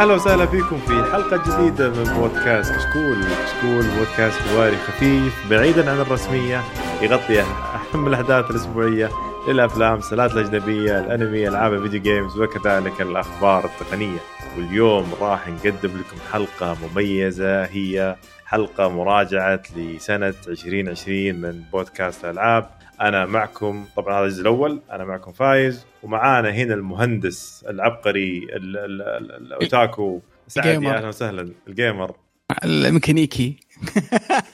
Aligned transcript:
أهلا 0.00 0.14
وسهلا 0.14 0.46
فيكم 0.46 0.78
في 0.78 1.12
حلقة 1.12 1.36
جديدة 1.36 1.88
من 1.88 2.04
بودكاست 2.04 2.72
كشكول 2.72 3.24
كشكول 3.24 3.84
بودكاست 3.98 4.38
حواري 4.42 4.76
خفيف 4.76 5.50
بعيدا 5.50 5.90
عن 5.90 6.00
الرسمية 6.00 6.60
يغطي 7.02 7.40
أهم 7.40 8.06
الأحداث 8.06 8.50
الأسبوعية 8.50 9.10
للأفلام 9.48 9.98
السلاسل 9.98 10.38
الأجنبية 10.38 10.98
الأنمي 10.98 11.48
ألعاب 11.48 11.72
الفيديو 11.72 12.02
games 12.02 12.38
وكذلك 12.38 13.00
الأخبار 13.00 13.64
التقنية. 13.64 14.18
واليوم 14.56 15.12
راح 15.20 15.48
نقدم 15.48 15.90
لكم 15.90 16.16
حلقة 16.32 16.76
مميزة 16.82 17.64
هي 17.64 18.16
حلقة 18.46 18.88
مراجعة 18.88 19.62
لسنة 19.76 20.34
2020 20.48 21.34
من 21.34 21.62
بودكاست 21.72 22.24
الألعاب. 22.24 22.70
أنا 23.00 23.26
معكم 23.26 23.84
طبعا 23.96 24.18
هذا 24.18 24.24
الجزء 24.24 24.40
الأول 24.42 24.80
أنا 24.90 25.04
معكم 25.04 25.32
فايز 25.32 25.86
ومعانا 26.02 26.50
هنا 26.50 26.74
المهندس 26.74 27.64
العبقري 27.68 28.38
ال- 28.38 28.76
ال- 28.76 29.02
ال- 29.02 29.32
ال 29.46 29.57
otaku. 29.57 30.20
سعد 30.48 30.82
يا. 30.82 30.96
أهلا 30.96 31.08
وسهلا. 31.08 31.52
ال 31.68 31.75
gamer. 31.75 32.16
الميكانيكي. 32.64 33.56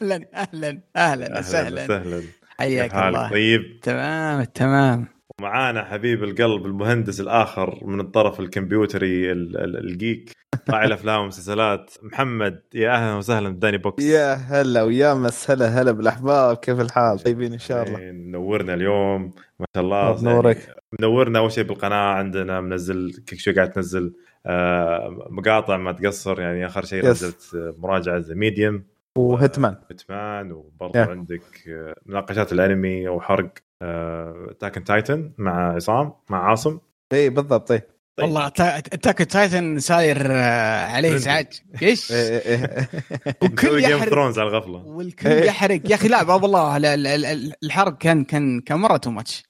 أهلا 0.02 0.26
أهلا 0.34 0.80
أهلا 0.96 1.38
وسهلا. 1.38 1.84
وسهلا. 1.84 2.22
حياك؟ 2.58 2.94
الله. 2.94 3.30
طيب. 3.30 3.80
تمام 3.82 4.44
تمام. 4.44 5.06
ومعانا 5.40 5.84
حبيب 5.84 6.24
القلب 6.24 6.66
المهندس 6.66 7.20
الآخر 7.20 7.78
من 7.84 8.00
الطرف 8.00 8.40
الكمبيوتري 8.40 9.32
ال- 9.32 9.56
ال- 9.56 9.76
ال 9.76 9.87
geek 9.87 10.30
راعي 10.70 10.86
الأفلام 10.86 11.18
والمسلسلات. 11.20 11.90
محمد 12.02 12.62
يا 12.74 12.90
أهلا 12.90 13.14
وسهلا 13.16 13.48
بداني 13.48 13.78
بوكس. 13.78 14.04
يا 14.04 14.34
هلا 14.34 14.82
ويا 14.82 15.14
مسهلا 15.14 15.66
هلا 15.66 15.92
بالأحباب. 15.92 16.56
كيف 16.56 16.80
الحال؟ 16.80 17.18
طيبين 17.18 17.52
إن 17.52 17.58
شاء 17.58 17.82
الله. 17.86 17.98
منورنا 18.12 18.74
اليوم. 18.74 19.22
ما 19.60 19.66
شاء 19.76 19.84
الله. 19.84 20.22
نورك. 20.22 20.56
يعني 20.68 20.80
منورنا 21.00 21.38
أول 21.38 21.52
شيء 21.52 21.64
بالقناة. 21.64 22.12
عندنا 22.12 22.60
منزل 22.60 23.24
كل 23.28 23.36
شوي 23.38 23.54
قاعد 23.54 23.70
تنزل؟ 23.70 24.12
آه، 24.46 25.26
مقاطع 25.30 25.76
ما 25.76 25.92
تقصر. 25.92 26.40
يعني 26.40 26.66
آخر 26.66 26.84
شيء. 26.84 27.06
نزلت 27.06 27.74
مراجعة 27.78 28.18
ذا 28.18 28.34
ميديوم. 28.34 28.82
وهيتمان 29.18 29.76
باتمان 29.88 30.52
وبرضه 30.52 31.04
Yeah. 31.04 31.08
عندك 31.08 31.68
آه، 31.68 31.94
مناقشات 32.06 32.52
الانمي 32.52 33.08
أو 33.08 33.20
حرق 33.20 33.52
تاكن 34.60 34.84
تايتن 34.84 35.32
مع 35.38 35.74
عصام 35.74 36.12
مع 36.30 36.50
عاصم 36.50 36.78
إي 37.12 37.30
بالضبط 37.30 37.70
إي 37.72 37.78
طيب. 38.16 38.26
والله 38.26 38.46
اتاك 38.46 39.16
تايتن 39.18 39.78
صاير 39.78 40.26
آه، 40.32 40.86
عليه. 40.86 41.14
إزعاج 41.14 41.46
إيش؟ 41.82 42.10
والكل 43.42 43.82
جيم 43.82 43.98
ثرونز 43.98 44.38
على 44.38 44.48
الغفلة 44.48 44.76
والكل. 44.86 45.28
يحرق 45.28 45.90
يا 45.90 45.94
أخي 45.94 46.08
لا 46.08 46.22
والله 46.32 46.76
الحرق 47.64 47.98
كان 47.98 48.24
كان 48.24 48.60
كان 48.60 48.78
مرة 48.78 48.96
تو 48.96 49.10
ماتش 49.10 49.42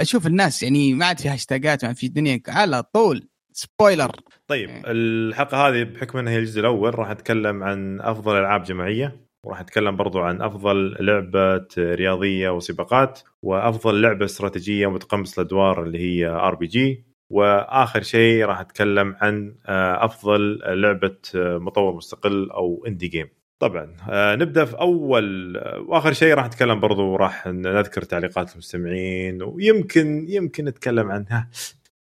أشوف 0.00 0.26
الناس 0.26 0.62
يعني 0.62 0.94
ما 0.94 1.06
عاد 1.06 1.20
في 1.20 1.28
hashtagات 1.28 1.82
ما 1.84 1.88
عاد 1.88 1.96
في 1.96 2.08
دنيا 2.08 2.40
على 2.48 2.82
طول 2.82 3.28
spoiler 3.60 4.10
طيب 4.46 4.68
إيه. 4.68 4.82
الحلقة 4.86 5.68
هذه 5.68 5.82
بحكم 5.82 6.18
إنها 6.18 6.32
هي 6.32 6.38
الجزء 6.38 6.60
الأول 6.60 6.98
راح 6.98 7.10
نتكلم 7.10 7.62
عن 7.62 8.00
أفضل 8.00 8.36
ألعاب 8.36 8.62
جماعية 8.62 9.16
وراح 9.44 9.60
نتكلم 9.60 9.96
برضو 9.96 10.20
عن 10.20 10.42
أفضل 10.42 10.96
لعبة 11.00 11.66
رياضية 11.78 12.50
وسباقات 12.50 13.20
وأفضل 13.42 14.02
لعبة 14.02 14.24
استراتيجية 14.24 14.90
متقمصه 14.90 15.42
الأدوار 15.42 15.82
اللي 15.82 15.98
هي 15.98 16.26
RPG 16.26 17.04
وآخر 17.30 18.02
شيء 18.02 18.44
راح 18.44 18.60
نتكلم 18.60 19.16
عن 19.20 19.54
آه، 19.66 20.04
أفضل 20.04 20.58
لعبة 20.80 21.16
آه، 21.34 21.58
مطور 21.58 21.94
مستقل 21.94 22.50
أو 22.50 22.84
indie 22.86 23.08
game 23.08 23.28
طبعا 23.58 23.96
آه، 24.10 24.34
نبدأ 24.34 24.64
في 24.64 24.80
أول 24.80 25.56
وآخر 25.88 26.12
شيء 26.12 26.34
راح 26.34 26.46
نتكلم 26.46 26.80
برضو 26.80 27.16
راح 27.16 27.46
نذكر 27.46 28.02
تعليقات 28.02 28.52
المستمعين 28.52 29.42
ويمكن 29.42 30.26
يمكن 30.28 30.64
نتكلم 30.64 31.10
عن 31.10 31.24
ها 31.30 31.48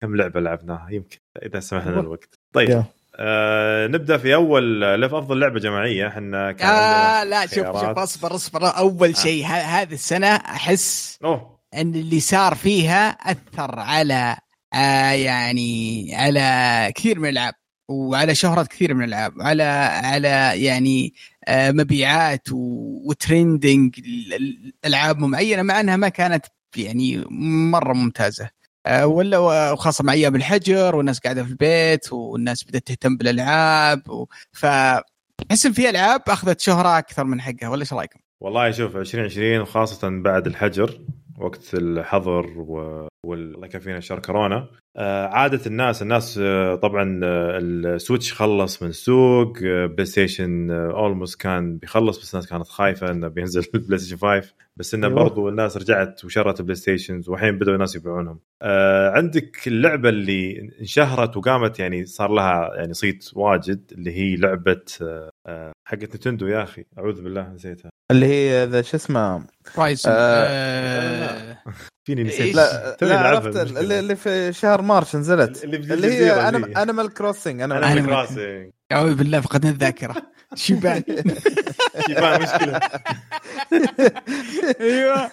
كم 0.02 0.16
لعبة 0.16 0.40
لعبناها؟ 0.40 0.88
يمكن 0.90 1.18
إذا 1.42 1.60
سمح 1.60 1.86
لنا 1.86 2.00
الوقت. 2.00 2.38
طيب. 2.52 2.84
آه 3.16 3.86
نبدأ 3.86 4.16
في 4.18 4.34
أول 4.34 4.80
لف 5.02 5.14
أفضل 5.14 5.40
لعبة 5.40 5.60
جماعية. 5.60 6.08
إحنا 6.08 6.52
كان 6.52 6.68
آه 6.68 7.24
لا 7.24 7.46
شوف. 7.46 7.54
شوف 7.66 7.74
اصبر 7.98 8.34
اصبر. 8.34 8.66
أول 8.76 9.16
شيء 9.16 9.44
ه- 9.44 9.48
هذه 9.80 9.92
السنة 9.94 10.26
أحس 10.36 11.18
أوه. 11.24 11.58
إن 11.74 11.94
اللي 11.94 12.20
صار 12.20 12.54
فيها 12.54 13.08
أثر 13.08 13.78
على 13.80 14.36
آه 14.74 15.10
يعني 15.10 16.10
على 16.14 16.92
كثير 16.94 17.18
من 17.18 17.28
الألعاب 17.28 17.54
وعلى 17.88 18.34
شهرة 18.34 18.62
كثير 18.62 18.94
من 18.94 19.04
الألعاب 19.04 19.32
على 19.42 19.62
على 20.02 20.52
يعني 20.64 21.14
آه 21.48 21.70
مبيعات 21.70 22.48
و 22.52 22.68
trending 22.68 23.94
ال- 23.98 24.34
ال- 24.34 24.72
الألعاب 24.84 25.18
معينه 25.18 25.62
مع 25.62 25.80
إنها 25.80 25.96
ما 25.96 26.08
كانت 26.08 26.46
يعني 26.76 27.24
مرة 27.70 27.92
ممتازة. 27.92 28.44
آه 28.44 28.50
ولا 29.04 29.38
وخاصة 29.72 30.04
مع 30.04 30.12
أيام 30.12 30.36
الحجر 30.36 30.96
والناس 30.96 31.18
قاعدة 31.18 31.44
في 31.44 31.50
البيت 31.50 32.12
والناس 32.12 32.64
بدأت 32.64 32.86
تهتم 32.86 33.16
بالألعاب 33.16 34.08
و- 34.10 34.26
ف 34.52 34.66
احس 35.50 35.66
إن 35.66 35.72
في 35.72 35.90
ألعاب 35.90 36.22
أخذت 36.28 36.60
شهرة 36.60 36.98
أكثر 36.98 37.24
من 37.24 37.40
حقها 37.40 37.68
ولا 37.68 37.80
إيش 37.80 37.92
رأيكم؟ 37.92 38.18
والله 38.40 38.70
شوف 38.70 38.96
2020 38.96 39.60
وخاصة 39.60 40.08
بعد 40.22 40.46
الحجر 40.46 41.00
وقت 41.38 41.74
الحظر 41.74 42.46
و... 42.58 43.06
وال- 43.28 43.54
الله 43.54 43.66
يكفينا 43.66 44.00
شر 44.00 44.18
كورونا. 44.18 44.68
آه 44.96 45.26
عادت 45.26 45.66
الناس 45.66 46.02
الناس 46.02 46.38
آه 46.42 46.74
طبعا 46.74 47.20
آه 47.24 47.58
ال 47.62 47.72
Switch 47.72 48.32
خلص 48.32 48.82
من 48.82 48.88
السوق. 48.88 49.58
PlayStation 49.62 50.70
almost 50.70 51.40
كان 51.40 51.76
بيخلص 51.76 52.18
بس 52.20 52.34
الناس 52.34 52.48
كانت 52.50 52.66
خايفة 52.68 53.10
إنه 53.10 53.28
بينزل 53.28 53.64
ال 53.74 53.98
PlayStation 53.98 54.16
5 54.16 54.54
بس 54.76 54.94
إنه 54.94 55.06
أيوة. 55.06 55.18
برضو 55.22 55.48
الناس 55.48 55.76
رجعت 55.76 56.24
وشرت 56.24 56.62
PlayStations 56.62 57.28
والحين 57.28 57.58
بدأوا 57.58 57.74
الناس 57.74 57.96
يبيعونهم. 57.96 58.38
عندك 59.14 59.68
اللعبة 59.68 60.08
اللي 60.08 60.70
انشهرت 60.80 61.36
وقامت 61.36 61.78
يعني 61.78 62.06
صار 62.06 62.30
لها 62.30 62.70
يعني 62.76 62.94
صيت 62.94 63.30
واجد 63.34 63.80
اللي 63.92 64.12
هي 64.16 64.36
لعبة 64.36 64.80
حقت 65.88 66.14
Nintendo 66.16 66.46
يا 66.46 66.62
أخي. 66.62 66.84
أعوذ 66.98 67.22
بالله 67.22 67.48
نسيتها 67.48 67.90
اللي 68.10 68.26
هي 68.26 68.66
ذا 68.66 68.82
شو 68.82 68.96
اسمه 68.96 69.46
Horizon. 69.78 70.10
آه، 70.12 71.58
فيني 72.06 72.22
نسيت؟ 72.22 72.54
لا 72.54 72.96
لا 73.02 73.18
عرفت. 73.20 73.56
اللي, 73.56 73.98
اللي 73.98 74.16
في 74.16 74.52
شهر 74.52 74.82
مارش 74.82 75.16
نزلت. 75.16 75.64
اللي 75.64 75.76
اللي 75.76 76.06
هي. 76.12 76.48
Animal 76.82 78.06
Crossing 78.06 78.29
Animal 78.29 78.47
Crossing 78.47 78.70
أعوذ 78.92 79.14
بالله 79.14 79.40
فقدنا 79.40 79.70
الذاكرة. 79.70 80.14
شيبان 80.54 81.02
شيبان 82.06 82.42
مشكلة. 82.42 82.80
أيوه. 84.80 85.28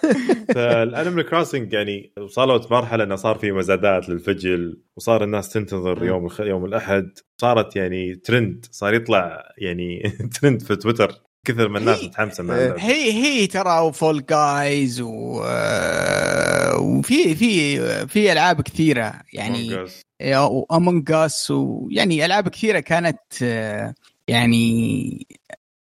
فال 0.54 0.72
Animal 0.72 1.28
Crossing 1.28 1.72
يعني 1.72 2.12
وصلت 2.18 2.72
مرحلة 2.72 3.04
إنه 3.04 3.16
صار 3.16 3.38
في 3.38 3.52
مزادات 3.52 4.08
للفجل 4.08 4.80
وصار 4.96 5.24
الناس 5.24 5.48
تنتظر 5.48 6.04
يوم 6.04 6.26
الخ... 6.26 6.40
يوم 6.40 6.64
الأحد. 6.64 7.18
صارت 7.40 7.76
يعني 7.76 8.14
ترند 8.14 8.66
صار 8.70 8.94
يطلع 8.94 9.52
يعني 9.58 10.12
ترند 10.40 10.62
في 10.62 10.76
تويتر 10.76 11.26
كثر 11.46 11.68
من 11.68 11.76
الناس 11.76 12.04
متحمسه 12.04 12.44
مع 12.44 12.56
إيه. 12.56 12.74
هي 12.78 13.12
هي 13.12 13.46
ترى 13.46 13.80
و 13.80 13.89
Fall 13.89 14.26
Guys 14.26 15.00
و... 15.00 15.42
آه، 15.44 16.78
وفي 16.78 17.34
في 17.34 17.78
في 18.06 18.32
ألعاب 18.32 18.60
كثيرة 18.60 19.14
يعني. 19.32 19.86
و 20.22 20.37
Among 20.37 21.12
Us 21.12 21.50
ويعني 21.50 22.24
ألعاب 22.24 22.48
كثيرة 22.48 22.80
كانت 22.80 23.18
آه، 23.42 23.94
يعني 24.28 25.26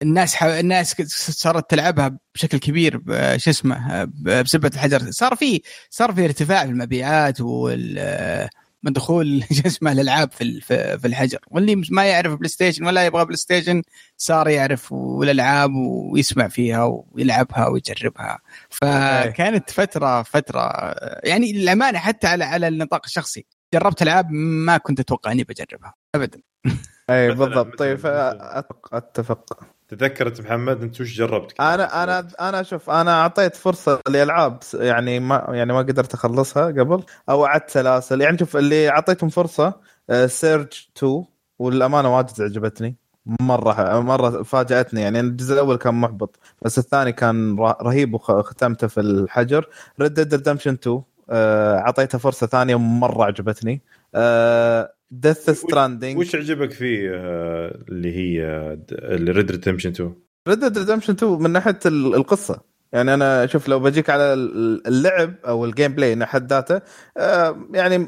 الناس 0.02 0.34
ح... 0.34 0.42
الناس 0.44 1.02
صارت 1.30 1.70
تلعبها 1.70 2.18
بشكل 2.34 2.58
كبير 2.58 3.02
شو 3.36 3.50
اسمه 3.50 4.04
بسبة 4.22 4.70
الحجر. 4.74 5.10
صار 5.10 5.36
في 5.36 5.62
صار 5.90 6.12
في 6.12 6.24
ارتفاع 6.24 6.64
في 6.64 6.70
المبيعات 6.70 7.40
وال 7.40 8.48
من 8.82 8.92
دخول 8.92 9.44
شو 9.56 9.62
اسمه 9.66 9.92
الألعاب 9.92 10.32
في 10.32 10.60
في 10.98 11.04
الحجر. 11.04 11.38
واللي 11.50 11.82
ما 11.90 12.04
يعرف 12.04 12.34
PlayStation 12.34 12.86
ولا 12.86 13.06
يبغى 13.06 13.24
PlayStation 13.24 13.82
صار 14.16 14.48
يعرف 14.48 14.92
الألعاب 15.22 15.70
ويسمع 15.74 16.48
فيها 16.48 16.84
ويلعبها 16.84 17.68
ويجربها. 17.68 18.38
فكانت 18.70 19.70
فترة 19.70 20.22
فترة 20.22 20.94
يعني 21.24 21.52
للأمانة 21.52 21.98
حتى 21.98 22.26
على 22.26 22.44
على 22.44 22.68
النطاق 22.68 23.02
الشخصي. 23.04 23.46
جربت 23.74 24.02
ألعاب 24.02 24.30
ما 24.30 24.76
كنت 24.76 25.00
أتوقع 25.00 25.32
إني 25.32 25.44
بجربها. 25.44 25.94
ابدا. 26.14 26.40
أي 27.10 27.28
بالضبط. 27.28 27.78
طيب 27.78 27.98
أتفق. 28.92 29.66
تذكرت 29.88 30.40
محمد 30.40 30.82
أنت 30.82 31.00
وش 31.00 31.16
جربت؟ 31.16 31.60
أنا 31.60 32.04
أنا 32.04 32.28
أنا 32.40 32.62
شوف 32.62 32.90
أنا 32.90 33.20
أعطيت 33.20 33.56
فرصة 33.56 34.00
لألعاب 34.08 34.58
يعني 34.74 35.20
ما 35.20 35.46
يعني 35.48 35.72
ما 35.72 35.78
قدرت 35.78 36.14
أخلصها 36.14 36.66
قبل 36.66 37.04
أو 37.28 37.44
عدت 37.44 37.70
سلاسل. 37.70 38.20
يعني 38.20 38.38
شوف 38.38 38.56
اللي 38.56 38.88
أعطيتهم 38.88 39.30
فرصة 39.30 39.74
Surge 40.26 40.88
2 40.96 41.24
والأمانة 41.58 42.16
واجد 42.16 42.40
عجبتني 42.40 42.96
مرة 43.40 44.00
مرة 44.00 44.42
فاجأتني. 44.42 45.00
يعني 45.00 45.20
الجزء 45.20 45.54
الأول 45.54 45.76
كان 45.76 45.94
محبط 45.94 46.38
بس 46.62 46.78
الثاني 46.78 47.12
كان 47.12 47.56
رهيب 47.58 48.14
وختمته 48.14 48.86
في 48.86 49.00
الحجر. 49.00 49.68
Red 50.00 50.14
Dead 50.14 50.34
Redemption 50.34 50.72
2 50.72 50.96
آه، 50.96 51.04
اعطيتها 51.32 52.18
فرصة 52.18 52.46
ثانية 52.46 52.78
مره 52.78 53.24
عجبتني. 53.24 53.80
Death 55.10 55.50
Stranding 55.50 56.18
وش 56.18 56.34
عجبك 56.36 56.70
فيه 56.70 57.10
آه، 57.14 57.78
اللي 57.88 58.16
هي 58.16 58.44
ال 58.92 59.06
Red 59.06 59.50
Redemption 59.50 59.90
2 59.90 60.14
Red 60.48 60.78
Redemption 60.78 61.12
2 61.12 61.32
من 61.42 61.50
ناحية 61.50 61.78
ال- 61.86 62.14
القصة. 62.14 62.60
يعني 62.92 63.14
أنا 63.14 63.46
شوف 63.46 63.68
لو 63.68 63.80
بجيك 63.80 64.10
على 64.10 64.32
ال- 64.32 64.86
اللعب 64.86 65.34
أو 65.46 65.64
ال 65.64 65.92
gameplay 65.92 66.14
من 66.14 66.24
حد 66.24 66.50
ذاته 66.52 66.80
آه، 67.16 67.56
يعني 67.74 68.06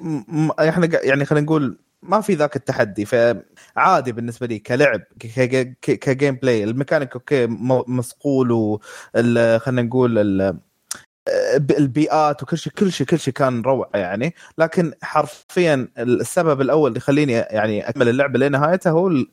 إحنا 0.61 0.89
يعني 1.05 1.25
خلينا 1.25 1.45
نقول 1.47 1.79
ما 2.03 2.21
في 2.21 2.35
ذاك 2.35 2.57
التحدي. 2.57 3.05
فعادي 3.05 4.13
بالنسبة 4.13 4.47
لي 4.47 4.59
كلعب 4.59 5.01
ك 5.81 6.35
gameplay 6.35 6.65
ال 6.65 6.70
mechanic 6.70 7.13
okay 7.15 7.47
مصقول 7.89 8.79
خلينا 9.15 9.83
نقول 9.83 10.55
البيئات 11.79 12.43
وكل 12.43 12.59
شيء 12.59 12.73
كل 12.73 12.93
شيء 12.93 13.07
كل 13.07 13.19
شيء 13.19 13.35
كان 13.35 13.63
روعة 13.63 13.91
يعني. 13.95 14.35
لكن 14.59 14.93
حرفيا 15.03 15.89
السبب 15.99 16.61
الأول 16.61 16.89
اللي 16.89 16.99
يخليني 16.99 17.33
يعني 17.33 17.89
أكمل 17.89 18.09
اللعبة 18.09 18.39
لنهايتها 18.39 18.91
هو 18.91 19.25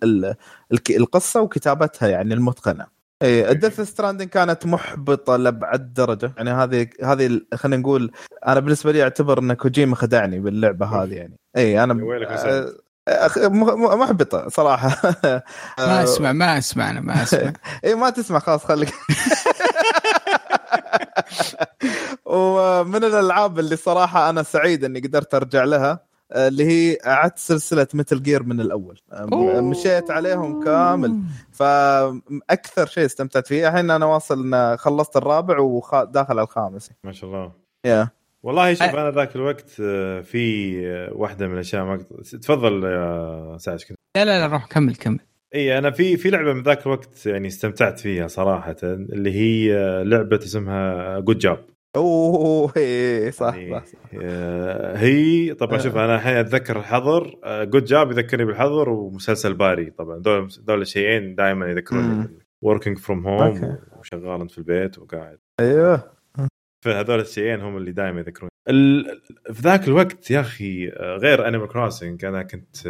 القصة 0.89 1.41
وكتابتها 1.41 2.07
يعني 2.07 2.33
المتقنة. 2.33 2.85
إيه 3.21 3.51
ال 3.51 3.56
Death 3.56 3.81
Stranding 3.81 4.29
كانت 4.29 4.65
محبطة 4.65 5.35
لأبعد 5.35 5.93
درجة. 5.93 6.33
يعني 6.37 6.51
هذه 6.51 6.87
هذه 7.03 7.41
خلينا 7.53 7.77
نقول 7.77 8.11
أنا 8.47 8.59
بالنسبة 8.59 8.91
لي 8.91 9.03
أعتبر 9.03 9.39
إن 9.39 9.53
كوجيما 9.53 9.95
خدعني 9.95 10.39
باللعبة 10.39 10.85
هذه 10.85 11.13
يعني. 11.13 11.37
اي 11.57 11.83
أنا 11.83 11.93
محبطة 13.95 14.49
صراحة. 14.49 15.11
ما 15.79 16.03
أسمع 16.03 16.31
ما 16.31 16.57
أسمع 16.57 16.89
أنا 16.89 17.01
ما 17.01 17.23
أسمع. 17.23 17.53
اي 17.85 17.95
ما 17.95 18.09
تسمع 18.09 18.39
خلاص 18.39 18.65
خليك. 18.65 18.93
ومن 22.25 23.03
الألعاب 23.03 23.59
اللي 23.59 23.75
صراحة 23.75 24.29
أنا 24.29 24.43
سعيد 24.43 24.83
إني 24.83 24.99
قدرت 24.99 25.33
أرجع 25.33 25.63
لها 25.63 26.11
اللي 26.35 26.65
هي 26.65 26.97
اعدت 27.05 27.37
سلسلة 27.37 27.87
Metal 27.93 28.23
Gear 28.23 28.43
من 28.43 28.61
الأول. 28.61 28.99
أوه. 29.11 29.61
مشيت 29.61 30.11
عليهم 30.11 30.63
كامل. 30.63 31.19
فأكثر 31.51 32.85
شيء 32.85 33.05
استمتعت 33.05 33.47
فيه 33.47 33.67
الحين 33.67 33.91
أنا 33.91 34.05
واصل 34.05 34.53
إن 34.53 34.77
خلصت 34.77 35.17
الرابع 35.17 35.59
وداخل 35.59 36.39
الخامس. 36.39 36.91
ما 37.03 37.11
شاء 37.11 37.29
الله. 37.29 37.51
يا 37.85 38.09
والله 38.43 38.73
شوف 38.73 38.83
أنا 38.87 39.11
ذاك 39.11 39.35
الوقت 39.35 39.71
آه، 39.81 40.21
في 40.21 40.73
آه، 40.87 41.13
واحدة 41.13 41.47
من 41.47 41.53
الأشياء 41.53 41.83
ما 41.83 42.05
تفضل 42.41 42.83
يا 42.83 43.57
سعد 43.57 43.79
لا 44.17 44.25
لا 44.25 44.39
لا 44.39 44.47
روح 44.47 44.65
كمل 44.65 44.95
كمل. 44.95 45.19
اي 45.55 45.77
أنا 45.77 45.91
في 45.91 46.17
في 46.17 46.29
لعبة 46.29 46.53
من 46.53 46.63
ذاك 46.63 46.85
الوقت 46.85 47.25
يعني 47.25 47.47
استمتعت 47.47 47.99
فيها 47.99 48.27
صراحة 48.27 48.75
اللي 48.83 49.31
هي 49.31 49.75
آه، 49.77 50.03
لعبة 50.03 50.37
اسمها 50.37 51.19
Good 51.19 51.37
Job 51.37 51.65
أوه 51.95 52.73
إيه 52.77 53.31
صح, 53.31 53.55
يعني 53.55 53.71
صح, 53.71 53.85
صح. 53.85 53.99
هي 54.95 55.53
طبعا 55.53 55.77
شوف 55.77 55.97
أنا 55.97 56.15
الحين 56.15 56.35
أتذكر 56.35 56.79
الحظر 56.79 57.39
Good 57.45 57.85
Job 57.85 58.11
يذكرني 58.11 58.45
بالحظر 58.45 58.89
ومسلسل 58.89 59.53
باري 59.53 59.89
طبعا 59.89 60.17
دول 60.17 60.47
دول 60.59 60.81
الشيئين 60.81 61.35
دائما 61.35 61.71
يذكروني 61.71 62.29
working 62.61 62.97
from 62.97 63.27
home 63.27 63.77
وشغال 63.99 64.49
في 64.49 64.57
البيت 64.57 64.99
وقاعد. 64.99 65.39
أيوه. 65.59 66.11
فهذول 66.85 67.19
الشيئين 67.19 67.61
هم 67.61 67.77
اللي 67.77 67.91
دائما 67.91 68.19
يذكرون 68.19 68.49
ال... 68.69 69.05
في 69.53 69.61
ذاك 69.61 69.87
الوقت 69.87 70.31
يا 70.31 70.39
أخي 70.39 70.89
غير 70.99 71.47
Animal 71.47 71.67
Crossing 71.67 72.25
أنا 72.25 72.43
كنت 72.43 72.87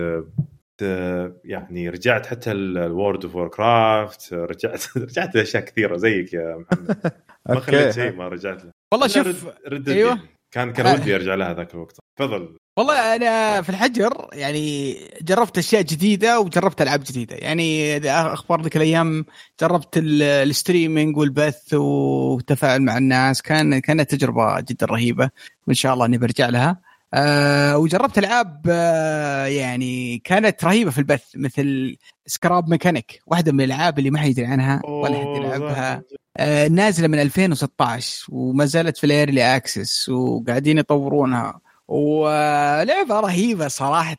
يعني 1.45 1.89
رجعت 1.89 2.25
حتى 2.25 2.51
ال 2.51 2.64
World 2.64 3.25
of 3.25 3.55
Warcraft 3.55 4.33
رجعت 4.33 4.83
رجعت 4.97 5.35
لأشياء 5.35 5.63
كثيرة 5.63 5.97
زيك 5.97 6.33
يا 6.33 6.57
محمد. 6.57 7.11
ما 7.49 7.59
خليت 7.59 7.95
شيء 7.95 8.15
ما 8.15 8.27
رجعت 8.27 8.65
له. 8.65 8.71
والله 8.93 9.07
شوف 9.07 9.47
رد 9.67 9.89
أيوه. 9.89 10.19
كان 10.51 10.73
كان 10.73 10.99
ودي 10.99 11.15
أرجع 11.15 11.35
لها 11.35 11.53
ذاك 11.53 11.73
الوقت. 11.73 11.97
تفضل. 12.19 12.57
والله 12.77 13.15
أنا 13.15 13.61
في 13.61 13.69
الحجر 13.69 14.27
يعني 14.33 14.95
جربت 15.21 15.57
أشياء 15.57 15.81
جديدة 15.81 16.39
وجربت 16.39 16.81
ألعاب 16.81 17.03
جديدة. 17.03 17.35
يعني 17.35 17.97
أخبار 18.11 18.61
ذيك 18.61 18.75
الأيام 18.75 19.25
جربت 19.61 19.97
ال 19.97 20.09
streaming 20.09 21.17
والبث 21.17 21.73
والتفاعل 21.73 22.81
مع 22.81 22.97
الناس. 22.97 23.41
كان 23.41 23.79
كانت 23.79 24.15
تجربة 24.15 24.59
جدا 24.59 24.85
رهيبة. 24.85 25.29
وإن 25.67 25.75
شاء 25.75 25.93
الله 25.93 26.05
إني 26.05 26.17
برجع 26.17 26.49
لها. 26.49 26.90
آه 27.13 27.77
وجربت 27.77 28.17
ألعاب 28.17 28.65
آه 28.69 29.45
يعني 29.45 30.17
كانت 30.17 30.63
رهيبة 30.65 30.91
في 30.91 30.97
البث 30.97 31.23
مثل 31.35 31.97
Scrap 32.25 32.69
Mechanic 32.69 33.21
واحدة 33.27 33.51
من 33.51 33.61
الألعاب 33.61 33.99
اللي 33.99 34.09
ما 34.11 34.19
حد 34.19 34.27
يدري 34.29 34.45
عنها 34.45 34.81
ولا 34.85 35.17
حد 35.17 35.25
يلعبها. 35.43 36.03
آه 36.37 36.67
نازلة 36.67 37.07
من 37.07 37.19
2016 37.19 38.25
وما 38.29 38.65
زالت 38.65 38.97
في 38.97 39.03
ال 39.03 39.12
early 39.12 39.55
access 39.55 40.09
وقاعدين 40.09 40.77
يطورونها. 40.77 41.59
ولعبة 41.91 43.19
رهيبة 43.19 43.67
صراحة 43.67 44.17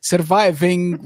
surviving 0.00 1.00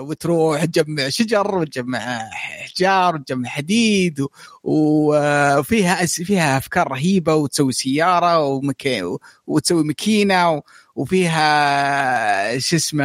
وتروح 0.00 0.64
تجمع 0.64 1.08
شجر 1.08 1.54
وتجمع 1.54 2.28
حجار 2.32 3.14
وتجمع 3.14 3.48
حديد 3.48 4.26
وفيها 4.62 6.06
فيها 6.06 6.56
أفكار 6.56 6.88
رهيبة 6.90 7.34
وتسوي 7.34 7.72
سيارة. 7.72 8.60
وتسوي 9.46 9.84
ماكينة 9.84 10.62
وفيها 10.96 12.58
شو 12.58 12.76
اسمه 12.76 13.04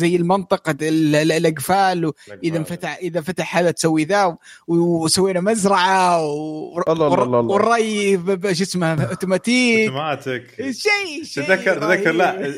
زي 0.00 0.16
المنطقة 0.16 0.76
الأقفال 0.82 2.12
إذا 2.44 2.56
انفتح 2.58 2.96
إذا 3.02 3.20
فتح 3.20 3.56
هذا 3.56 3.70
تسوي 3.70 4.04
ذا 4.04 4.36
وسوينا 4.68 5.40
مزرعة 5.40 6.22
والري 6.26 8.16
شو 8.54 8.62
اسمه 8.62 8.92
أوتوماتيك. 9.10 9.88
أوتوماتيك. 9.88 10.54
شيء 10.56 11.24
شيء 11.24 11.44
تذكر 11.44 11.80
تذكر 11.80 12.12
لا 12.12 12.52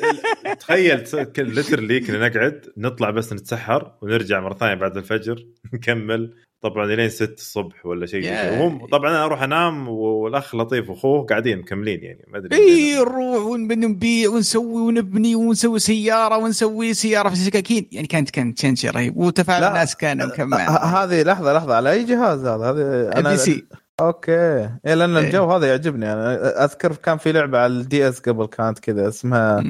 تخيل 0.61 1.05
literally 1.39 2.01
كنا 2.01 2.29
نقعد 2.29 2.67
نطلع 2.77 3.11
بس 3.11 3.33
نتسحر 3.33 3.93
ونرجع 4.03 4.41
مرة 4.41 4.55
ثانية 4.55 4.75
بعد 4.75 4.97
الفجر 4.97 5.47
نكمل. 5.75 6.35
طبعا 6.65 6.87
لين 6.87 7.09
6 7.09 7.33
الصبح 7.33 7.87
ولا 7.87 8.07
شيء 8.07 8.33
وهم 8.33 8.87
طبعا 8.87 9.11
أنا 9.11 9.25
أروح 9.25 9.43
أنام 9.43 9.89
والأخ 9.89 10.55
لطيف 10.55 10.91
وأخوه 10.91 11.27
قاعدين 11.27 11.59
مكملين 11.59 12.03
يعني 12.03 12.25
ما 12.29 12.39
أدري 12.39 12.57
اي 12.57 12.99
نروح 12.99 13.45
ونبيع 13.47 14.31
ونسوي 14.31 14.83
ونبني 14.83 15.35
ونسوي 15.35 15.79
سيارة 15.79 16.37
ونسوي 16.37 16.95
سيارة 16.95 17.29
في 17.29 17.35
السكاكين. 17.35 17.89
يعني 17.93 18.07
كانت 18.07 18.31
كانت 18.31 18.77
شيء 18.77 18.91
رهيب. 18.91 19.17
وتفاعل 19.17 19.65
الناس 19.65 19.97
كان 19.97 20.27
مكمل 20.27 20.59
هذه 20.59 21.23
لحظه 21.23 21.53
لحظة 21.53 21.75
على 21.75 21.91
أي 21.91 22.05
جهاز 22.05 22.47
هذا؟ 22.47 22.71
هذا 22.71 23.19
أنا 23.19 23.31
PC. 23.31 23.67
okay. 24.01 24.71
إيه 24.87 24.95
لأن 24.95 25.17
الجو 25.17 25.45
هذا 25.53 25.67
يعجبني. 25.67 26.13
أنا 26.13 26.65
أذكر 26.65 26.97
كان 26.97 27.19
في 27.19 27.33
لعبة 27.33 27.59
على 27.59 27.73
ال 27.73 28.09
DS 28.09 28.21
قبل 28.21 28.47
كانت 28.47 28.79
كذا 28.79 29.09
اسمها 29.09 29.65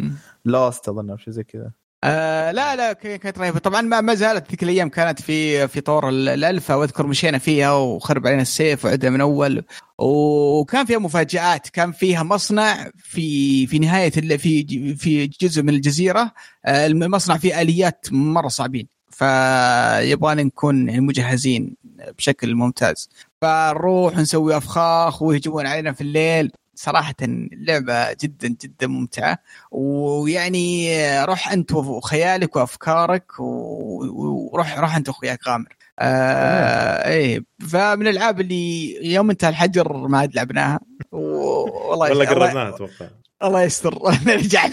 Lost 0.45 0.89
أظن 0.89 1.11
أو 1.11 1.17
شيء 1.17 1.33
زي 1.33 1.45
كذا. 1.45 1.71
آه 2.07 2.51
لا 2.51 2.77
لا 2.77 2.93
كانت 2.93 3.39
رهيبة. 3.39 3.59
طبعا 3.59 3.81
ما, 3.81 4.01
ما 4.01 4.15
زالت 4.15 4.51
ذيك 4.51 4.63
الأيام 4.63 4.89
كانت 4.89 5.23
في 5.23 5.69
في 5.69 5.81
طور 5.81 6.09
الالفا 6.09 6.75
وأذكر 6.75 7.07
مشينا 7.07 7.39
فيها 7.39 7.73
وخرب 7.73 8.27
علينا 8.27 8.43
السيف 8.43 8.85
وعدنا 8.85 9.11
من 9.11 9.21
أول. 9.21 9.65
وكان 9.99 10.87
فيها 10.87 10.99
مفاجآت 10.99 11.69
كان 11.69 11.93
فيها 11.93 12.23
مصنع 12.23 12.91
في 12.99 13.67
في 13.67 13.79
نهاية 13.79 14.11
في 14.11 14.97
في 14.97 15.27
جزء 15.27 15.63
من 15.63 15.69
الجزيرة. 15.69 16.33
آه، 16.65 16.87
المصنع 16.87 17.37
فيه 17.37 17.61
آليات 17.61 18.07
مرة 18.13 18.49
صعبين. 18.49 18.87
فيبغانا 19.11 20.43
نكون 20.43 21.01
مجهزين 21.01 21.77
بشكل 22.19 22.55
ممتاز. 22.55 23.11
فنروح 23.43 24.17
نسوي 24.17 24.57
أفخاخ 24.57 25.23
ويهجمون 25.23 25.67
علينا 25.67 25.93
في 25.93 26.01
الليل. 26.01 26.53
صراحة 26.75 27.15
اللعبة 27.23 28.13
جدا 28.13 28.49
جدا 28.49 28.87
ممتعة. 28.87 29.39
ويعني 29.71 30.89
روح 31.25 31.53
أنت 31.53 31.73
وخيالك 31.73 32.57
وأفكارك 32.57 33.41
وروح 33.41 34.79
روح 34.79 34.97
أنت 34.97 35.09
وأخوياك 35.09 35.49
غامر 35.49 35.77
آه 35.99 37.09
إيه. 37.09 37.45
فمن 37.69 38.07
الألعاب 38.07 38.41
اللي 38.41 38.95
يوم 39.13 39.31
انتهى 39.31 39.49
الحجر 39.49 39.93
ما 40.09 40.19
عاد 40.19 40.35
لعبناها. 40.35 40.81
والله 41.13 42.09
والله 42.11 42.25
قربناها 42.27 42.69
أتوقع. 42.69 43.09
الله 43.43 43.63
يستر. 43.63 43.99
نرجع. 44.27 44.69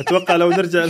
أتوقع 0.00 0.36
لو 0.36 0.50
نرجع 0.50 0.86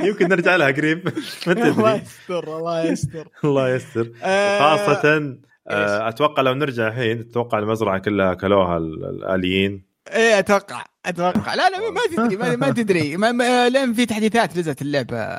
يمكن 0.00 0.28
نرجع 0.28 0.56
لها 0.56 0.66
قريب. 0.66 1.08
الله 1.48 1.94
يستر 1.94 2.56
الله 2.58 2.84
يستر. 2.84 3.28
الله 3.44 3.74
يستر. 3.74 4.12
آه، 4.22 4.58
خاصة 4.76 5.36
أتوقع 5.68 6.42
لو 6.42 6.54
نرجع 6.54 6.88
الحين 6.88 7.28
تتوقع 7.28 7.58
المزرعة 7.58 7.98
كلها 7.98 8.32
اكلوها 8.32 8.78
الآليين؟ 8.78 9.86
إيه 10.14 10.38
أتوقع 10.38 10.84
أتوقع. 11.06 11.54
لا 11.54 11.70
لا 11.70 11.90
ما 11.90 12.00
تدري 12.16 12.36
ما, 12.36 12.56
ما 12.56 12.70
تدري. 12.70 13.16
ما, 13.22 13.32
ما 13.32 13.68
لين 13.68 13.92
في 13.92 14.06
تحديثات 14.06 14.58
نزلت 14.58 14.82
اللعبة 14.82 15.38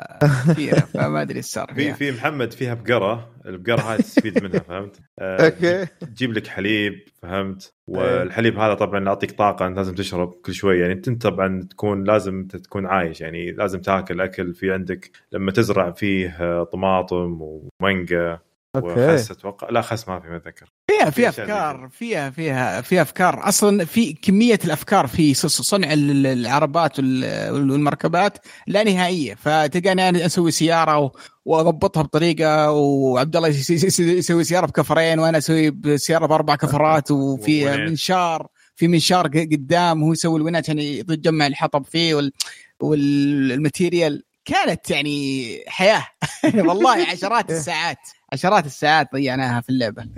فيها 0.54 0.80
فما 0.80 1.22
أدري 1.22 1.36
إيش 1.36 1.44
صار 1.44 1.72
في 1.74 1.94
في 1.94 2.12
محمد 2.12 2.52
فيها 2.52 2.74
بقرة 2.74 3.30
البقرة 3.46 3.80
هاي 3.80 3.98
تستفيد 3.98 4.42
منها 4.44 4.58
فهمت؟ 4.58 4.96
آه، 5.18 5.44
أوكي. 5.44 5.86
تجيب 6.00 6.32
لك 6.32 6.46
حليب 6.46 6.94
فهمت؟ 7.22 7.74
والحليب 7.86 8.58
هذا 8.58 8.74
طبعا 8.74 9.04
يعطيك 9.04 9.30
طاقة 9.30 9.66
أنت 9.66 9.76
لازم 9.76 9.94
تشرب 9.94 10.32
كل 10.32 10.54
شوي 10.54 10.78
يعني 10.78 10.92
أنت 10.92 11.22
طبعا 11.22 11.66
تكون 11.70 12.04
لازم 12.04 12.46
تكون 12.46 12.86
عايش 12.86 13.20
يعني 13.20 13.52
لازم 13.52 13.80
تاكل 13.80 14.20
أكل 14.20 14.54
في 14.54 14.72
عندك 14.72 15.10
لما 15.32 15.52
تزرع 15.52 15.90
فيه 15.90 16.62
طماطم 16.62 17.38
ومانجا. 17.40 18.38
okay. 18.76 18.86
وخس 18.86 19.30
أتوقع 19.30 19.70
لا 19.70 19.82
خس 19.82 20.08
ما 20.08 20.20
في 20.20 20.28
ما 20.28 20.36
أتذكر. 20.36 20.72
فيها 20.90 21.10
في 21.10 21.28
أفكار 21.28 21.88
فيها 21.92 22.30
فيها 22.30 22.80
في 22.80 23.02
أفكار. 23.02 23.48
أصلا 23.48 23.84
في 23.84 24.12
كمية 24.12 24.58
الأفكار 24.64 25.06
في 25.06 25.34
صنع 25.34 25.88
العربات 25.92 26.98
والمركبات 26.98 28.38
لا 28.66 28.82
نهائية. 28.82 29.34
فتلقاني 29.34 30.08
أنا 30.08 30.26
أسوي 30.26 30.50
سيارة 30.50 31.12
وأضبطها 31.44 32.02
بطريقة 32.02 32.70
وعبد 32.70 33.36
الله 33.36 33.48
يسوي 33.48 34.44
سيارة 34.44 34.66
بكفرين 34.66 35.18
وأنا 35.18 35.38
أسوي 35.38 35.80
سيارة 35.96 36.26
بأربع 36.26 36.56
كفرات 36.62 37.10
وفي 37.10 37.76
منشار 37.76 38.46
في 38.74 38.88
منشار 38.88 39.26
قدام 39.26 40.02
وهو 40.02 40.12
يسوي 40.12 40.36
الونات 40.36 40.64
عشان 40.64 40.78
يجمع 40.78 41.46
الحطب 41.46 41.84
فيه 41.84 42.14
وال... 42.14 42.32
وال 42.80 43.06
material. 43.06 44.24
كانت 44.48 44.90
يعني 44.90 45.64
حياة. 45.66 46.06
والله 46.68 47.06
عشرات 47.10 47.50
الساعات. 47.50 47.98
عشرات 48.32 48.66
الساعات 48.66 49.12
ضيعناها 49.12 49.60
في 49.60 49.70
اللعبة. 49.70 50.08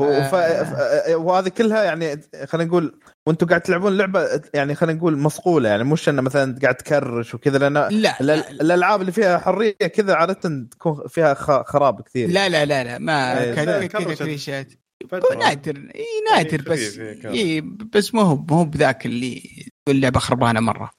وف... 0.00 0.34
ف... 0.34 0.74
وهذه 1.10 1.48
كلها 1.48 1.84
يعني 1.84 2.20
خلينا 2.46 2.68
نقول 2.68 3.00
وأنتم 3.26 3.46
قاعد 3.46 3.60
تلعبون 3.60 3.96
لعبة 3.96 4.42
يعني 4.54 4.74
خلينا 4.74 4.98
نقول 4.98 5.18
مصقولة 5.18 5.68
يعني 5.68 5.84
مش 5.84 6.08
إنه 6.08 6.22
مثلا 6.22 6.58
قاعد 6.62 6.74
تكرش 6.74 7.34
وكذا 7.34 7.58
لأن 7.58 7.74
لا, 7.74 7.88
لا, 7.90 8.16
لا. 8.20 8.50
الألعاب 8.50 9.00
اللي 9.00 9.12
فيها 9.12 9.38
حرية 9.38 9.72
كذا 9.72 10.14
عادة 10.14 10.66
تكون 10.70 11.08
فيها 11.08 11.34
خراب 11.62 12.00
كثير. 12.02 12.30
لا 12.30 12.48
لا 12.48 12.64
لا 12.64 12.84
لا 12.84 12.98
ما 12.98 13.54
كذا 13.54 13.86
كريشات 13.86 14.72
نادر 15.38 15.90
اي 15.94 16.06
نادر 16.30 16.62
بس 16.70 16.98
اي 17.24 17.60
بس 17.60 18.14
مو 18.14 18.20
هو 18.20 18.36
مو 18.36 18.64
بذاك 18.64 19.06
اللي 19.06 19.42
تقول 19.86 20.00
لعبه 20.00 20.20
خربانة 20.20 20.60
مرة. 20.60 20.97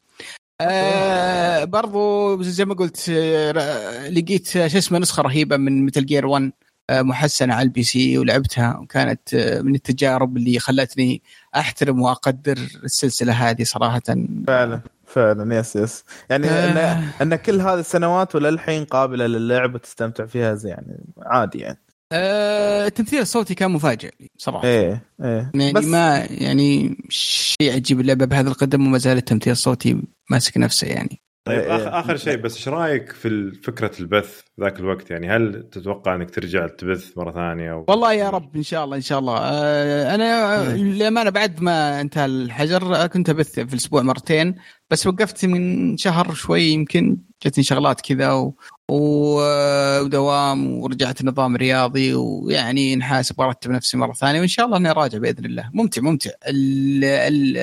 آه 0.61 1.63
برضو 1.63 2.41
زي 2.41 2.65
ما 2.65 2.73
قلت 2.73 3.09
آه 3.09 4.09
لقيت 4.09 4.47
شو 4.47 4.77
اسمه 4.77 4.99
نسخة 4.99 5.23
رهيبة 5.23 5.57
من 5.57 5.85
مثل 5.85 6.05
Gear 6.05 6.25
1 6.25 6.51
آه 6.89 7.01
محسنة 7.01 7.53
على 7.53 7.63
ال 7.63 7.83
PC 7.83 8.17
ولعبتها 8.17 8.77
وكانت 8.77 9.33
آه 9.33 9.61
من 9.61 9.75
التجارب 9.75 10.37
اللي 10.37 10.59
خلتني 10.59 11.21
أحترم 11.55 12.01
وأقدر 12.01 12.57
السلسلة 12.83 13.33
هذه 13.33 13.63
صراحة. 13.63 14.01
فعلا 14.47 14.81
فعلا 15.05 15.59
yes 15.59 15.75
yes 15.75 16.03
يعني 16.29 16.47
آه. 16.47 16.99
إن 17.21 17.33
إن 17.33 17.35
كل 17.35 17.61
هذه 17.61 17.79
السنوات 17.79 18.35
وللحين 18.35 18.85
قابلة 18.85 19.27
للعب 19.27 19.75
وتستمتع 19.75 20.25
فيها 20.25 20.55
زي 20.55 20.69
يعني 20.69 20.97
عادي 21.17 21.59
يعني. 21.59 21.79
آه، 22.11 22.87
التمثيل 22.87 23.21
الصوتي 23.21 23.55
كان 23.55 23.71
مفاجئ 23.71 24.11
صراحة. 24.37 24.67
إيه 24.67 25.03
إيه. 25.23 25.51
يعني 25.53 25.73
بس 25.73 25.85
ما 25.85 26.27
يعني 26.29 26.97
شيء 27.09 27.73
عجيب 27.73 27.99
اللعبة 27.99 28.25
بهذا 28.25 28.49
القدم 28.49 28.87
وما 28.87 28.97
زال 28.97 29.17
التمثيل 29.17 29.51
الصوتي 29.51 30.01
ماسك 30.29 30.57
نفسه 30.57 30.87
يعني. 30.87 31.21
طيب 31.45 31.59
إيه 31.59 31.75
اخر 31.75 31.99
آخر 31.99 32.17
شيء 32.17 32.37
بس 32.37 32.55
إيش 32.55 32.67
رأيك 32.67 33.11
في 33.11 33.51
فكرة 33.63 33.91
البث 33.99 34.41
ذاك 34.59 34.79
الوقت؟ 34.79 35.11
يعني 35.11 35.29
هل 35.29 35.69
تتوقع 35.71 36.15
إنك 36.15 36.29
ترجع 36.29 36.67
تبث 36.67 37.17
مرة 37.17 37.31
ثانية 37.31 37.71
أو... 37.71 37.85
والله 37.87 38.13
يا 38.13 38.29
رب 38.29 38.55
إن 38.55 38.63
شاء 38.63 38.85
الله 38.85 38.95
إن 38.95 39.01
شاء 39.01 39.19
الله. 39.19 39.37
آه 39.37 40.15
أنا 40.15 40.63
للأمانة 40.75 41.29
بعد 41.29 41.61
ما 41.61 42.01
انتهى 42.01 42.25
الحجر 42.25 43.07
كنت 43.07 43.29
أبث 43.29 43.59
في 43.59 43.73
الأسبوع 43.73 44.01
مرتين 44.01 44.55
بس 44.89 45.07
وقفت 45.07 45.45
من 45.45 45.97
شهر 45.97 46.33
شوي 46.33 46.63
يمكن 46.63 47.17
جتني 47.45 47.63
شغلات 47.63 48.01
كذا 48.01 48.31
و... 48.31 48.55
ودوام 48.91 50.73
ورجعت 50.73 51.23
نظام 51.23 51.55
رياضي 51.55 52.13
ويعني 52.13 52.95
نحاسب 52.95 53.39
وارتب 53.39 53.71
نفسي 53.71 53.97
مرة 53.97 54.13
ثانية 54.13 54.39
وإن 54.39 54.47
شاء 54.47 54.65
الله 54.65 54.77
إني 54.77 54.91
راجع 54.91 55.17
بإذن 55.17 55.45
الله. 55.45 55.69
ممتع 55.73 56.01
ممتع. 56.01 56.31
ال... 56.47 57.03
ال... 57.03 57.57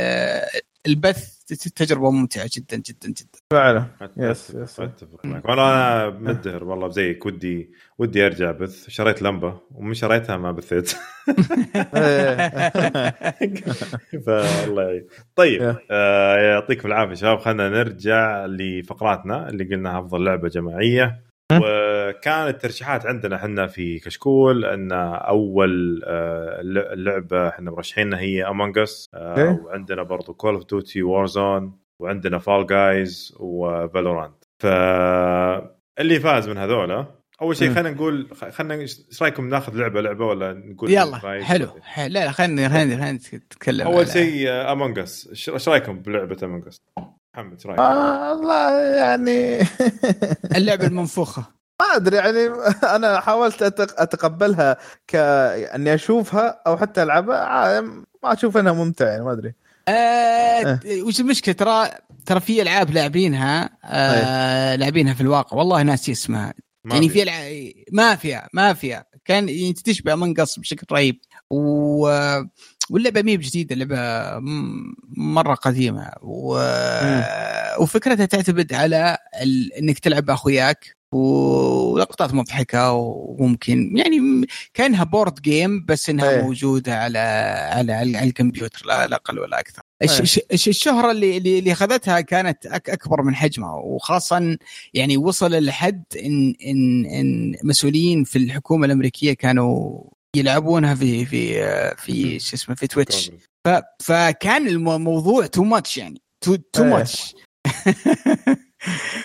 البث 0.86 1.35
تجربة 1.46 2.10
ممتعة 2.10 2.50
جدا 2.56 2.76
جدا 2.76 3.08
جدا. 3.08 3.38
فعلا. 3.50 3.86
يس 4.16 4.50
يس 4.50 4.80
أتفق 4.80 5.24
معك. 5.24 5.44
وأنا 5.44 6.10
مدهر 6.10 6.64
والله 6.64 6.88
زيك. 6.88 7.26
ودي 7.26 7.70
ودي 7.98 8.26
أرجع 8.26 8.50
بث. 8.50 8.88
شريت 8.88 9.22
لمبة 9.22 9.60
ومن 9.70 9.94
شريتها 9.94 10.36
ما 10.36 10.52
بثيت. 10.52 10.90
فالله 14.26 14.82
يعين. 14.82 15.06
طيب 15.36 15.76
آه 15.90 16.36
يعطيكم 16.36 16.88
العافية 16.88 17.14
شباب. 17.14 17.38
خلينا 17.38 17.68
نرجع 17.68 18.46
لفقراتنا 18.46 19.48
اللي 19.48 19.64
قلنا 19.64 19.98
أفضل 19.98 20.24
لعبة 20.24 20.48
جماعية. 20.48 21.25
وكانت 21.52 22.54
الترشيحات 22.54 23.06
عندنا 23.06 23.36
إحنا 23.36 23.66
في 23.66 23.98
كشكول 23.98 24.64
ان 24.64 24.92
اول 24.92 26.00
لعبة 27.04 27.48
إحنا 27.48 27.70
مرشحينها 27.70 28.18
هي 28.18 28.48
Among 28.48 28.78
Us 28.78 29.10
وعندنا 29.14 30.02
برضو 30.02 30.34
Call 30.34 30.54
of 30.54 30.66
Duty 30.66 31.02
Warzone 31.02 31.78
وعندنا 32.00 32.38
Fall 32.38 32.66
Guys 32.66 33.34
و 33.40 33.52
Valorant 33.52 34.44
فاللي 34.62 36.20
فاز 36.20 36.48
من 36.48 36.58
هذولا 36.58 37.06
أول 37.42 37.56
شيء 37.56 37.74
خلينا 37.74 37.90
نقول 37.90 38.28
خلينا 38.50 38.74
إيش 38.74 39.22
رأيكم 39.22 39.48
ناخذ 39.48 39.76
لعبة 39.76 40.00
لعبة 40.00 40.26
ولا 40.26 40.52
نقول 40.52 40.90
يلا 40.90 41.18
حلو 41.42 41.68
حلو. 41.82 42.12
لا 42.12 42.30
خلينا 42.30 42.68
خلينا 42.68 43.12
نتكلم 43.12 43.86
أول 43.86 44.08
شيء 44.08 44.48
Among 44.50 44.98
Us 44.98 45.48
إيش 45.52 45.68
رأيكم 45.68 45.98
بلعبة 46.00 46.36
Among 46.42 46.66
Us؟ 46.66 46.80
محمد 47.36 47.52
إيش 47.52 47.66
رأيك؟ 47.66 47.78
والله 47.78 48.80
يعني 48.80 49.58
اللعبة 50.56 50.86
المنفوخة. 50.86 51.44
ما 51.80 51.96
أدري 51.96 52.16
يعني 52.16 52.48
أنا 52.96 53.20
حاولت 53.20 53.62
أتقبلها 53.80 54.76
كاني 55.06 55.94
أشوفها 55.94 56.62
أو 56.66 56.76
حتى 56.76 57.02
ألعبها 57.02 57.80
ما 57.80 58.32
أشوف 58.32 58.56
إنها 58.56 58.72
ممتعة 58.72 59.06
يعني 59.06 59.24
ما 59.24 59.32
أدري. 59.32 59.54
آه 59.88 59.92
أه. 59.92 60.80
وش 61.02 61.20
المشكلة؟ 61.20 61.54
ترى 61.54 61.90
ترى 62.26 62.40
في 62.40 62.62
ألعاب 62.62 62.90
لاعبينها 62.90 63.70
آه 63.84 64.76
لاعبينها 64.76 65.14
في 65.14 65.20
الواقع. 65.20 65.56
والله 65.56 65.82
ناسي 65.82 66.12
اسمها 66.12 66.54
يعني 66.84 67.08
في. 67.08 67.22
الع... 67.22 67.34
ما 67.92 68.16
فيها 68.16 68.48
ما 68.52 68.72
فيها 68.72 69.04
كان 69.24 69.48
يعني 69.48 69.72
تشبه 69.72 70.14
منقص 70.14 70.58
بشكل 70.58 70.86
رهيب. 70.92 71.20
و... 71.50 72.08
واللعبة 72.90 73.22
مي 73.22 73.36
بجديدة 73.36 73.74
اللعبة 73.74 73.96
مرة 75.16 75.54
قديمة 75.54 76.12
و... 76.22 76.60
وفكرتها 77.80 78.26
تعتمد 78.26 78.72
على 78.72 79.18
ال... 79.42 79.72
إنك 79.72 79.98
تلعب 79.98 80.24
باخوياك 80.24 80.96
ولقطات 81.12 82.34
مضحكة 82.34 82.92
وممكن 82.92 83.96
يعني 83.96 84.46
كأنها 84.74 85.04
board 85.04 85.40
game 85.40 85.84
بس 85.84 86.10
إنها 86.10 86.30
أيه. 86.30 86.42
موجودة 86.42 86.98
على 86.98 87.18
على 87.72 87.92
على 87.92 88.24
الكمبيوتر 88.24 88.86
لا 88.86 89.14
أقل 89.14 89.38
ولا 89.38 89.60
أكثر 89.60 89.82
أيه. 90.02 90.08
الشهرة 90.52 91.10
اللي 91.10 91.36
اللي 91.36 91.72
أخذتها 91.72 92.20
كانت 92.20 92.66
أكبر 92.66 93.22
من 93.22 93.34
حجمها 93.34 93.74
وخاصة 93.74 94.58
يعني 94.94 95.16
وصل 95.16 95.64
لحد 95.64 96.04
ان 96.24 96.54
ان 96.66 97.06
إن 97.06 97.54
مسؤولين 97.64 98.24
في 98.24 98.38
الحكومة 98.38 98.86
الأمريكية 98.86 99.32
كانوا 99.32 100.02
يلعبونها 100.38 100.94
في 100.94 101.24
في 101.24 101.60
في 101.96 102.38
شو 102.38 102.56
اسمه 102.56 102.74
في 102.74 102.86
Twitch 102.86 103.30
فكان 104.02 104.68
الموضوع 104.68 105.46
too 105.46 105.64
much 105.64 105.98
يعني. 105.98 106.22
too 106.44 106.56
too 106.72 106.84
much 106.84 107.34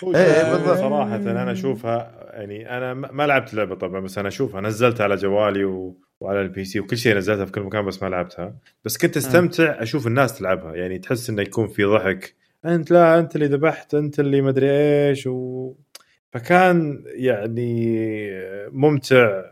بالضبط. 0.02 0.78
صراحة 0.78 1.16
أنا 1.16 1.52
أشوفها 1.52 2.30
يعني 2.32 2.76
أنا 2.76 2.94
ما 2.94 3.26
لعبت 3.26 3.52
اللعبه 3.52 3.74
طبعا 3.74 4.00
بس 4.00 4.18
أنا 4.18 4.28
أشوفها. 4.28 4.60
نزلتها 4.60 5.04
على 5.04 5.16
جوالي 5.16 5.64
و... 5.64 5.96
وعلى 6.20 6.40
ال 6.40 6.64
PC 6.64 6.80
وكل 6.80 6.96
شيء 6.96 7.16
نزلتها 7.16 7.44
في 7.44 7.52
كل 7.52 7.60
مكان 7.60 7.86
بس 7.86 8.02
ما 8.02 8.08
لعبتها. 8.08 8.54
بس 8.84 8.98
كنت 8.98 9.16
أستمتع 9.16 9.82
أشوف 9.82 10.06
الناس 10.06 10.38
تلعبها. 10.38 10.74
يعني 10.74 10.98
تحس 10.98 11.30
إنه 11.30 11.42
يكون 11.42 11.68
في 11.68 11.84
ضحك. 11.84 12.34
أنت 12.64 12.90
لا 12.90 13.18
أنت 13.18 13.36
اللي 13.36 13.46
ذبحت 13.46 13.94
أنت 13.94 14.20
اللي 14.20 14.42
مدري 14.42 14.70
إيش 14.70 15.26
و 15.26 15.72
فكان 16.32 17.04
يعني 17.06 18.30
ممتع 18.70 19.42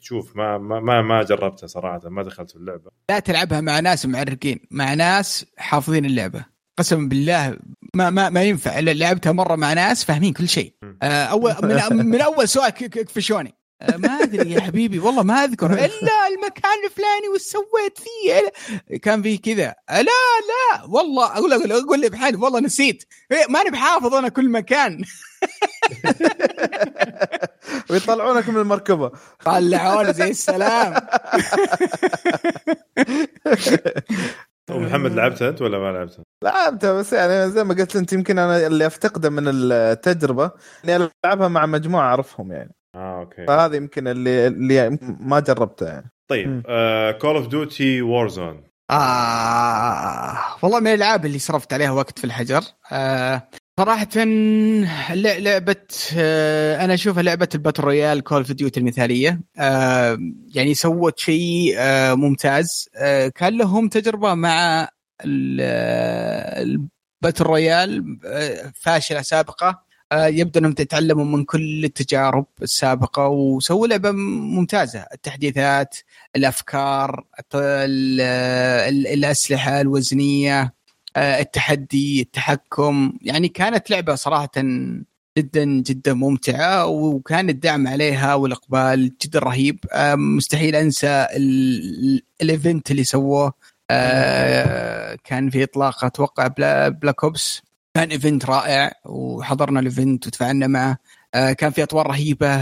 تشوف 0.00 0.36
ما 0.36 0.58
ما 0.58 1.02
ما 1.02 1.22
جربتها 1.22 1.66
صراحة 1.66 2.00
ما 2.08 2.22
دخلت 2.22 2.50
في 2.50 2.56
اللعبة. 2.56 2.90
لا 3.10 3.18
تلعبها 3.18 3.60
مع 3.60 3.80
ناس 3.80 4.06
معرقين 4.06 4.60
مع 4.70 4.94
ناس 4.94 5.46
حافظين 5.56 6.04
اللعبة. 6.04 6.44
قسما 6.78 7.08
بالله 7.08 7.56
ما 7.94 8.10
ما 8.10 8.30
ما 8.30 8.42
ينفع. 8.42 8.78
لعبتها 8.80 9.32
مرة 9.32 9.56
مع 9.56 9.72
ناس 9.72 10.04
فاهمين 10.04 10.32
كل 10.32 10.48
شيء. 10.48 10.74
أول 11.02 11.54
من, 11.62 12.06
من 12.06 12.20
أول 12.20 12.48
سؤال 12.48 12.70
كفشوني 12.70 13.54
ما 13.96 14.08
أدري 14.08 14.52
يا 14.52 14.60
حبيبي 14.60 14.98
والله 14.98 15.22
ما 15.22 15.34
أذكر. 15.44 15.72
إلا 15.86 16.28
المكان 16.28 16.84
الفلاني 16.84 17.28
وش 17.34 17.40
سويت 17.40 17.98
فيه. 17.98 18.52
كان 18.98 19.22
في 19.22 19.38
كذا. 19.38 19.74
لا 19.90 20.02
لا 20.02 20.84
والله 20.88 21.26
أقول 21.26 21.52
أقول 21.52 21.72
أقول 21.72 22.00
لي 22.00 22.08
بحالي 22.08 22.36
والله 22.36 22.60
نسيت. 22.60 23.04
ماني 23.48 23.70
بحافظ 23.70 24.14
أنا 24.14 24.28
كل 24.28 24.48
مكان. 24.48 25.02
ويطلعونك 27.90 28.48
من 28.48 28.56
المركبة. 28.56 29.10
طلعونا 29.44 30.12
زي 30.12 30.30
السلام. 30.30 30.94
ومحمد 34.70 35.12
لعبتها 35.12 35.48
أنت 35.48 35.62
ولا 35.62 35.78
ما 35.78 35.92
لعبتها؟ 35.92 36.24
لعبتها 36.44 36.92
بس 36.92 37.12
يعني 37.12 37.50
زي 37.50 37.64
ما 37.64 37.74
قلت 37.74 37.96
انت 37.96 38.12
يمكن 38.12 38.38
أنا 38.38 38.66
اللي 38.66 38.86
أفتقده 38.86 39.30
من 39.30 39.42
التجربة 39.48 40.50
إني 40.84 41.08
ألعبها 41.24 41.48
مع 41.48 41.66
مجموعة 41.66 42.06
أعرفهم 42.06 42.52
يعني. 42.52 42.74
آه 42.94 43.20
okay. 43.20 43.46
فهذا 43.46 43.76
يمكن 43.76 44.08
اللي 44.08 44.46
اللي 44.46 44.98
ما 45.20 45.40
جربته 45.40 45.86
يعني. 45.86 46.10
طيب 46.28 46.62
Call 47.20 47.36
of 47.36 47.48
Duty 47.48 48.02
Warzone 48.02 48.64
آه 48.90 50.38
والله 50.62 50.80
من 50.80 50.86
الألعاب 50.86 51.26
اللي 51.26 51.38
صرفت 51.38 51.72
عليها 51.72 51.90
وقت 51.90 52.18
في 52.18 52.24
الحجر. 52.24 52.62
آه 52.92 53.48
صراحة 53.80 54.08
لعبة 55.14 55.76
آه 56.16 56.84
أنا 56.84 56.94
أشوفها 56.94 57.22
لعبة 57.22 57.48
ال 57.54 57.58
battle 57.58 57.82
royale 57.82 58.22
Call 58.22 58.38
of 58.38 58.52
Duty 58.52 58.80
المثالية. 58.80 59.40
آه 59.58 60.18
يعني 60.54 60.74
سوت 60.74 61.18
شيء 61.18 61.74
آه 61.78 62.14
ممتاز. 62.14 62.88
آه 62.96 63.28
كان 63.28 63.58
لهم 63.58 63.88
تجربة 63.88 64.34
مع 64.34 64.88
ال 65.24 65.47
battle 65.47 66.88
royale 67.44 68.18
فاشلة 68.74 69.22
سابقة. 69.22 69.91
يبدو 70.12 70.60
انهم 70.60 70.74
يتعلموا 70.80 71.24
من 71.24 71.44
كل 71.44 71.84
التجارب 71.84 72.46
السابقة 72.62 73.28
وسووا 73.28 73.86
لعبة 73.86 74.10
ممتازة. 74.10 75.06
التحديثات 75.14 75.96
الأفكار 76.36 77.24
الأسلحة 79.14 79.80
الوزنية 79.80 80.74
آه، 81.16 81.40
التحدي 81.40 82.20
التحكم. 82.22 83.12
يعني 83.22 83.48
كانت 83.48 83.90
لعبة 83.90 84.14
صراحة 84.14 84.50
جدا 85.38 85.64
جدا 85.64 86.14
ممتعة 86.14 86.86
وكان 86.86 87.48
الدعم 87.48 87.88
عليها 87.88 88.34
والإقبال 88.34 89.12
جدا 89.22 89.38
رهيب. 89.38 89.78
آه، 89.92 90.14
مستحيل 90.14 90.76
أنسى 90.76 91.26
ال 92.42 92.50
event 92.50 92.90
اللي 92.90 93.04
سووه. 93.04 93.52
آه، 93.90 95.18
كان 95.24 95.50
في 95.50 95.62
إطلاق 95.62 96.04
أتوقع 96.04 96.46
Black 96.88 97.24
Ops. 97.24 97.62
كان 97.94 98.10
event 98.10 98.46
رائع 98.46 98.92
وحضرنا 99.04 99.80
ال 99.80 99.88
event 99.88 100.26
وتفاعلنا 100.26 100.66
معه. 100.66 100.98
كان 101.32 101.70
في 101.70 101.82
أطوار 101.82 102.06
رهيبة 102.06 102.56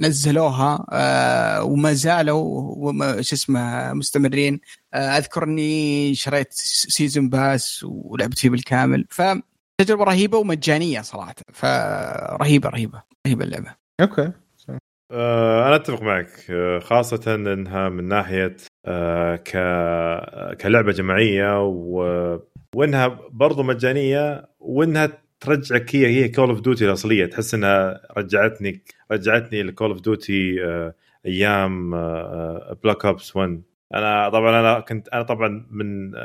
نزلوها 0.00 0.86
آه 0.92 1.64
وما 1.64 1.92
زالوا 1.92 3.22
شو 3.22 3.36
اسمه 3.36 3.92
مستمرين. 3.92 4.60
آه 4.94 4.96
اذكر 4.96 5.44
اني 5.44 6.14
شريت 6.14 6.52
season 6.52 7.28
pass 7.28 7.84
ولعبت 7.88 8.38
فيه 8.38 8.50
بالكامل. 8.50 9.06
فتجربه 9.10 10.04
رهيبة 10.04 10.38
ومجانية 10.38 11.00
صراحة. 11.00 11.34
فرهيبه 11.52 12.68
رهيبة 12.68 13.02
رهيبة 13.26 13.44
اللعبة. 13.44 13.74
okay. 14.00 14.32
آه 15.12 15.66
أنا 15.68 15.76
أتفق 15.76 16.02
معك. 16.02 16.30
آه 16.50 16.78
خاصة 16.78 17.34
إنها 17.34 17.88
من 17.88 18.08
ناحية 18.08 18.56
آه 18.86 19.36
ك 19.36 19.50
كلعبة 20.56 20.92
جماعية 20.92 21.62
و... 21.66 22.02
وإنها 22.74 23.20
برضو 23.30 23.62
مجانية 23.62 24.48
وإنها 24.60 25.22
ترجعك 25.40 25.96
هي 25.96 26.06
هي 26.06 26.28
Call 26.28 26.48
of 26.50 26.60
Duty 26.60 26.84
الأصلية. 26.84 27.26
تحس 27.26 27.54
إنها 27.54 28.00
رجعتني 28.18 28.82
رجعتني 29.12 29.62
ل 29.62 29.68
Call 29.68 29.90
of 29.90 30.00
Duty 30.00 30.56
أيام 31.26 31.90
Black 32.84 33.04
Ops 33.04 33.36
1 33.36 33.62
أنا 33.94 34.28
طبعا 34.28 34.60
أنا 34.60 34.80
كنت 34.80 35.08
أنا 35.08 35.22
طبعا 35.22 35.66
من 35.70 36.14
آه، 36.14 36.20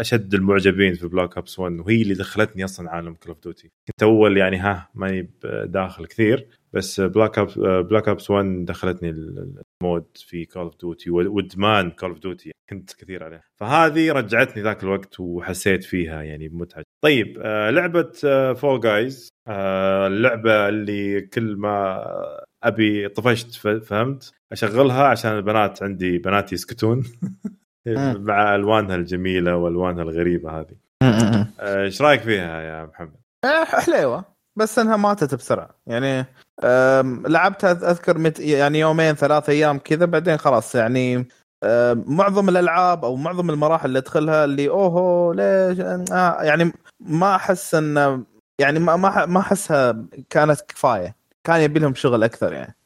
أشد 0.00 0.34
المعجبين 0.34 0.94
في 0.94 1.08
Black 1.08 1.36
Ops 1.36 1.58
1 1.58 1.80
وهي 1.80 2.02
اللي 2.02 2.14
دخلتني 2.14 2.64
أصلا 2.64 2.90
عالم 2.90 3.14
Call 3.14 3.32
of 3.32 3.42
Duty 3.42 3.70
كنت 3.88 4.02
أول 4.02 4.36
يعني 4.36 4.56
ها 4.56 4.88
ماني 4.94 5.30
داخل 5.64 6.06
كثير 6.06 6.48
بس 6.72 7.00
Black 7.00 7.38
Ops 7.38 7.58
Black 7.58 8.08
Ops 8.08 8.30
1 8.30 8.64
دخلتني 8.64 9.10
ال 9.10 9.29
mood 9.29 10.06
في 10.16 10.44
Call 10.44 10.62
of 10.62 10.80
Duty 10.80 11.10
وإدمان 11.10 11.90
Call 11.90 12.10
of 12.10 12.18
Duty 12.18 12.52
كنت 12.70 12.92
كثير 12.92 13.24
عليه. 13.24 13.42
فهذه 13.60 14.12
رجعتني 14.12 14.62
ذاك 14.62 14.82
الوقت 14.82 15.20
وحسيت 15.20 15.84
فيها 15.84 16.22
يعني 16.22 16.48
بمتعة. 16.48 16.84
طيب 17.04 17.38
آه، 17.42 17.70
لعبة 17.70 18.12
Fall 18.54 18.80
Guys 18.80 19.28
اللعبة 20.06 20.68
اللي 20.68 21.20
كل 21.20 21.56
ما 21.56 22.04
أبي 22.62 23.08
طفشت 23.08 23.54
فهمت؟ 23.84 24.32
أشغلها 24.52 25.04
عشان 25.06 25.32
البنات 25.32 25.82
عندي 25.82 26.18
بنات 26.18 26.52
يسكتون. 26.52 27.04
مع 28.28 28.54
ألوانها 28.54 28.96
الجميلة 28.96 29.56
وألوانها 29.56 30.02
الغريبة 30.02 30.60
هذه. 30.60 30.76
آه، 31.02 31.82
إيش 31.82 32.02
رأيك 32.02 32.20
فيها 32.20 32.62
يا 32.62 32.86
محمد؟ 32.86 33.20
آه، 33.44 33.64
حليوة. 33.64 34.24
بس 34.56 34.78
إنها 34.78 34.96
ماتت 34.96 35.34
بسرعة. 35.34 35.70
يعني 35.86 36.26
لعبتها 37.26 37.90
أذكر 37.90 38.18
مت 38.18 38.40
يعني 38.40 38.80
يومين 38.80 39.14
ثلاث 39.14 39.48
أيام 39.48 39.78
كذا 39.78 40.04
بعدين 40.04 40.36
خلاص 40.36 40.74
يعني 40.74 41.28
معظم 41.94 42.48
الألعاب 42.48 43.04
أو 43.04 43.16
معظم 43.16 43.50
المراحل 43.50 43.88
اللي 43.88 43.98
أدخلها 43.98 44.44
اللي 44.44 44.68
أوهو 44.68 45.32
ليش؟ 45.32 45.80
آه 46.12 46.42
يعني 46.42 46.72
ما 47.00 47.34
أحس 47.34 47.74
إن 47.74 48.24
يعني 48.60 48.78
ما 48.78 49.26
ما 49.26 49.40
أحسها 49.40 50.06
كانت 50.30 50.60
كفاية. 50.60 51.21
كان 51.44 51.60
يبي 51.60 51.80
لهم 51.80 51.94
شغل 51.94 52.24
أكثر 52.24 52.52
يعني. 52.52 52.76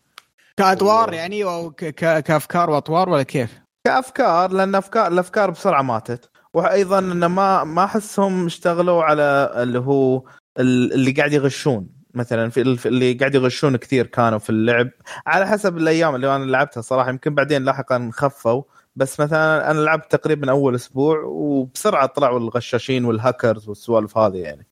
كأدوار 0.56 1.12
يعني 1.12 1.44
أو 1.44 1.70
كأفكار 1.70 2.70
وأطوار 2.70 3.08
ولا 3.08 3.22
كيف؟ 3.22 3.60
كأفكار 3.86 4.52
لأن 4.52 4.74
افكار 4.74 5.12
الأفكار 5.12 5.50
بسرعة 5.50 5.82
ماتت. 5.82 6.30
وأيضا 6.54 6.98
انه 6.98 7.28
ما 7.28 7.64
ما 7.64 7.84
أحسهم 7.84 8.46
اشتغلوا 8.46 9.04
على 9.04 9.52
اللي 9.56 9.78
هو 9.78 10.22
اللي 10.58 11.10
قاعد 11.12 11.32
يغشون. 11.32 11.88
مثلا 12.14 12.50
في 12.50 12.86
اللي 12.86 13.12
قاعد 13.12 13.34
يغشون 13.34 13.76
كثير 13.76 14.06
كانوا 14.06 14.38
في 14.38 14.50
اللعب. 14.50 14.90
على 15.26 15.46
حسب 15.46 15.76
الأيام 15.76 16.14
اللي 16.14 16.36
أنا 16.36 16.44
لعبتها 16.44 16.80
صراحة. 16.80 17.10
يمكن 17.10 17.34
بعدين 17.34 17.64
لاحقا 17.64 18.10
خفوا. 18.12 18.62
بس 18.96 19.20
مثلا 19.20 19.70
أنا 19.70 19.80
لعبت 19.80 20.12
تقريبا 20.12 20.50
أول 20.50 20.74
أسبوع 20.74 21.22
وبسرعة 21.24 22.06
طلعوا 22.06 22.38
الغشاشين 22.38 23.04
والهاكرز 23.04 23.68
والسوالف 23.68 24.18
هذه 24.18 24.36
يعني. 24.36 24.66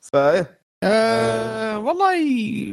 فإيه. 0.00 0.57
أه 0.82 1.78
والله 1.78 2.14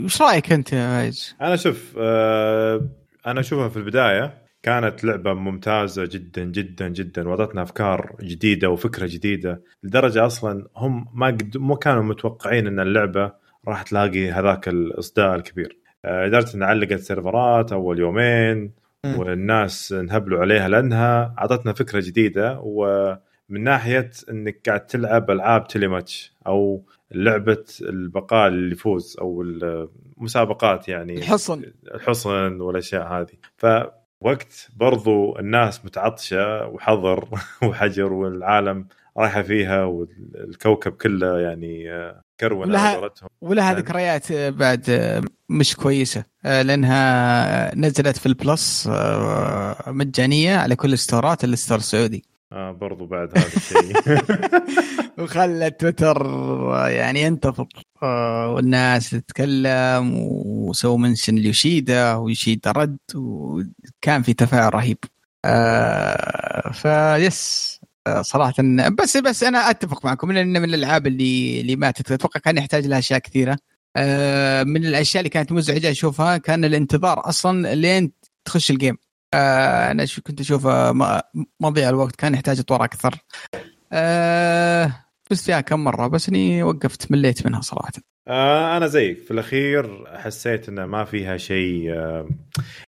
إيش 0.04 0.22
رأيك 0.22 0.52
أنت 0.52 0.74
يا 0.74 1.12
أنا 1.41 1.56
شوف 1.56 1.96
أه 1.98 2.89
أنا 3.28 3.39
أشوفها 3.39 3.70
في 3.70 3.78
البداية 3.78 4.46
كانت 4.63 5.04
لعبة 5.04 5.34
ممتازة 5.34 6.06
جدا 6.06 6.44
جدا 6.44 6.88
جدا. 6.88 7.30
وضعتنا 7.30 7.62
أفكار 7.62 8.15
جديدة 8.22 8.70
وفكرة 8.70 9.06
جديدة 9.06 9.62
لدرجة 9.84 10.26
أصلا 10.26 10.68
هم 10.76 11.06
ما 11.13 11.28
قد 11.28 11.58
مو 11.58 11.76
كانوا 11.76 12.04
متوقعين 12.04 12.68
إن 12.68 12.80
اللعبة 12.80 13.32
راح 13.68 13.82
تلاقي 13.82 14.32
هذاك 14.32 14.68
الاصداء 14.68 15.36
الكبير. 15.36 15.78
آه، 16.06 16.26
لدرجة 16.26 16.56
إن 16.56 16.63
علقت 16.63 17.00
سيرفرات 17.00 17.72
أول 17.72 18.00
يومين 18.00 18.72
والناس 19.18 19.91
انهبلوا 19.91 20.39
عليها 20.39 20.68
لأنها 20.68 21.36
أعطتنا 21.39 21.74
فكرة 21.74 22.00
جديدة. 22.06 22.60
ومن 22.63 23.63
ناحية 23.63 24.12
إنك 24.30 24.62
قاعد 24.65 24.86
تلعب 24.86 25.32
ألعاب 25.32 25.68
تيلي 25.68 25.88
ماتش 25.88 26.34
أو 26.48 26.86
لعبة 27.12 27.65
البقاء 27.82 28.48
اللي 28.48 28.72
يفوز 28.72 29.18
أو 29.22 29.41
المسابقات 29.41 30.88
يعني. 30.88 31.18
الحصن. 31.18 31.63
الحصن 31.96 32.62
والأشياء 32.62 33.08
هذه. 33.08 33.36
فوقت 33.58 34.70
برضو 34.76 35.39
الناس 35.39 35.86
متعطشة 35.86 36.68
وحظر 36.68 37.28
وحجر 37.68 38.13
والعالم 38.13 38.88
رايحة 39.18 39.41
فيها 39.41 39.84
والكوكب 39.84 40.91
كله 40.91 41.39
يعني 41.39 41.91
آه، 41.91 42.22
كرونا 42.39 42.65
ولها, 42.65 43.12
ولها 43.41 43.74
ذكريات 43.74 44.32
بعد 44.32 44.89
آه، 44.89 45.24
مش 45.50 45.76
كويسة 45.76 46.24
آه، 46.46 46.62
لأنها 46.62 47.76
نزلت 47.76 48.18
في 48.18 48.26
ال 48.26 48.38
Plus 48.38 48.89
مجانية 49.88 50.58
على 50.58 50.76
كل 50.76 50.94
ال 50.94 51.01
storeات 51.01 51.44
ال 51.44 51.49
store 51.49 51.78
السعودي. 51.78 52.35
آه 52.54 52.72
برضو 52.72 53.06
بعد 53.06 53.38
هذا 53.38 53.48
الشيء. 53.48 53.94
وخلت 55.24 55.80
تويتر 55.80 56.28
يعني 56.90 57.22
ينتفض. 57.22 57.68
آه 58.04 58.50
والناس 58.54 59.10
تتكلم 59.10 60.14
وسووا 60.46 60.98
منشن 60.98 61.36
ليوشيدا 61.36 62.16
ويوشيدا 62.16 62.72
رد 62.72 62.98
وكان 63.16 64.22
في 64.22 64.34
تفاعل 64.34 64.74
رهيب. 64.74 64.98
آه 65.46 66.72
فيس 66.72 67.80
آه 68.08 68.22
صراحة 68.22 68.54
بس 69.00 69.18
بس 69.18 69.44
أنا 69.44 69.70
أتفق 69.70 70.06
معكم 70.06 70.32
ان 70.32 70.62
من 70.62 70.64
الألعاب 70.74 71.08
اللي 71.08 71.62
اللي 71.62 71.76
ماتت. 71.76 72.12
أتوقع 72.12 72.40
كان 72.40 72.58
يحتاج 72.58 72.88
لها 72.88 73.00
أشياء 73.00 73.20
كثيرة. 73.20 73.58
آه 73.98 74.64
من 74.64 74.86
الأشياء 74.86 75.22
اللي 75.22 75.30
كانت 75.30 75.52
مزعجة 75.52 75.92
أشوفها 75.92 76.38
كان 76.38 76.66
الانتظار 76.66 77.30
أصلا 77.30 77.76
لين 77.76 78.12
تخش 78.46 78.72
ال 78.72 78.77
game 78.77 78.98
آه 79.36 79.91
أنا 79.91 80.06
كنت 80.28 80.39
اشوفه 80.39 80.93
مضيع 81.60 81.89
الوقت 81.89 82.15
كان 82.15 82.34
يحتاج 82.34 82.60
أطوار 82.60 82.84
أكثر. 82.84 83.15
آه 83.93 84.91
بس 85.32 85.45
فيها 85.45 85.62
كم 85.62 85.84
مرة 85.84 86.08
بس 86.08 86.30
إني 86.30 86.63
وقفت 86.63 87.12
مليت 87.12 87.45
منها 87.45 87.62
صراحة. 87.62 87.91
آه 88.28 88.78
أنا 88.78 88.88
زيك. 88.88 89.17
في 89.19 89.32
الأخير 89.32 90.06
حسيت 90.17 90.69
انه 90.69 90.86
ما 90.86 91.04
فيها 91.06 91.38
شيء 91.38 91.93
آه 91.93 92.30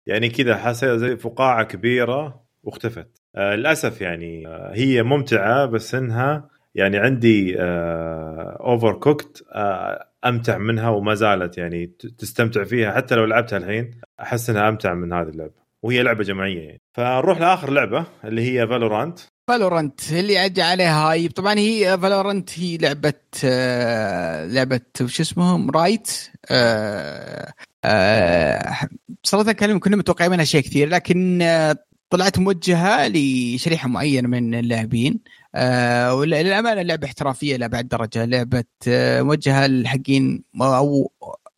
يعني 0.07 0.29
كذا 0.29 0.57
حسيت 0.57 0.91
زي 0.91 1.17
فقاعة 1.17 1.65
كبيرة 1.65 2.41
واختفت. 2.63 3.09
آه 3.37 3.55
للأسف 3.55 4.01
يعني 4.01 4.47
آه 4.47 4.73
هي 4.75 5.03
ممتعة 5.03 5.67
بس 5.67 5.95
إنها 5.95 6.49
يعني 6.75 6.99
عندي 6.99 7.57
Over 7.59 8.91
آه 8.91 8.99
cooked 8.99 9.45
آه 9.53 10.07
أمتع 10.25 10.59
منها 10.59 10.89
وما 10.89 11.15
زالت 11.15 11.59
يعني 11.59 11.87
تستمتع 12.19 12.65
فيها. 12.65 12.93
حتى 12.93 13.15
لو 13.15 13.25
لعبتها 13.25 13.57
الحين 13.57 14.01
أحس 14.21 14.51
إنها 14.51 14.69
أمتع 14.69 14.95
من 14.95 15.13
هذه 15.13 15.29
اللعبة. 15.29 15.66
وهي 15.83 16.03
لعبة 16.03 16.25
جماعية. 16.25 16.61
يعني 16.61 16.81
فنروح 16.95 17.39
لآخر 17.39 17.71
لعبة 17.71 18.07
اللي 18.25 18.43
هي 18.61 18.67
فالورانت 18.67 19.19
فالورانت 19.49 20.13
اللي 20.13 20.39
عدى 20.39 20.63
عليها 20.63 21.11
hype. 21.11 21.31
طبعا 21.33 21.59
هي 21.59 21.99
Valorant 21.99 22.59
هي 22.59 22.77
لعبة 22.77 23.15
آه 23.45 24.47
لعبة 24.47 24.81
وش 25.01 25.21
اسمهم؟ 25.21 25.71
Riot 25.71 26.31
آه 26.51 27.53
آه 27.85 28.89
صراحة 29.23 29.53
كلمة 29.53 29.81
كنا 29.81 29.97
متوقعين 29.97 30.31
منها 30.31 30.45
شيء 30.45 30.61
كثير 30.61 30.89
لكن 30.89 31.43
آه 31.43 31.77
طلعت 32.11 32.39
موجهة 32.39 33.09
لشريحة 33.09 33.89
معينة 33.89 34.29
من 34.29 34.55
اللاعبين. 34.55 35.21
آه 35.55 36.15
وللأمانة 36.15 36.83
لعبة 36.83 37.07
احترافية 37.07 37.57
لابعد 37.57 37.89
درجة. 37.89 38.25
لعبة 38.25 38.65
آه 38.89 39.23
موجهة 39.23 39.67
للحقين 39.67 40.45
أو 40.61 41.13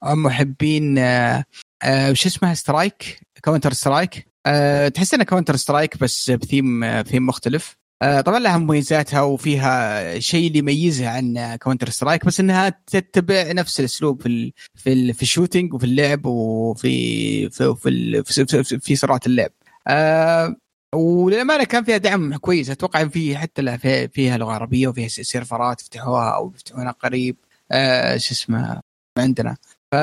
محبين 0.05 0.99
آه 0.99 1.45
آه 1.83 2.11
وش 2.11 2.27
اسمها؟ 2.27 2.55
Strike 2.55 3.21
Counter 3.43 3.73
Strike 3.73 4.29
أه 4.47 4.89
تحس 4.89 5.15
انها 5.15 5.25
Counter 5.25 5.57
Strike 5.57 5.99
بس 5.99 6.31
ب 6.31 6.43
theme 6.43 7.03
theme 7.03 7.27
مختلف. 7.27 7.77
أه 8.03 8.21
طبعا 8.21 8.39
لها 8.39 8.59
مميزاتها 8.59 9.23
وفيها 9.23 10.19
شيء 10.19 10.47
اللي 10.47 10.59
يميزها 10.59 11.11
عن 11.11 11.57
Counter 11.57 11.89
Strike 11.89 12.25
بس 12.25 12.41
إنها 12.41 12.69
تتبع 12.87 13.53
نفس 13.53 13.81
الأسلوب 13.81 14.23
في 14.23 14.29
ال 14.29 14.53
في 14.75 14.93
ال 14.93 15.15
في 15.15 15.23
ال 15.23 15.29
shooting 15.29 15.75
وفي 15.75 15.85
اللعب 15.85 16.27
وفي 16.27 17.51
في 17.51 17.75
في, 17.77 18.23
في, 18.25 18.65
في, 18.65 18.79
في 18.81 18.97
سرعه 18.97 19.21
اللعب. 19.27 19.51
أه 19.89 20.57
وللأمانة 20.95 21.65
كان 21.65 21.85
فيها 21.85 21.97
دعم 21.97 22.37
كويس. 22.37 22.71
أتوقع 22.71 23.01
إن 23.01 23.09
في 23.09 23.37
حتى 23.37 23.79
فيها 24.09 24.39
لغة 24.39 24.53
عربية 24.53 24.89
وفيها 24.89 25.09
serverات 25.09 25.81
فتحوها 25.81 26.31
أو 26.31 26.49
بيفتحونها 26.49 26.93
قريب. 26.93 27.37
آه 27.73 28.17
شو 28.17 28.35
اسمه 28.35 28.81
عندنا. 29.19 29.57
ف 29.95 29.97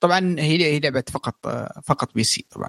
طبعا 0.00 0.36
هي 0.38 0.64
هي 0.64 0.80
لعبة 0.80 1.04
فقط 1.12 1.46
فقط 1.84 2.14
PC 2.14 2.46
طبعا. 2.50 2.68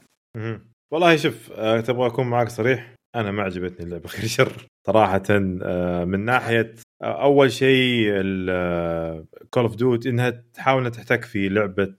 والله 0.93 1.15
شوف 1.15 1.51
آه، 1.51 1.79
تبغى 1.81 2.07
أكون 2.07 2.27
معك 2.27 2.49
صريح؟ 2.49 2.93
أنا 3.15 3.31
ما 3.31 3.43
عجبتني 3.43 3.85
اللعبة 3.85 4.07
خير 4.15 4.25
شر 4.25 4.67
صراحة 4.87 5.23
آه، 5.29 6.05
من 6.05 6.19
ناحية 6.25 6.75
آه، 7.03 7.23
أول 7.23 7.51
شيء 7.51 8.11
Call 9.49 9.63
of 9.63 9.75
Dut 9.75 10.07
إنها 10.07 10.29
تحاول 10.53 10.91
تحتك 10.91 11.23
في 11.23 11.49
لعبة 11.49 11.95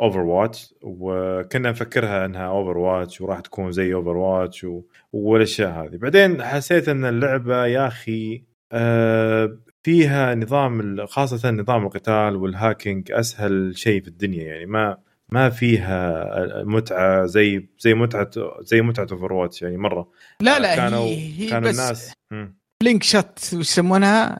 Overwatch 0.00 0.74
وكنا 0.82 1.70
نفكرها 1.70 2.24
إنها 2.26 2.46
Overwatch 2.46 3.20
وراح 3.20 3.40
تكون 3.40 3.72
زي 3.72 3.94
Overwatch 3.94 4.66
والأشياء 5.12 5.70
هذه. 5.70 5.96
بعدين 5.96 6.42
حسيت 6.42 6.88
إن 6.88 7.04
اللعبة 7.04 7.66
يا 7.66 7.86
أخي 7.86 8.42
فيها 9.82 10.34
نظام 10.34 11.06
خاصة 11.06 11.50
نظام 11.50 11.86
القتال 11.86 12.36
وال 12.36 12.53
hacking 12.53 13.12
أسهل 13.12 13.72
شيء 13.76 14.02
في 14.02 14.08
الدنيا 14.08 14.44
يعني 14.44 14.66
ما 14.66 14.96
ما 15.32 15.50
فيها 15.50 16.24
متعة 16.64 17.26
زي 17.26 17.68
زي 17.78 17.94
متعة 17.94 18.30
زي 18.60 18.82
متعة 18.82 19.06
Overwatch 19.12 19.62
يعني 19.62 19.76
مرة. 19.76 20.10
لا 20.40 20.58
لا 20.58 20.76
كانوا 20.76 21.04
هي, 21.04 21.32
هي 21.38 21.48
كانوا 21.48 21.68
بس 21.70 21.78
الناس 21.78 22.12
flick 22.80 23.02
shot 23.02 23.38
وش 23.52 23.52
يسمونها 23.52 24.38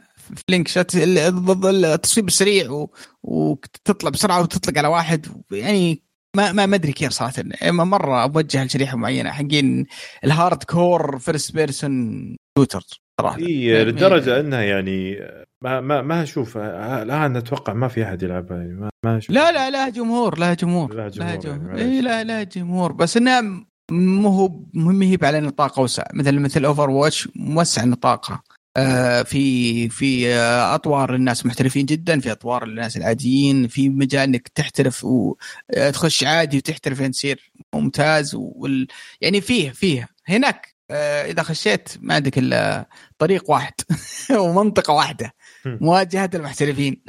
flick 0.49 0.69
shot 0.69 0.97
ضد 1.29 1.67
التصويب 1.67 2.29
السريع 2.29 2.71
و... 2.71 2.91
وتطلع 3.23 4.11
بسرعة 4.11 4.43
وتطلق 4.43 4.79
على 4.79 4.89
واحد 4.89 5.27
يعني 5.53 6.03
ما 6.37 6.53
ما 6.53 6.67
ما 6.67 6.77
أدري 6.77 6.93
كيف 6.93 7.13
صراحة. 7.13 7.35
مرة 7.71 8.23
أوجه 8.23 8.65
لشريحة 8.65 8.97
معينة 8.97 9.31
حقين 9.31 9.87
ال 10.25 10.62
hardcore 10.62 11.19
first 11.19 11.55
person 11.55 12.37
shooter 12.59 13.02
صراحة. 13.20 13.38
اي 13.38 13.85
لدرجة 13.85 14.40
أنها 14.40 14.61
يعني 14.62 15.16
ما 15.64 15.81
ما 15.81 16.03
ما 16.03 16.22
أشوف 16.22 16.57
الآن 16.57 17.37
أتوقع 17.37 17.72
ما 17.72 17.88
في 17.88 18.05
أحد 18.05 18.22
يلعبها 18.22 18.57
يعني 18.57 18.72
ما, 18.72 18.90
ما 19.05 19.18
أشوف. 19.18 19.31
لا 19.31 19.53
لا 19.53 19.70
لا 19.70 19.88
جمهور 19.88 20.38
لا 20.38 20.55
جمهور 20.55 20.94
لا 20.94 21.09
جمهور, 21.09 21.31
لا 21.33 21.37
جمهور. 21.37 21.79
يعني 21.79 21.83
اي 21.83 22.01
لا 22.01 22.25
لا 22.25 22.42
جمهور. 22.42 22.92
بس 22.92 23.16
إنها 23.16 23.66
مو 23.90 24.29
هو 24.29 24.61
مهم 24.75 25.03
هي 25.03 25.18
على 25.22 25.40
نطاق 25.40 25.79
اوسع 25.79 26.03
مثل 26.14 26.38
مثل 26.38 26.64
Overwatch 26.65 27.29
موسع 27.37 27.85
نطاقها 27.85 28.42
آه 28.77 29.22
في 29.22 29.88
في 29.88 30.35
آه 30.35 30.75
أطوار 30.75 31.12
للناس 31.12 31.46
محترفين 31.46 31.87
جدا 31.87 32.20
في 32.20 32.33
أطوار 32.33 32.66
للناس 32.66 32.96
العاديين 32.96 33.68
في 33.68 33.88
مجال 33.88 34.22
إنك 34.22 34.48
تحترف 34.48 35.05
وتخش 35.05 36.25
عادي 36.25 36.57
وتحترف 36.57 37.01
يعني 37.01 37.12
تصير 37.12 37.53
ممتاز 37.75 38.35
وال 38.35 38.87
يعني 39.20 39.40
فيه 39.40 39.70
فيه. 39.70 40.09
هناك 40.27 40.66
آه 40.66 40.72
إذا 40.90 41.42
خشيت 41.42 41.88
ما 42.01 42.14
عندك 42.14 42.38
إلا 42.38 42.88
طريق 43.18 43.51
واحد 43.51 43.75
ومنطقة 44.40 44.95
واحدة 44.95 45.33
مواجهة 45.66 46.31
المحترفين. 46.35 47.03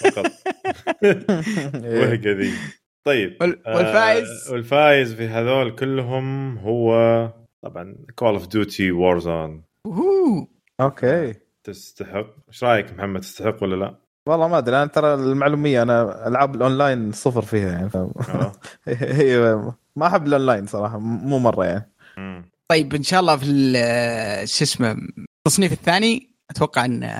فقط. 0.00 0.26
وهقه 1.84 2.30
ذي 2.32 2.52
طيب 3.04 3.36
والفايز 3.66 4.48
آه 4.48 4.52
والفايز 4.52 5.14
في 5.14 5.28
هذول 5.28 5.74
كلهم 5.74 6.58
هو 6.58 6.94
طبعا 7.62 7.96
Call 8.14 8.34
of 8.34 8.46
Duty 8.46 8.92
Warzone 8.92 9.64
okay. 10.80 11.34
تستحق؟ 11.64 12.26
إيش 12.48 12.64
رأيك 12.64 12.92
محمد 12.92 13.20
تستحق 13.20 13.62
ولا 13.62 13.76
لا؟ 13.76 13.94
والله 14.26 14.48
ما 14.48 14.58
أدري 14.58 14.76
أنا 14.76 14.86
ترى 14.86 15.14
المعلومية 15.14 15.82
أنا 15.82 16.28
ألعاب 16.28 16.54
الأونلاين 16.54 17.12
صفر 17.12 17.42
فيها 17.42 17.72
يعني. 17.72 17.90
ف... 17.90 17.96
آه. 17.96 18.52
هي 18.88 19.38
ما 19.96 20.06
أحب 20.06 20.26
الأونلاين 20.26 20.66
صراحة 20.66 20.98
مو 20.98 21.38
مرة 21.38 21.64
يعني. 21.64 21.92
طيب 22.74 22.94
إن 22.94 23.02
شاء 23.02 23.20
الله 23.20 23.36
في 23.36 23.46
شو 24.46 24.64
اسمه 24.64 24.96
التصنيف 25.46 25.72
الثاني 25.72 26.30
أتوقع 26.50 26.84
إن 26.84 27.10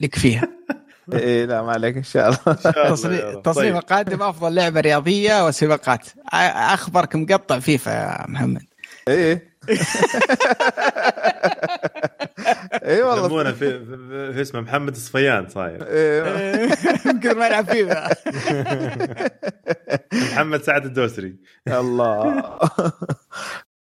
لك 0.00 0.14
فيها. 0.14 0.48
إيه 1.12 1.44
لا 1.44 1.62
ما 1.62 1.72
عليك 1.72 1.96
إن 1.96 2.02
شاء 2.02 2.28
الله. 2.28 2.54
تصنيف 2.94 3.36
طيب. 3.44 3.76
القادم 3.76 4.22
أفضل 4.22 4.54
لعبة 4.54 4.80
رياضية 4.80 5.46
وسباقات. 5.46 6.08
أخبرك 6.32 7.16
مقطع 7.16 7.58
فيفا 7.58 7.90
يا 7.90 8.30
محمد. 8.30 8.62
إيه 9.08 9.58
اي 12.84 13.02
والله. 13.06 13.26
يسمونه 13.26 13.52
في, 13.52 13.84
في 14.32 14.40
اسمه 14.40 14.60
محمد 14.60 14.94
الصفيان 14.96 15.48
صاير. 15.48 15.86
إيه. 15.86 16.68
يمكن 17.10 17.38
ما 17.38 17.46
يلعب 17.46 17.70
فيفا. 17.70 18.08
محمد 20.12 20.62
سعد 20.62 20.84
الدوسري. 20.84 21.36
الله. 21.68 22.58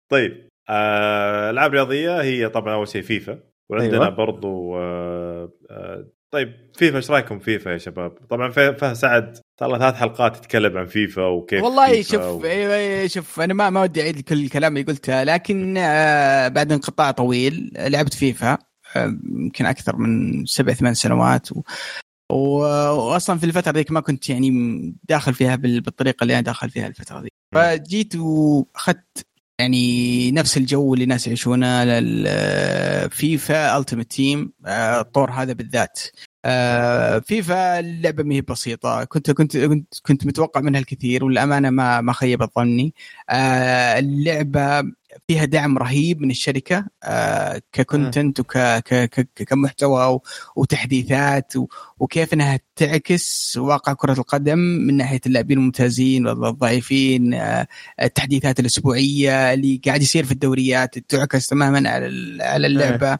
طيب. 0.09 0.56
ألعاب 0.71 1.73
رياضية 1.73 2.23
هي 2.23 2.49
طبعا 2.49 2.75
أول 2.75 2.89
شيء 2.89 3.03
فيفا 3.03 3.39
وعندنا 3.69 4.05
أيوة. 4.05 4.17
برضو 4.17 4.77
آه 4.77 5.53
آه 5.71 6.07
طيب 6.31 6.53
فيفا 6.75 6.97
إيش 6.97 7.11
رأيكم 7.11 7.39
فيفا 7.39 7.71
يا 7.71 7.79
شباب؟ 7.79 8.11
طبعا 8.31 8.51
فيفا 8.51 8.95
سعد 8.95 9.39
صار 9.61 9.69
له 9.69 9.79
ثلاث 9.79 9.95
حلقات 9.95 10.37
يتكلم 10.37 10.79
عن 10.79 10.87
فيفا 10.87 11.27
وكيف 11.27 11.63
والله 11.63 12.03
شوف 12.03 12.23
و... 12.23 12.45
أيوه 12.45 13.07
شوف 13.07 13.41
أنا 13.41 13.55
ما 13.55 13.71
ما 13.71 13.83
ودي 13.83 14.03
أعيد 14.03 14.21
كل 14.21 14.45
الكلام 14.45 14.77
اللي 14.77 14.93
قلته 14.93 15.23
لكن 15.23 15.75
آه 15.79 16.49
بعد 16.49 16.73
انقطاع 16.73 17.11
طويل 17.11 17.73
لعبت 17.77 18.15
فيفا 18.15 18.59
آه، 18.97 19.19
يمكن 19.25 19.67
أكثر 19.67 19.97
من 19.97 20.45
سبع 20.47 20.73
ثمان 20.73 20.95
سنوات 20.95 21.49
و... 21.53 21.63
واصلا 22.31 23.39
في 23.39 23.47
الفترة 23.47 23.73
ذيك 23.73 23.91
ما 23.91 24.01
كنت 24.01 24.31
يعني 24.31 24.51
داخل 25.09 25.35
فيها 25.35 25.57
بالطريقة 25.57 26.23
اللي 26.23 26.35
أنا 26.35 26.43
داخل 26.43 26.71
فيها 26.71 26.87
الفترة 26.87 27.21
ذيك 27.21 27.33
فجيت 27.55 28.17
وأخذت 28.17 29.27
يعني 29.59 30.33
نفس 30.33 30.57
الجو 30.57 30.95
اللي 30.95 31.05
الناس 31.05 31.27
يعيشونه 31.27 31.85
للفيفا 31.85 33.79
Ultimate 33.79 34.11
Team 34.11 34.53
الطور 34.67 35.31
هذا 35.31 35.53
بالذات. 35.53 36.01
آه، 36.45 37.19
فيفا 37.19 37.79
اللعبة 37.81 38.23
ما 38.23 38.35
هي 38.35 38.41
بسيطة. 38.41 39.05
كنت 39.05 39.31
كنت 39.31 39.57
كنت 39.57 39.95
كنت 40.07 40.27
متوقع 40.27 40.61
منها 40.61 40.81
الكثير 40.81 41.25
والأمانة 41.25 41.71
ما 41.71 42.01
ما 42.01 42.13
خيبت 42.13 42.51
ظني. 42.59 42.95
آه، 43.31 43.99
اللعبة 43.99 44.83
فيها 45.29 45.45
دعم 45.45 45.79
رهيب 45.79 46.21
من 46.21 46.31
الشركة 46.31 46.87
آه، 47.05 47.63
ككونتنت 47.73 48.41
وكمحتوى 48.41 50.21
وتحديثات 50.57 51.53
وكيف 51.99 52.33
إنها 52.33 52.61
تعكس 52.77 53.57
واقع 53.57 53.93
كرة 53.93 54.13
القدم 54.13 54.59
من 54.59 54.97
ناحية 54.97 55.21
اللاعبين 55.27 55.59
الممتازين 55.59 56.27
والضعيفين 56.27 57.41
التحديثات 58.03 58.61
الأسبوعية 58.61 59.53
اللي 59.55 59.81
قاعد 59.87 60.03
يصير 60.03 60.25
في 60.25 60.33
الدوريات 60.33 60.99
تعكس 60.99 61.47
تماما 61.47 61.91
على 61.91 62.39
على 62.43 62.67
اللعبة. 62.67 63.19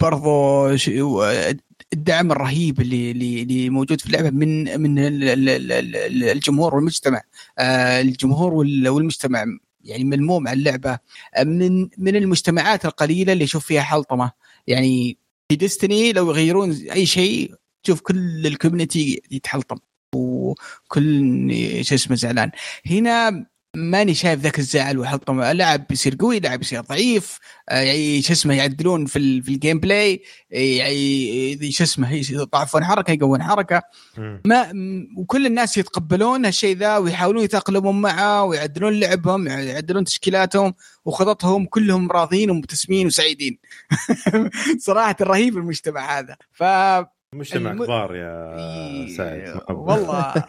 برضو 0.00 0.68
الدعم 1.92 2.32
الرهيب 2.32 2.80
اللي 2.80 3.10
اللي 3.42 3.70
موجود 3.70 4.00
في 4.00 4.06
اللعبة 4.06 4.30
من 4.30 4.80
من 4.80 4.98
الجمهور 6.22 6.74
والمجتمع. 6.74 7.22
آه، 7.58 8.00
الجمهور 8.00 8.54
والمجتمع 8.54 9.44
يعني 9.84 10.04
ملموم 10.04 10.48
على 10.48 10.58
اللعبة. 10.58 10.98
آه، 11.34 11.44
من 11.44 11.88
من 11.98 12.16
المجتمعات 12.16 12.84
القليلة 12.84 13.32
اللي 13.32 13.44
يشوف 13.44 13.66
فيها 13.66 13.82
حلطمة. 13.82 14.32
يعني 14.66 15.18
في 15.48 15.56
Destiny 15.56 16.12
لو 16.12 16.30
يغيرون 16.30 16.72
أي 16.72 17.06
شيء 17.06 17.54
تشوف 17.82 18.00
كل 18.00 18.46
ال 18.46 18.54
community 18.54 19.22
يتحلطم. 19.30 19.78
وكل 20.14 21.84
شو 21.84 21.94
اسمه 21.94 22.16
زعلان. 22.16 22.50
هنا 22.86 23.46
ماني 23.78 24.14
شايف 24.14 24.40
ذاك 24.40 24.58
الزعل 24.58 24.98
وحطم 24.98 25.42
لاعب 25.42 25.86
بيصير 25.88 26.16
قوي 26.20 26.40
لاعب 26.40 26.58
بيصير 26.58 26.80
ضعيف 26.80 27.38
آه، 27.68 27.80
يعني 27.80 28.22
شو 28.22 28.32
اسمه 28.32 28.54
يعدلون 28.54 29.06
في 29.06 29.42
في 29.42 29.48
ال 29.48 29.80
gameplay 29.80 30.22
يعني 30.50 31.70
شو 31.70 31.84
اسمه 31.84 32.12
يضعفون 32.30 32.84
حركة 32.84 33.12
يقوون 33.12 33.42
حركة. 33.42 33.82
ما 34.44 34.72
وكل 35.16 35.46
الناس 35.46 35.78
يتقبلون 35.78 36.44
هالشيء 36.44 36.76
ذا 36.76 36.96
ويحاولون 36.96 37.44
يتأقلمون 37.44 38.00
معه 38.00 38.44
ويعدلون 38.44 39.00
لعبهم 39.00 39.46
يعدلون 39.48 40.04
تشكيلاتهم 40.04 40.74
وخططهم 41.04 41.66
كلهم 41.66 42.12
راضين 42.12 42.50
ومبتسمين 42.50 43.06
وسعيدين. 43.06 43.58
صراحة 44.86 45.16
رهيب 45.20 45.56
المجتمع 45.56 46.18
هذا. 46.18 46.36
ف 46.52 46.62
مجتمع 47.34 47.70
الم... 47.70 47.84
كبار 47.84 48.16
يا 48.16 49.06
سعد. 49.16 49.60
والله. 49.68 50.34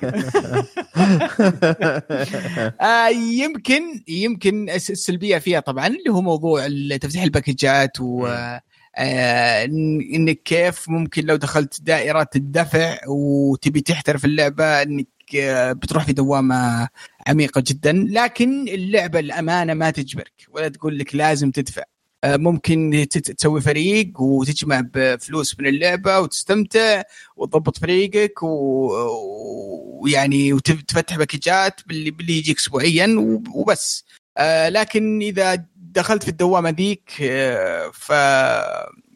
آه 2.82 3.08
يمكن 3.10 4.04
يمكن 4.08 4.70
السلبية 4.70 5.38
فيها 5.38 5.60
طبعا 5.60 5.88
اللي 5.88 6.10
هو 6.10 6.22
موضوع 6.22 6.68
تفتيح 7.02 7.24
الباكجات 7.24 8.00
و 8.02 8.28
آه 8.98 9.66
إنك 10.16 10.44
كيف 10.44 10.90
ممكن 10.90 11.26
لو 11.26 11.36
دخلت 11.36 11.82
دائرة 11.82 12.30
الدفع 12.36 12.98
وتبي 13.08 13.82
تحترف 13.82 14.26
اللعبة 14.26 14.82
إنك 14.82 15.08
آه، 15.36 15.72
بتروح 15.72 16.06
في 16.06 16.14
دوامة 16.14 16.88
عميقة 17.28 17.64
جدا. 17.68 17.92
لكن 18.10 18.68
اللعبة 18.68 19.20
الأمانة 19.20 19.74
ما 19.74 19.92
تجبرك 19.92 20.46
ولا 20.50 20.68
تقول 20.68 21.00
لك 21.00 21.16
لازم 21.16 21.52
تدفع. 21.52 21.84
ممكن 22.26 23.08
تت- 23.12 23.32
تسوي 23.32 23.62
فريق 23.62 24.22
وتجمع 24.22 24.82
بفلوس 24.94 25.60
من 25.60 25.68
اللعبة 25.68 26.20
وتستمتع 26.20 27.02
وتضبط 27.36 27.78
فريقك 27.78 28.44
ويعني 30.02 30.54
وتفتح 30.54 31.18
باكجات 31.18 31.82
باللي 31.88 32.12
باللي 32.12 32.38
يجيك 32.38 32.58
اسبوعيا 32.58 33.16
وب- 33.20 33.48
وبس. 33.56 34.06
آه، 34.38 34.70
لكن 34.70 35.22
إذا 35.22 35.66
دخلت 35.76 36.24
في 36.24 36.30
الدوامه 36.30 36.70
ذيك 36.70 37.12
آه، 37.22 37.92
ف 37.94 38.10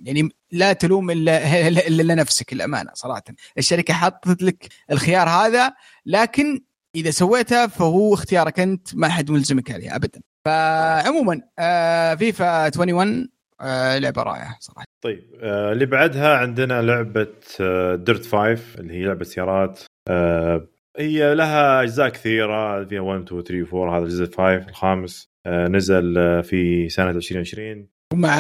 يعني 0.04 0.30
لا 0.52 0.74
تلوم 0.74 1.12
الا 1.12 1.68
إلا 1.88 2.16
نفسك 2.16 2.54
الامانه 2.54 2.92
صراحة. 2.94 3.24
الشركة 3.58 3.94
حطت 3.94 4.42
لك 4.44 4.68
الخيار 4.92 5.30
هذا 5.30 5.74
لكن 6.06 6.62
إذا 6.96 7.12
سويتها 7.12 7.68
فهو 7.68 8.13
اختيارك 8.13 8.60
أنت 8.60 8.96
ما 8.96 9.10
حد 9.10 9.32
ملزمك 9.32 9.72
عليه 9.72 9.96
ابدا. 9.96 10.22
فعموما 10.46 11.42
آه 11.60 12.16
فيفا 12.16 12.64
21 12.66 13.30
آه 13.62 13.98
لعبة 13.98 14.24
رائعة 14.24 14.58
صراحة. 14.60 14.86
طيب 15.04 15.24
آه 15.42 15.72
اللي 15.72 15.86
بعدها 15.86 16.38
عندنا 16.38 16.82
لعبة 16.82 17.28
آه 17.62 17.96
ديرت 17.96 18.26
5 18.26 18.58
اللي 18.80 18.94
هي 18.94 19.06
لعبة 19.06 19.24
سيارات. 19.24 19.80
آه 20.10 20.68
هي 20.98 21.36
لها 21.36 21.82
أجزاء 21.84 22.10
كثيرة 22.10 22.86
فيها 22.86 23.02
1 23.02 23.22
2 23.22 23.44
3 23.44 23.78
4 23.84 23.98
هذا 23.98 24.04
الجزء 24.06 24.26
5 24.26 24.56
الخامس. 24.70 25.28
آه 25.46 25.68
نزل 25.68 26.18
آه 26.18 26.42
في 26.42 26.90
سنة 26.90 27.10
2020 27.10 27.88
ومع 28.14 28.36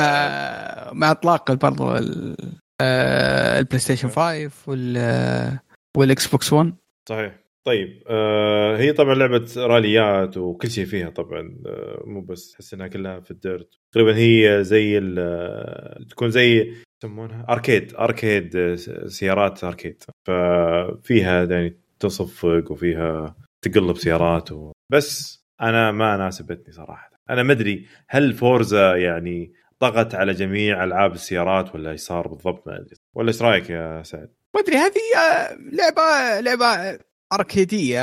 مع 0.93 1.11
إطلاق 1.11 1.51
برضو 1.51 1.95
ال- 1.97 2.35
ال 2.81 3.79
PlayStation 3.79 4.09
5 4.09 4.51
وال 4.67 5.59
وال 5.97 6.27
Xbox 6.27 6.53
One 6.53 6.73
صحيح. 7.09 7.42
طيب 7.63 8.03
آه 8.07 8.77
هي 8.77 8.93
طبعا 8.93 9.15
لعبة 9.15 9.47
راليات 9.57 10.37
وكل 10.37 10.69
شيء 10.69 10.85
فيها 10.85 11.09
طبعا 11.09 11.57
آه 11.65 12.03
مو 12.05 12.21
بس 12.21 12.51
تحس 12.51 12.73
إنها 12.73 12.87
كلها 12.87 13.19
في 13.19 13.31
ال 13.31 13.37
dirt. 13.37 13.69
تقريبا 13.91 14.17
هي 14.17 14.63
زي 14.63 15.15
آه، 15.19 15.99
تكون 16.09 16.29
زي 16.29 16.73
يسمونها 17.03 17.45
arcade 17.49 17.93
arcade 17.95 18.55
آه، 18.55 18.75
سيارات 19.07 19.63
أركيد. 19.63 20.03
ففيها 20.27 21.43
يعني 21.45 21.79
تصفق 21.99 22.71
وفيها 22.71 23.35
تقلب 23.61 23.97
سيارات 23.97 24.51
و... 24.51 24.71
بس 24.91 25.43
أنا 25.61 25.91
ما 25.91 26.17
ناسبتني 26.17 26.73
صراحة. 26.73 27.11
أنا 27.29 27.43
ما 27.43 27.53
أدري 27.53 27.87
هل 28.07 28.33
فورزا 28.33 28.95
يعني 28.95 29.53
ضغط 29.81 30.15
على 30.15 30.33
جميع 30.33 30.83
ألعاب 30.83 31.13
السيارات 31.13 31.75
ولا 31.75 31.91
إيش 31.91 32.01
صار 32.01 32.27
بالضبط 32.27 32.67
ما 32.67 32.75
أدري. 32.75 32.95
ولا 33.13 33.27
إيش 33.27 33.41
رأيك 33.41 33.69
يا 33.69 34.03
سعد؟ 34.03 34.29
ما 34.55 34.61
أدري 34.61 34.75
هذه 34.75 35.01
آه، 35.17 35.57
لعبة 35.71 36.39
لعبة 36.41 36.99
أركيدية 37.35 37.99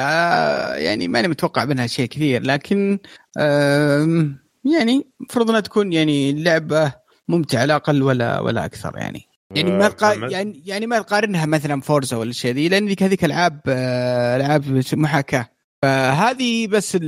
يعني 0.75 1.09
ماني 1.09 1.29
متوقع 1.29 1.65
منها 1.65 1.87
شيء 1.87 2.07
كثير 2.07 2.43
لكن 2.43 2.99
يعني 4.65 5.07
المفروض 5.21 5.49
إنها 5.49 5.61
تكون 5.61 5.93
يعني 5.93 6.43
لعبة 6.43 6.93
ممتعة 7.29 7.65
لا 7.65 7.77
أقل 7.77 8.03
ولا 8.03 8.41
ولا 8.41 8.65
أكثر 8.65 8.97
يعني. 8.97 9.27
يعني 9.51 9.71
ما 9.71 9.87
آه، 9.87 9.89
تقا... 9.89 10.15
يعني 10.15 10.63
يعني 10.67 10.87
ما 10.87 10.99
تقارنها 10.99 11.47
مثلا 11.47 11.81
Forza 11.81 12.17
ولا 12.17 12.31
الشيء 12.31 12.55
ذي 12.55 12.69
لأن 12.69 12.87
ذيك 12.87 13.03
هذيك 13.03 13.25
ألعاب 13.25 13.61
آه، 13.69 14.37
ألعاب 14.37 14.83
محاكاة. 14.93 15.49
فهذه 15.83 16.67
بس 16.67 16.99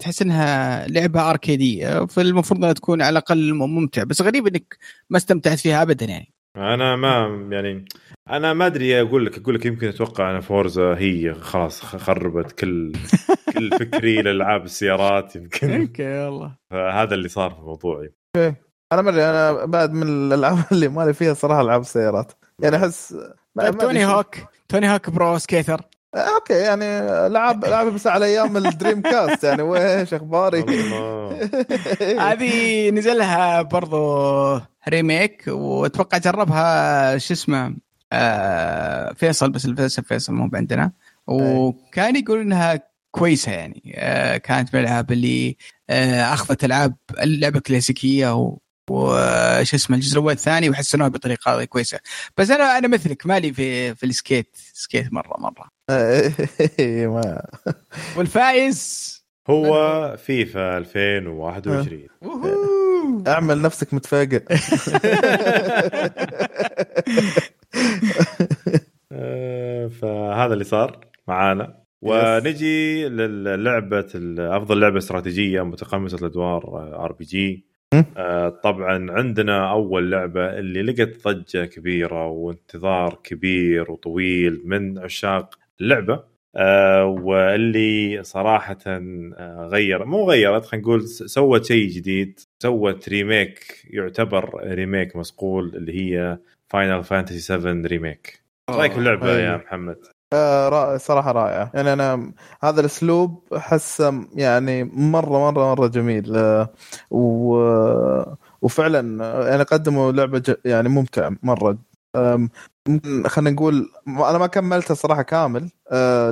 تحس 0.00 0.22
إنها 0.22 0.86
لعبة 0.88 1.30
arcade 1.30 1.87
ية 1.87 2.06
فالمفروض 2.06 2.60
إنها 2.60 2.72
تكون 2.72 3.02
على 3.02 3.10
الأقل 3.10 3.54
ممتع 3.54 4.02
بس 4.02 4.22
غريب 4.22 4.46
إنك 4.46 4.78
ما 5.10 5.16
استمتعت 5.16 5.58
فيها 5.58 5.82
ابدا 5.82 6.06
يعني. 6.06 6.32
أنا 6.56 6.96
ما 6.96 7.48
يعني 7.52 7.84
أنا 8.30 8.52
ما 8.52 8.66
أدري 8.66 9.00
أقول 9.00 9.26
لك 9.26 9.38
أقول 9.38 9.54
لك 9.54 9.66
يمكن 9.66 9.88
أتوقع 9.88 10.30
أنا 10.30 10.40
Forza 10.40 10.94
هي 10.98 11.34
خلاص 11.34 11.80
خربت 11.82 12.52
كل 12.52 12.92
كل 13.54 13.70
فكري 13.70 14.22
لألعاب 14.22 14.64
السيارات 14.64 15.36
يمكن. 15.36 15.80
okay 15.80 16.18
والله 16.18 16.56
هذا 16.72 17.14
اللي 17.14 17.28
صار 17.28 17.50
في 17.50 17.58
الموضوع. 17.58 18.08
أنا 18.92 19.02
ما 19.02 19.10
أدري 19.10 19.24
أنا 19.24 19.64
بعد 19.64 19.92
من 19.92 20.02
الألعاب 20.02 20.58
اللي 20.72 20.88
مالي 20.88 21.14
فيها 21.14 21.34
صراحة 21.34 21.60
ألعاب 21.60 21.80
السيارات. 21.80 22.32
يعني 22.62 22.76
أحس 22.76 23.16
طيب 23.58 23.78
توني. 23.78 24.06
Hawk. 24.06 24.36
Tony 24.68 24.94
Hawk 24.94 25.10
Pro 25.10 25.38
Skater. 25.38 25.80
آه، 26.14 26.34
okay 26.34 26.54
يعني 26.54 27.08
لعب 27.28 27.64
لعب 27.64 27.86
بس 27.86 28.06
على 28.06 28.24
أيام 28.26 28.56
ال 28.56 29.02
Dreamcast. 29.02 29.44
يعني 29.44 29.62
وايش 29.62 30.14
أخباري؟ 30.14 30.60
هذه 32.28 32.90
نزل 32.90 33.18
لها 33.18 33.62
برضو 33.62 34.60
remake 34.88 35.44
وأتوقع 35.48 36.18
جربها 36.18 37.18
شو 37.18 37.34
اسمه 37.34 37.74
آه 38.12 39.12
فيصل 39.12 39.50
بس 39.50 39.66
للاسف 39.66 40.06
فيصل 40.06 40.32
مو 40.32 40.50
عندنا 40.54 40.92
وكان 41.26 42.16
يقول 42.16 42.40
إنها 42.40 42.80
كويسة 43.10 43.52
يعني. 43.52 43.94
آه 43.96 44.36
كانت 44.36 44.74
من 44.74 44.80
الألعاب 44.80 45.12
اللي 45.12 45.56
آه 45.90 46.34
أخذت 46.34 46.64
ألعاب 46.64 46.94
اللعبة 47.22 47.60
كلاسيكية 47.60 48.34
و 48.34 48.58
وش 48.90 49.74
اسمه 49.74 49.96
الجزء 49.96 50.12
الأول 50.12 50.32
الثاني 50.32 50.70
وحسنوها 50.70 51.08
بطريقة 51.08 51.64
كويسة. 51.64 51.98
بس 52.38 52.50
أنا 52.50 52.78
أنا 52.78 52.88
مثلك 52.88 53.26
مالي 53.26 53.52
في 53.52 53.94
في 53.94 54.06
ال 54.06 54.14
skate 54.14 54.56
skate 54.72 55.12
مرة 55.12 55.36
مرة. 55.38 55.68
ما. 56.88 57.46
والفايز 58.16 59.12
هو 59.50 60.16
فيفا 60.26 60.78
2021 60.78 62.06
ووهو. 62.22 63.22
أعمل 63.26 63.62
نفسك 63.62 63.94
متفاجئ. 63.94 64.42
فهذا 70.00 70.52
اللي 70.52 70.64
صار 70.64 71.06
معانا. 71.28 71.82
ونجي 72.02 73.08
للعبة 73.08 74.06
أفضل 74.38 74.80
لعبة 74.80 74.98
استراتيجية 74.98 75.62
تقمص 75.62 76.16
الأدوار 76.18 76.64
RPG. 77.04 77.66
طبعا 78.62 79.10
عندنا 79.10 79.70
أول 79.70 80.10
لعبة 80.10 80.58
اللي 80.58 80.82
لقت 80.82 81.28
ضجة 81.28 81.64
كبيرة 81.64 82.26
وانتظار 82.26 83.18
كبير 83.24 83.90
وطويل 83.90 84.62
من 84.64 84.98
عشاق 84.98 85.58
اللعبة. 85.80 86.32
آه، 86.56 87.04
واللي 87.06 88.22
صراحة 88.24 88.78
آه، 88.86 89.68
غير 89.72 90.04
مو 90.04 90.30
غيرت 90.30 90.64
خلينا 90.64 90.86
نقول 90.86 91.08
سوت 91.08 91.64
شيء 91.64 91.88
جديد 91.88 92.40
سوت 92.62 93.08
remake 93.08 93.82
يعتبر 93.90 94.60
remake 94.74 95.16
مصقول 95.16 95.76
اللي 95.76 95.92
هي 96.00 96.38
Final 96.72 97.04
Fantasy 97.04 97.38
7 97.38 97.72
Remake 97.86 98.42
رايك 98.70 98.92
في 98.92 98.98
اللعبة 98.98 99.26
أيوه. 99.26 99.40
يا 99.40 99.56
محمد؟ 99.56 99.96
آه، 100.32 100.68
رائع 100.68 100.96
صراحة 100.96 101.32
رائعه 101.32 101.70
يعني 101.74 101.92
أنا 101.92 102.32
هذا 102.62 102.80
الأسلوب 102.80 103.42
احسه 103.56 104.26
يعني 104.34 104.84
مرة 104.84 105.50
مرة 105.50 105.74
مرة 105.74 105.86
جميل. 105.86 106.36
آه، 106.36 106.68
و 107.10 107.56
وفعلا 108.62 109.24
آه، 109.24 109.48
يعني 109.48 109.62
قدموا 109.62 110.12
لعبة 110.12 110.38
ج... 110.38 110.54
يعني 110.64 110.88
ممتعه 110.88 111.36
مرة. 111.42 111.78
ممكن 112.88 113.28
خلينا 113.28 113.50
نقول 113.50 113.90
أنا 114.08 114.38
ما 114.38 114.46
كملتها 114.46 114.94
صراحة 114.94 115.22
كامل. 115.22 115.70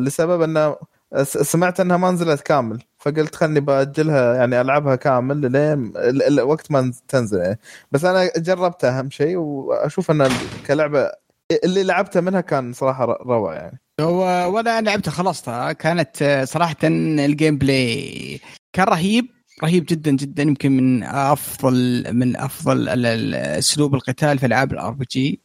لسبب 0.00 0.42
أنه 0.42 0.76
سمعت 1.23 1.81
انها 1.81 1.96
ما 1.96 2.11
نزلت 2.11 2.40
كامل 2.40 2.83
فقلت 2.99 3.35
خلني 3.35 3.61
بأجلها 3.61 4.35
يعني 4.35 4.61
ألعبها 4.61 4.96
كامل 4.96 5.53
لين 5.53 5.92
وقت 6.40 6.70
ما 6.70 6.92
تنزل 7.09 7.38
يعني. 7.38 7.59
بس 7.92 8.05
أنا 8.05 8.31
جربتها 8.37 8.99
أهم 8.99 9.11
شيء 9.11 9.37
وأشوف 9.37 10.11
أن 10.11 10.29
كلعبة 10.66 11.11
اللي 11.64 11.83
لعبته 11.83 12.20
منها 12.20 12.40
كان 12.40 12.73
صراحة 12.73 13.05
روعة 13.05 13.55
يعني. 13.55 13.81
هو 14.01 14.55
وأنا 14.55 14.81
لعبتها 14.81 15.11
خلصتها 15.11 15.73
كانت 15.73 16.23
آه، 16.23 16.44
صراحة 16.44 16.77
ال 16.85 17.59
gameplay 17.59 18.40
كان 18.73 18.87
رهيب 18.87 19.27
رهيب 19.64 19.87
جدا 19.88 20.11
جدا 20.11 20.42
يمكن 20.42 20.73
من 20.77 21.03
أفضل 21.03 22.05
من 22.12 22.37
أفضل 22.37 22.88
أسلوب 23.35 23.94
القتال 23.94 24.38
في 24.38 24.46
ألعاب 24.46 24.73
ال 24.73 24.90
RPG 24.90 25.42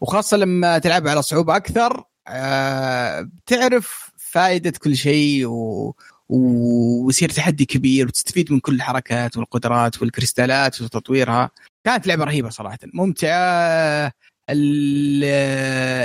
وخاصة 0.00 0.36
لما 0.36 0.78
تلعب 0.78 1.08
على 1.08 1.22
صعوبة 1.22 1.56
أكثر 1.56 2.04
آه، 2.28 3.30
تعرف 3.46 4.10
فائده 4.30 4.70
كل 4.70 4.96
شيء 4.96 5.46
و 5.46 5.94
ويصير 6.28 7.28
تحدي 7.28 7.64
كبير 7.64 8.06
وتستفيد 8.06 8.52
من 8.52 8.60
كل 8.60 8.74
الحركات 8.74 9.36
والقدرات 9.36 10.02
والكريستالات 10.02 10.82
وتطويرها. 10.82 11.50
كانت 11.84 12.06
لعبة 12.06 12.24
رهيبة 12.24 12.50
صراحة. 12.50 12.78
ممتعة. 12.94 14.12
ال- 14.50 15.24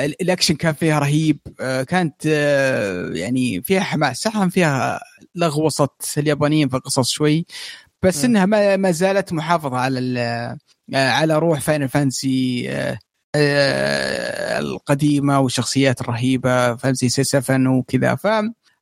ال- 0.05 0.21
الأكشن 0.21 0.55
كان 0.55 0.73
فيها 0.73 0.99
رهيب. 0.99 1.39
كانت 1.88 2.25
يعني 3.15 3.62
فيها 3.62 3.81
حماس. 3.81 4.17
صح 4.17 4.45
فيها 4.47 4.99
لغوصة 5.36 5.89
اليابانيين 6.17 6.69
في 6.69 6.75
القصص 6.75 7.09
شوي 7.09 7.45
بس. 8.01 8.25
إنها 8.25 8.45
ما 8.75 8.91
زالت 8.91 9.33
محافظة 9.33 9.77
على 9.77 10.57
على 10.93 11.38
روح 11.38 11.59
Final 11.60 11.89
Fantasy 11.89 12.69
القديمة 14.60 15.39
والشخصيات 15.39 16.02
الرهيبة 16.02 16.76
Fantasy 16.75 17.10
7 17.10 17.78
وكذا. 17.78 18.15
ف 18.15 18.28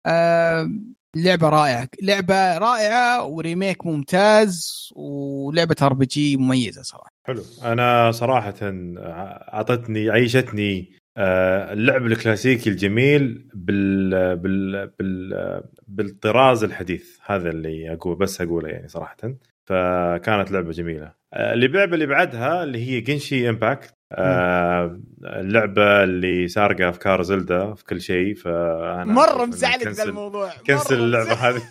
آه، 0.05 0.69
لعبة 1.15 1.49
رائعة 1.49 1.87
لعبة 2.01 2.57
رائعة 2.57 3.25
و 3.25 3.34
remake 3.34 3.85
ممتاز 3.85 4.89
ولعبة 4.95 5.75
RPG 5.81 6.37
مميزة 6.37 6.81
صراحة. 6.81 7.11
حلو. 7.27 7.43
أنا 7.63 8.11
صراحة 8.11 8.53
أعطتني 9.53 10.09
عيشتني 10.09 10.91
آه، 11.17 11.73
اللعب 11.73 12.05
الكلاسيكي 12.05 12.69
الجميل 12.69 13.49
بال 13.53 14.37
بال 14.37 14.87
بال 14.99 15.63
بالطراز 15.87 16.63
الحديث. 16.63 17.17
هذا 17.25 17.49
اللي 17.49 17.93
أقول 17.93 18.15
بس 18.15 18.41
أقوله 18.41 18.69
يعني 18.69 18.87
صراحة. 18.87 19.17
فكانت 19.65 20.51
لعبة 20.51 20.71
جميلة. 20.71 21.13
آه، 21.33 21.53
اللعبه 21.53 21.93
اللي 21.93 22.05
بعدها 22.05 22.63
اللي 22.63 22.89
هي 22.89 23.01
Genshin 23.01 23.49
Impact 23.49 23.93
آه 24.11 24.99
اللعبة 25.23 26.03
اللي 26.03 26.47
سارقه 26.47 26.89
أفكار 26.89 27.23
Zelda 27.23 27.73
في 27.73 27.83
كل 27.85 28.01
شيء 28.01 28.35
فأنا 28.35 29.05
مرة 29.05 29.45
مزعلك 29.45 29.87
ذا 29.87 30.03
الموضوع 30.03 30.49
كنسل 30.67 30.99
اللعبة 30.99 31.33
هذه. 31.33 31.61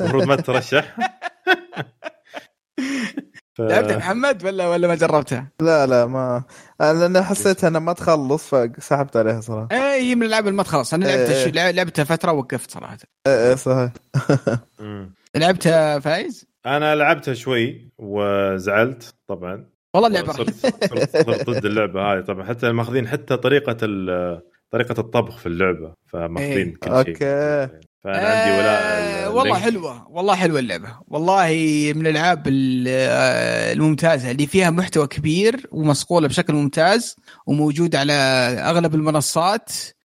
المفروض 0.00 0.24
ما 0.24 0.36
ترشح. 0.36 0.96
ف... 3.54 3.60
لعبتها 3.60 3.96
محمد 3.96 4.44
ولا 4.44 4.68
ولا 4.68 4.88
ما 4.88 4.94
جربتها؟ 4.94 5.52
لا 5.60 5.86
لا 5.86 6.06
ما 6.06 6.44
أنا 6.80 7.22
حسيت 7.22 7.64
انها 7.64 7.80
ما 7.80 7.92
تخلص 7.92 8.54
فسحبت 8.54 9.16
عليها 9.16 9.40
صراحة. 9.40 9.68
إيه 9.72 10.02
هي 10.02 10.14
من 10.14 10.22
الالعاب 10.22 10.46
اللي 10.46 10.56
ما 10.56 10.62
تخلص 10.62 10.94
أنا 10.94 11.04
لعبتها 11.04 11.66
إيه. 11.66 11.70
لعبتها 11.70 12.04
فترة 12.04 12.32
وقفت 12.32 12.70
صراحة. 12.70 12.98
إيه, 13.26 13.48
إيه، 13.48 13.54
صحيح. 13.54 13.92
لعبتها 15.36 15.98
فايز؟ 15.98 16.46
أنا 16.66 16.94
لعبتها 16.94 17.34
شوي 17.34 17.92
وزعلت 17.98 19.14
طبعا. 19.26 19.66
والله 19.94 20.08
اللعبة 20.08 20.32
صرت, 20.32 20.54
صرت 21.16 21.50
ضد 21.50 21.64
اللعبة. 21.64 22.12
هذه 22.12 22.20
طبعا 22.20 22.44
حتى 22.44 22.72
ماخذين 22.72 23.08
حتى 23.08 23.36
طريقة 23.36 23.72
طريقة 24.70 25.00
الطبخ 25.00 25.38
في 25.38 25.46
اللعبة 25.46 25.94
فماخذين 26.06 26.68
إيه. 26.68 26.74
كل 26.74 26.90
شيء. 26.90 26.98
أوكي. 26.98 27.68
فأنا 28.04 28.28
عندي 28.28 28.58
ولاء 28.58 28.82
آه 28.82 29.30
والله 29.30 29.58
حلوة 29.58 30.08
والله 30.10 30.34
حلوة 30.34 30.58
اللعبة. 30.58 30.98
والله 31.08 31.48
من 31.96 32.06
الألعاب 32.06 32.48
آه، 32.88 33.72
الممتازة 33.72 34.30
اللي 34.30 34.46
فيها 34.46 34.70
محتوى 34.70 35.06
كبير 35.06 35.66
ومصقوله 35.72 36.28
بشكل 36.28 36.52
ممتاز 36.52 37.16
وموجود 37.46 37.96
على 37.96 38.12
أغلب 38.64 38.94
المنصات. 38.94 39.72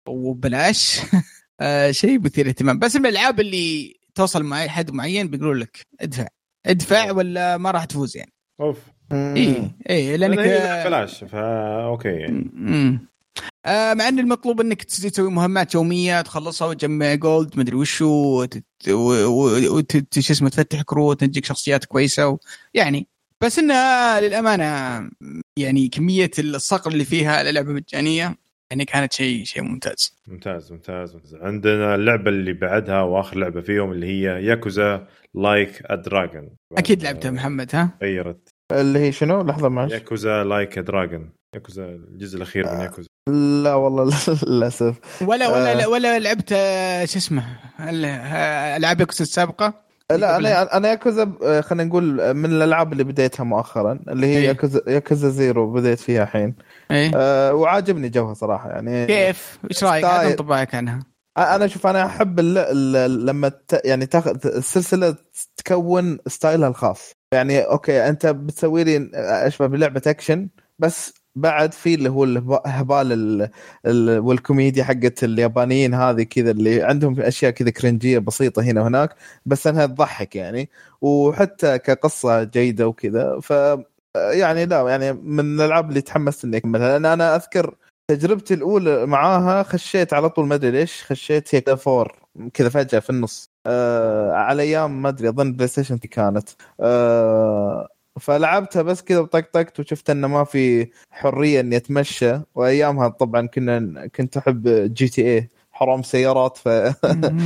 وبلاش. 0.08 1.00
آه 1.60 1.90
شيء 1.90 2.20
مثير 2.20 2.48
اهتمام 2.48 2.78
بس 2.78 2.96
من 2.96 3.06
الألعاب 3.06 3.40
اللي 3.40 3.94
توصل 4.14 4.42
مع 4.42 4.66
حد 4.66 4.90
معين 4.90 5.28
بيقولوا 5.28 5.54
لك 5.54 5.80
ادفع. 6.00 6.26
ادفع 6.66 7.10
ولا 7.12 7.56
ما 7.56 7.70
راح 7.70 7.84
تفوز 7.84 8.16
يعني. 8.16 8.32
أوف. 8.60 8.78
اي 9.12 9.70
اي 9.90 10.16
لأنك 10.16 10.38
بلاش 10.86 11.24
فا 11.24 11.84
okay. 11.84 12.08
يعني 12.08 12.50
آه 13.66 13.94
مع 13.94 14.08
أن 14.08 14.18
المطلوب 14.18 14.60
أنك 14.60 14.82
تسوي 14.82 15.30
مهمات 15.30 15.74
يومية 15.74 16.20
تخلصها 16.20 16.68
وتجمع 16.68 17.14
gold 17.14 17.58
مدري 17.58 17.76
وشو 17.76 18.46
شو 18.84 20.32
اسمه 20.32 20.48
تفتح 20.48 20.82
كروت 20.82 21.20
تجيك 21.20 21.44
شخصيات 21.44 21.84
كويسة 21.84 22.28
و... 22.28 22.38
يعني. 22.74 23.08
بس 23.40 23.58
إنها 23.58 24.20
للأمانة 24.20 24.64
يعني 25.58 25.88
كمية 25.88 26.30
الصقل 26.38 26.90
اللي 26.90 27.04
فيها 27.04 27.40
اللعبه 27.50 27.72
مجانية 27.72 28.36
يعني 28.70 28.84
كانت 28.84 29.12
شيء 29.12 29.44
شيء 29.44 29.62
ممتاز. 29.62 30.16
ممتاز 30.28 30.72
ممتاز 30.72 31.14
ممتاز. 31.14 31.34
عندنا 31.34 31.94
اللعبة 31.94 32.30
اللي 32.30 32.52
بعدها 32.52 33.02
وآخر 33.02 33.38
لعبة 33.38 33.60
فيهم 33.60 33.92
اللي 33.92 34.06
هي 34.06 34.44
Yakuza 34.44 35.06
Like 35.36 35.82
a 35.84 35.94
Dragon 35.94 36.50
أكيد 36.78 37.02
لعبتها 37.02 37.30
محمد 37.30 37.74
ها؟ 37.74 37.90
غيرت. 38.02 38.48
اللي 38.72 38.98
هي 38.98 39.12
شنو؟ 39.12 39.42
لحظة 39.42 39.68
معلش. 39.68 39.92
Yakuza 39.92 40.44
Like 40.44 40.78
a 40.78 40.80
Dragon 40.80 41.30
Yakuza 41.54 41.84
الجزء 41.84 42.36
الأخير 42.36 42.64
من 42.64 42.70
آه. 42.70 42.82
ياكوزا. 42.82 43.08
لا 43.62 43.74
والله 43.74 44.04
للأسف. 44.46 45.22
ولا 45.22 45.48
ولا 45.48 45.84
آه. 45.84 45.88
ولا 45.88 46.18
لعبت 46.18 46.52
آه، 46.52 47.04
شو 47.04 47.18
اسمه 47.18 47.44
ألعاب 47.80 49.00
ياكوزا 49.00 49.22
السابقة؟ 49.22 49.86
لا 50.10 50.36
أنا 50.36 50.76
أنا 50.76 50.88
ياكوزا 50.88 51.32
خلينا 51.60 51.84
نقول 51.84 52.34
من 52.34 52.44
الألعاب 52.44 52.92
اللي 52.92 53.04
بديتها 53.04 53.44
مؤخرا 53.44 53.98
اللي 54.08 54.26
هي 54.26 54.38
إيه؟ 54.38 54.46
Yakuza 54.46 54.80
Yakuza 54.86 55.28
Zero 55.28 55.72
بديت 55.72 55.98
فيها 56.00 56.22
الحين. 56.22 56.54
إيه؟ 56.90 57.10
آه 57.14 57.54
وعاجبني 57.54 58.08
جوها 58.08 58.34
صراحة 58.34 58.70
يعني 58.70 59.06
كيف؟ 59.06 59.58
إيش 59.70 59.84
رأيك؟ 59.84 60.04
انطباعك 60.04 60.74
عنها. 60.74 61.00
أنا 61.38 61.66
شوف 61.66 61.86
أنا 61.86 62.06
أحب 62.06 62.40
لما 62.40 63.48
ت... 63.48 63.80
يعني 63.84 64.06
تاخذ 64.06 64.46
السلسلة 64.46 65.16
تكون 65.56 66.18
ستايلها 66.26 66.68
الخاص. 66.68 67.12
يعني 67.32 67.60
okay 67.60 68.08
أنت 68.08 68.26
بتسوي 68.26 68.84
لي 68.84 69.10
اشبه 69.14 69.66
بلعبة 69.66 70.02
أكشن 70.06 70.48
بس 70.78 71.14
بعد 71.36 71.72
في 71.72 71.94
اللي 71.94 72.08
هو 72.10 72.24
الهبال 72.24 73.50
والكوميديا 74.18 74.84
حقت 74.84 75.24
اليابانيين 75.24 75.94
هذه 75.94 76.22
كذا 76.22 76.50
اللي 76.50 76.82
عندهم 76.82 77.20
أشياء 77.20 77.50
كذا 77.50 77.70
cringe 77.70 78.06
ية 78.06 78.18
بسيطة 78.18 78.62
هنا 78.62 78.82
وهناك 78.82 79.14
بس 79.46 79.66
أنها 79.66 79.86
تضحك 79.86 80.36
يعني. 80.36 80.70
وحتى 81.00 81.78
كقصة 81.78 82.42
جيدة 82.44 82.88
وكذا 82.88 83.40
ف 83.40 83.52
يعني 84.16 84.66
لا 84.66 84.88
يعني 84.88 85.12
من 85.12 85.40
الألعاب 85.60 85.88
اللي 85.88 86.00
تحمست 86.00 86.44
إني 86.44 86.56
أكملها. 86.56 86.88
لأن 86.92 87.06
أنا 87.06 87.36
أذكر 87.36 87.74
تجربتي 88.10 88.54
الأولى 88.54 89.06
معاها 89.06 89.62
خشيت 89.62 90.12
على 90.12 90.28
طول 90.28 90.46
ما 90.46 90.54
أدري 90.54 90.70
ليش 90.70 91.04
خشيت 91.04 91.54
هيك 91.54 91.74
فور 91.74 92.18
كذا 92.54 92.68
فجأة 92.68 92.98
في 92.98 93.10
النص. 93.10 93.50
آه 93.66 94.32
على 94.32 94.62
أيام 94.62 95.02
ما 95.02 95.08
أدري 95.08 95.28
أظن 95.28 95.52
بلاي 95.52 95.68
ستيشن 95.68 95.98
كانت. 95.98 96.48
آه 96.80 97.88
فلعبتها 98.20 98.82
بس 98.82 99.02
كذا 99.02 99.22
طقطقت 99.22 99.80
وشفت 99.80 100.10
انه 100.10 100.28
ما 100.28 100.44
في 100.44 100.90
حرية 101.10 101.60
إني 101.60 101.76
أتمشى. 101.76 102.40
وأيامها 102.54 103.08
طبعا 103.08 103.46
كنا 103.46 104.06
كنت 104.06 104.36
أحب 104.36 104.68
GTA 104.94 105.50
حرام 105.76 106.02
سيارات 106.02 106.56
ف 106.56 106.68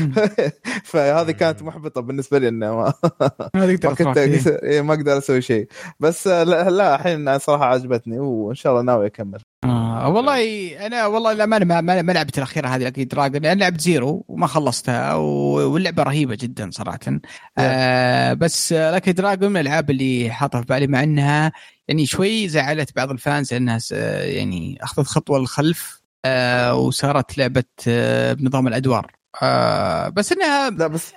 فهذه 0.91 1.31
كانت 1.31 1.63
محبطة 1.63 2.01
بالنسبة 2.01 2.39
لي 2.39 2.49
إنه 2.49 2.77
ما, 2.77 2.93
ما 3.55 3.95
كنت 3.95 4.19
إيه، 4.19 4.81
ما 4.81 4.95
أقدر 4.95 5.19
أسوي 5.19 5.43
شيء. 5.43 5.69
بس 6.01 6.27
لا, 6.27 6.71
لا 6.71 6.95
الحين 6.95 7.39
صراحة 7.39 7.65
عجبتني 7.65 8.19
وإن 8.19 8.55
شاء 8.55 8.73
الله 8.73 8.83
ناوي 8.83 9.07
أكمل. 9.07 9.41
آه 9.65 10.09
والله 10.09 10.69
أنا 10.87 11.07
والله 11.07 11.33
الامانه 11.33 11.65
ما, 11.65 11.81
ما, 11.81 12.03
ما 12.03 12.13
لعبت 12.13 12.39
الأخيرة 12.39 12.69
هذه 12.69 12.87
أكيد 12.89 13.09
dragon 13.09 13.47
أنا 13.47 13.61
لعبت 13.61 13.81
زيرو 13.81 14.25
وما 14.29 14.47
خلصتها 14.47 15.15
واللعبة 15.15 16.03
رهيبة 16.03 16.35
جدا 16.41 16.71
صراحة. 16.71 17.21
آه 17.59 18.33
بس 18.33 18.73
لكن 18.73 19.13
dragon 19.13 19.51
من 19.51 19.61
الألعاب 19.61 19.91
اللي 19.91 20.31
حاطها 20.31 20.61
في 20.61 20.67
بالي 20.67 20.87
مع 20.87 21.03
إنها 21.03 21.53
يعني 21.89 22.07
شوي 22.07 22.49
زعلت 22.49 22.97
بعض 22.97 23.11
ال 23.11 23.19
fans 23.19 23.55
لأنها 23.55 23.79
يعني 24.23 24.79
أخذت 24.83 25.07
خطوة 25.07 25.39
للخلف. 25.39 26.00
آه 26.25 26.75
وصارت 26.75 27.39
لعبة 27.39 27.65
آه 27.89 28.33
بنظام 28.33 28.69
الأدوار. 28.69 29.13
آه 29.43 30.09
بس 30.09 30.33
إنها 30.33 30.71
لا 30.71 30.87
بس 30.87 31.13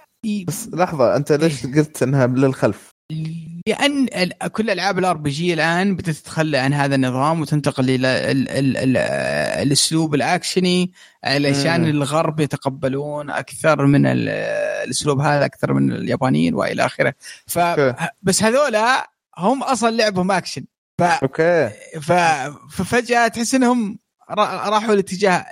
بس 0.47 0.69
لحظة 0.73 1.15
أنت 1.15 1.31
ليش 1.31 1.65
قلت 1.65 2.03
إنها 2.03 2.27
للخلف؟ 2.27 2.93
لأن 3.67 4.07
كل 4.51 4.69
ألعاب 4.69 4.99
ال 4.99 5.17
RPG 5.17 5.53
الآن 5.53 5.95
بتتخلى 5.95 6.57
عن 6.57 6.73
هذا 6.73 6.95
النظام 6.95 7.41
وتنتقل 7.41 7.89
إلى 7.89 8.07
الأسلوب 9.63 10.15
الأكشني 10.15 10.91
علشان 11.23 11.85
الغرب 11.85 12.39
يتقبلون 12.39 13.29
أكثر 13.29 13.85
من 13.85 14.05
الأسلوب 14.05 15.19
هذا 15.19 15.45
أكثر 15.45 15.73
من 15.73 15.91
اليابانيين 15.91 16.55
وإلى 16.55 16.85
آخره. 16.85 17.13
ف 17.47 17.59
بس 18.21 18.43
هذولا 18.43 19.11
هم 19.37 19.63
أصلا 19.63 19.89
لعبهم 19.91 20.31
أكشن. 20.31 20.65
ف 20.99 21.03
okay. 21.03 21.69
ففجأة 22.69 23.27
تحس 23.27 23.55
إنهم 23.55 23.99
راحوا 24.37 24.93
الاتجاه 24.93 25.45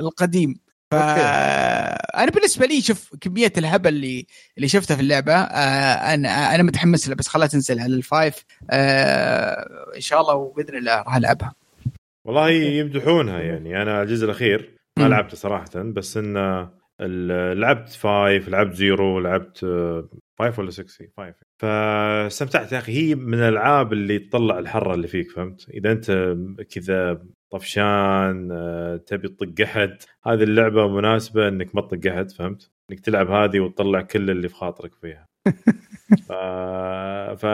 القديم. 0.00 0.54
أنا 0.92 2.30
بالنسبة 2.30 2.66
لي 2.66 2.80
شوف 2.80 3.14
كمية 3.20 3.52
الهبل 3.58 3.88
اللي 3.88 4.26
اللي 4.56 4.68
شفتها 4.68 4.94
في 4.94 5.00
اللعبة 5.00 5.32
آه 5.34 6.14
أنا 6.14 6.54
أنا 6.54 6.62
متحمس 6.62 7.08
لها 7.08 7.16
بس 7.16 7.28
خلاها 7.28 7.48
تنزل 7.48 7.80
على 7.80 7.94
ال 7.94 8.04
five 8.04 8.44
آه 8.70 9.66
إن 9.96 10.00
شاء 10.00 10.20
الله 10.20 10.34
وبإذن 10.34 10.76
الله 10.76 11.02
راح 11.02 11.16
ألعبها. 11.16 11.54
والله 12.26 12.50
يمدحونها 12.50 13.40
يعني. 13.40 13.82
أنا 13.82 14.02
الجزء 14.02 14.24
الأخير 14.24 14.74
ما 14.98 15.08
لعبته 15.08 15.36
صراحة 15.36 15.70
بس 15.74 16.16
انه 16.16 16.70
لعبت 17.54 17.88
five 17.88 18.48
لعبت 18.48 18.74
زيرو 18.74 19.20
لعبت 19.20 19.58
five 20.38 20.58
ولا 20.58 20.70
6 20.70 20.86
five. 21.16 21.34
فاستمتعت 21.62 22.72
يا 22.72 22.78
أخي. 22.78 22.92
هي 22.92 23.14
من 23.14 23.38
الألعاب 23.38 23.92
اللي 23.92 24.18
تطلع 24.18 24.58
الحرة 24.58 24.94
اللي 24.94 25.08
فيك 25.08 25.30
فهمت؟ 25.30 25.68
إذا 25.70 25.92
أنت 25.92 26.34
كذا 26.74 27.22
طفشان 27.50 28.48
آه، 28.52 28.96
تبي 28.96 29.28
تطق 29.28 29.60
احد 29.62 29.96
هذه 30.26 30.42
اللعبة 30.42 30.88
مناسبة 30.88 31.48
إنك 31.48 31.74
ما 31.74 31.80
تطق 31.80 32.12
احد 32.12 32.30
فهمت؟ 32.30 32.70
إنك 32.90 33.00
تلعب 33.00 33.30
هذه 33.30 33.60
وتطلع 33.60 34.00
كل 34.00 34.30
اللي 34.30 34.48
في 34.48 34.54
خاطرك 34.54 34.94
فيها. 34.94 35.26
ف... 36.28 36.32
ف 37.40 37.44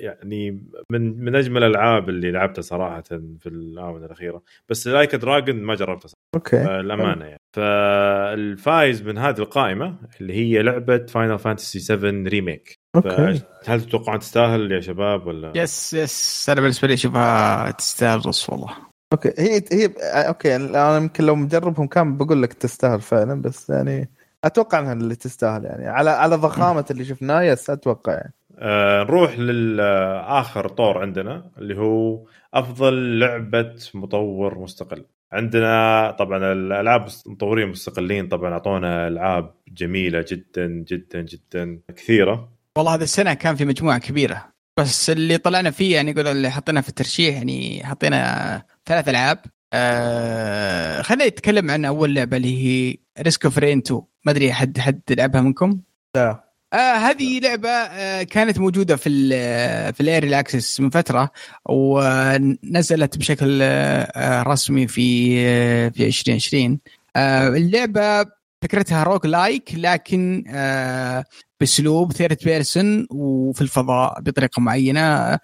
يعني 0.00 0.50
من 0.90 1.24
من 1.24 1.36
أجمل 1.36 1.62
الألعاب 1.62 2.08
اللي 2.08 2.30
لعبتها 2.30 2.62
صراحة 2.62 3.02
في 3.40 3.46
الآونة 3.46 4.06
الأخيرة. 4.06 4.42
بس 4.68 4.86
Like 4.86 5.14
a 5.14 5.20
Dragon 5.20 5.56
ما 5.56 5.74
جربتها 5.74 6.08
صراحة. 6.08 6.20
Okay. 6.34 6.80
الامانه 6.80 7.24
يعني. 7.24 7.40
فالفايز 7.56 9.02
من 9.02 9.18
هذه 9.18 9.38
القائمة 9.38 9.96
اللي 10.20 10.34
هي 10.34 10.62
لعبة 10.62 11.06
Final 11.06 11.38
Fantasy 11.38 11.78
7 11.78 12.10
Remake 12.10 12.74
okay. 12.96 13.42
هل 13.66 13.80
تتوقعون 13.80 14.18
تستاهل 14.18 14.72
يا 14.72 14.80
شباب 14.80 15.26
ولا؟ 15.26 15.52
yes 15.56 15.94
yes 15.94 16.46
أنا 16.50 16.60
بالنسبة 16.60 16.88
لي 16.88 16.94
أشوفها 16.94 17.70
تستاهل 17.70 18.22
والله. 18.48 18.89
okay 19.12 19.32
هي 19.38 19.64
هي 19.72 19.90
okay 20.28 20.56
أنا 20.56 20.96
يمكن 20.96 21.24
لو 21.24 21.36
مجربهم 21.36 21.86
كان 21.86 22.16
بقول 22.16 22.42
لك 22.42 22.52
تستاهل 22.52 23.00
فعلا 23.00 23.42
بس 23.42 23.70
يعني 23.70 24.10
أتوقع 24.44 24.78
إنها 24.78 24.92
اللي 24.92 25.14
تستاهل 25.14 25.64
يعني. 25.64 25.88
على 25.88 26.10
على 26.10 26.36
ضخامة 26.36 26.84
اللي 26.90 27.04
شفناه 27.04 27.42
yes 27.42 27.70
أتوقع 27.70 28.12
يعني. 28.12 28.34
آه 28.58 29.02
نروح 29.02 29.38
للاخر 29.38 30.68
طور 30.68 30.98
عندنا 30.98 31.50
اللي 31.58 31.78
هو 31.78 32.26
أفضل 32.54 33.18
لعبة 33.18 33.74
مطور 33.94 34.58
مستقل. 34.58 35.04
عندنا 35.32 36.10
طبعا 36.18 36.52
الألعاب 36.52 37.06
المطورين 37.26 37.66
المستقلين 37.66 38.28
طبعا 38.28 38.52
أعطونا 38.52 39.08
ألعاب 39.08 39.54
جميلة 39.68 40.24
جدا 40.28 40.66
جدا 40.66 41.20
جدا 41.22 41.80
كثيرة. 41.96 42.52
والله 42.76 42.94
هذا 42.94 43.04
السنة 43.04 43.34
كان 43.34 43.56
في 43.56 43.64
مجموعة 43.64 43.98
كبيرة 43.98 44.44
بس 44.78 45.10
اللي 45.10 45.38
طلعنا 45.38 45.70
فيه 45.70 45.94
يعني 45.94 46.10
يقول 46.10 46.26
اللي 46.26 46.50
حطينا 46.50 46.80
في 46.80 46.88
الترشيح 46.88 47.34
يعني 47.34 47.82
حطينا 47.84 48.62
ثلاث 48.86 49.08
ألعاب. 49.08 49.38
آه 49.72 51.02
خلينا 51.02 51.26
نتكلم 51.26 51.70
عن 51.70 51.84
أول 51.84 52.14
لعبة 52.14 52.36
اللي 52.36 52.64
هي 52.64 52.96
Risk 53.20 53.44
of 53.44 53.58
Rain 53.58 53.78
2 53.78 54.00
ما 54.24 54.32
أدري 54.32 54.52
حد 54.52 54.78
حد 54.78 55.00
لعبها 55.10 55.40
منكم؟ 55.40 55.80
لا. 56.16 56.44
آه 56.72 56.76
هذه 56.94 57.40
لعبة 57.40 57.68
آه 57.68 58.22
كانت 58.22 58.58
موجودة 58.58 58.96
في 58.96 59.08
ال 59.08 59.94
في 59.94 60.00
ال 60.00 60.06
early 60.06 60.38
access 60.38 60.80
من 60.80 60.90
فترة 60.90 61.30
ونزلت 61.68 63.18
بشكل 63.18 63.58
آه 63.62 64.42
رسمي 64.42 64.86
في 64.88 65.34
آه 65.48 65.88
في 65.88 66.06
2020 66.06 66.78
آه 67.16 67.48
اللعبة 67.48 68.26
فكرتها 68.62 69.02
roguelike 69.02 69.70
لكن 69.74 70.44
آه 70.48 71.24
بأسلوب 71.60 72.12
third 72.12 72.38
person 72.44 73.06
وفي 73.10 73.60
الفضاء 73.62 74.20
بطريقة 74.20 74.60
معينة. 74.60 75.00
آه 75.00 75.40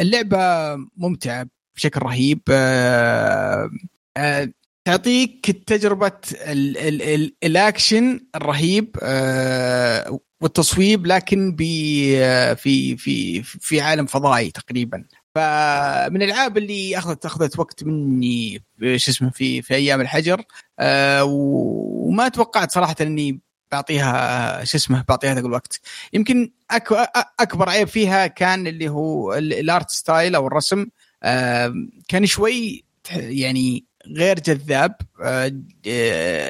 اللعبة 0.00 0.38
ممتعة. 0.96 1.46
بشكل 1.76 2.00
رهيب. 2.02 2.40
آه 2.50 3.70
آه 4.16 4.52
تعطيك 4.84 5.50
تجربة 5.50 6.12
ال 6.32 6.78
ال 6.78 7.02
ال 7.02 7.34
الأكشن 7.44 8.20
الرهيب 8.36 8.96
آه 9.02 10.20
والتصويب 10.40 11.06
لكن 11.06 11.56
في 11.56 12.96
في 12.96 13.42
في 13.42 13.80
عالم 13.80 14.06
فضائي 14.06 14.50
تقريبا. 14.50 15.04
فمن 15.34 16.22
الألعاب 16.22 16.58
اللي 16.58 16.98
اخذت 16.98 17.26
أخذت 17.26 17.58
وقت 17.58 17.84
مني 17.84 18.64
شو 18.80 19.10
اسمه 19.10 19.30
في 19.30 19.62
في 19.62 19.74
أيام 19.74 20.00
الحجر 20.00 20.42
وما 21.22 22.28
توقعت 22.28 22.72
صراحة 22.72 22.96
إني 23.00 23.40
بعطيها 23.72 24.64
شو 24.64 24.76
اسمه 24.76 25.04
بعطيها 25.08 25.32
هذا 25.32 25.40
الوقت. 25.40 25.80
يمكن 26.12 26.52
أكبر 27.40 27.68
عيب 27.68 27.88
فيها 27.88 28.26
كان 28.26 28.66
اللي 28.66 28.88
هو 28.88 29.34
ال 29.34 29.48
art 29.48 29.90
style 29.90 30.34
أو 30.34 30.46
الرسم. 30.46 30.86
كان 32.08 32.26
شوي 32.26 32.84
يعني 33.16 33.84
غير 34.16 34.40
جذاب 34.40 34.94
أه 35.22 35.52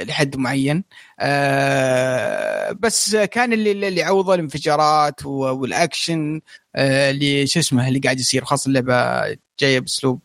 لحد 0.05 0.37
معين. 0.37 0.85
أه 1.21 2.73
بس 2.73 3.17
كان 3.17 3.53
اللي 3.53 3.89
اللي 3.89 4.03
عوضه 4.03 4.35
الانفجارات 4.35 5.27
والأكشن 5.27 6.41
اللي 6.77 7.47
شو 7.47 7.61
اسمه 7.61 7.89
اللي 7.89 7.99
قاعد 7.99 8.21
يصير 8.21 8.45
خاصة 8.45 8.69
اللعبه 8.69 9.37
جاية 9.61 9.81
بأسلوب 9.81 10.21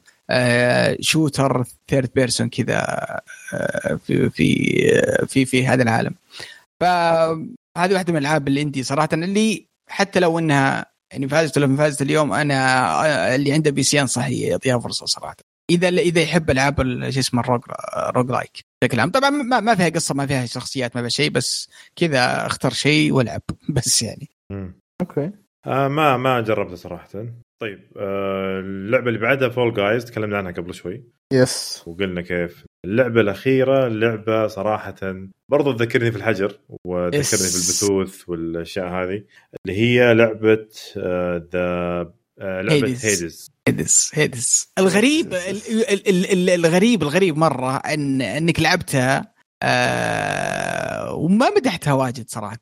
shooter 1.00 1.64
third 1.90 2.10
person 2.16 2.50
كذا 2.50 2.86
في 4.06 4.30
في 4.30 4.92
في 5.28 5.46
في 5.46 5.68
هذا 5.68 5.84
العالم. 5.84 6.16
فهذه 6.80 7.94
واحدة 7.94 8.14
من 8.14 8.18
الألعاب 8.20 8.48
ال 8.48 8.54
indie 8.54 8.84
صراحة 8.84 9.10
اللي 9.14 9.66
حتى 9.88 10.20
لو 10.20 10.40
إنها 10.40 10.95
يعني 11.12 11.28
فازت 11.28 11.58
ولا 11.58 11.68
ما 11.68 11.78
فازت 11.78 12.02
اليوم 12.02 12.34
أنا 12.34 13.36
اللي 13.36 13.54
عنده 13.54 13.72
PC 13.72 14.02
انصح 14.02 14.28
يعطيها 14.28 14.80
فرصة 14.80 15.06
صراحة. 15.06 15.36
إذا 15.70 15.88
إذا 15.88 16.22
يحب 16.22 16.50
ألعاب 16.50 16.78
شو 17.10 17.20
اسمه 17.20 17.42
ال 17.42 17.62
rogue 18.16 18.32
roguelike 18.32 18.60
بشكل 18.84 19.00
عام. 19.00 19.12
طبعا 19.12 19.30
ما, 19.30 19.60
ما 19.60 19.76
فيها 19.76 19.90
قصة 19.90 20.16
ما 20.16 20.26
فيها 20.26 20.46
شخصيات 20.46 20.96
ما 20.96 21.02
فيها 21.02 21.10
شيء 21.10 21.30
بس 21.30 21.70
كذا 21.96 22.46
اختر 22.46 22.70
شيء 22.70 23.12
والعب. 23.12 23.42
بس 23.76 24.02
يعني. 24.02 24.30
okay. 25.02 25.32
آه 25.68 25.88
ما 25.88 26.18
ما 26.18 26.42
جربته 26.42 26.76
صراحة. 26.76 27.08
طيب 27.62 27.92
آه 27.98 28.60
اللعبة 28.60 29.08
اللي 29.08 29.20
بعدها 29.20 29.50
Fall 29.50 29.74
Guys 29.74 30.06
تكلمنا 30.06 30.38
عنها 30.38 30.52
قبل 30.52 30.74
شوي. 30.74 31.04
yes 31.34 31.84
وقلنا 31.88 32.22
كيف 32.22 32.66
اللعبة 32.86 33.22
الأخيرة 33.22 33.88
لعبه 33.88 34.48
صراحة 34.48 34.96
برضو 35.50 35.72
تذكرني 35.72 36.12
في 36.12 36.18
الحجر 36.18 36.60
وتذكرني 36.86 37.50
في 37.50 37.56
البثوث 37.56 38.30
والأشياء 38.30 38.88
هذه 38.88 39.24
اللي 39.66 39.78
هي 39.80 40.14
لعبة 40.14 40.68
ذا 41.54 42.16
آه 42.40 42.62
لعبة 42.62 42.88
Hades 42.88 43.52
Hades 43.68 44.12
Hades 44.14 44.72
الغريب 44.78 45.34
الغريب 46.50 47.04
الغريب 47.04 47.38
مرة 47.38 47.76
إن 47.76 48.22
إنك 48.22 48.60
لعبتها 48.60 49.34
آه 49.64 51.14
وما 51.14 51.50
مدحتها 51.50 51.94
واجد 51.94 52.30
صراحة. 52.30 52.60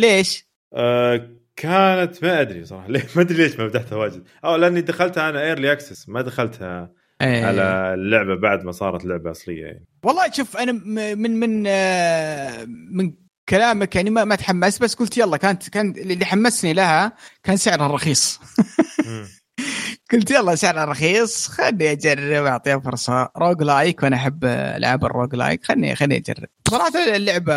ليش؟ 0.00 0.48
آه 0.74 1.30
كانت 1.56 2.22
ما 2.22 2.40
أدري 2.40 2.64
صراحة 2.64 2.88
ليه 2.92 3.06
ما 3.16 3.22
أدري 3.22 3.36
ليش 3.42 3.58
ما 3.58 3.64
مدحتها 3.64 3.96
واجد. 3.96 4.24
أو 4.44 4.56
لأني 4.56 4.80
دخلتها 4.80 5.28
أنا 5.28 5.42
early 5.42 5.72
access 5.72 6.08
ما 6.08 6.22
دخلتها 6.22 6.92
أيه. 7.22 7.44
على 7.44 7.94
اللعبة 7.94 8.34
بعد 8.34 8.64
ما 8.64 8.72
صارت 8.72 9.04
لعبة 9.04 9.30
أصلية 9.30 9.64
يعني. 9.66 9.84
والله 10.04 10.30
شوف 10.32 10.56
أنا 10.56 10.72
من 10.72 11.40
من 11.40 11.64
آه 11.66 12.64
من 12.90 13.12
كلامك 13.48 13.96
يعني 13.96 14.10
ما 14.10 14.24
ما 14.24 14.34
تحمست 14.34 14.82
بس 14.82 14.94
قلت 14.94 15.18
يلا 15.18 15.36
كانت 15.36 15.68
كان 15.68 15.90
اللي 15.90 16.24
حمسني 16.24 16.72
لها 16.72 17.12
كان 17.42 17.56
سعرها 17.56 17.86
رخيص 17.88 18.40
قلت 20.12 20.30
يلا 20.30 20.54
سعرها 20.54 20.84
رخيص 20.84 21.48
خلني 21.48 21.92
أجرب 21.92 22.44
أعطيها 22.44 22.78
فرصة. 22.78 23.28
roguelike 23.36 24.02
وأنا 24.02 24.16
أحب 24.16 24.44
ألعاب 24.44 25.04
ال 25.04 25.34
roguelike. 25.34 25.64
خلني 25.64 25.96
خلني 25.96 26.16
أجرب. 26.16 26.48
صراحة 26.68 27.16
اللعبة 27.16 27.54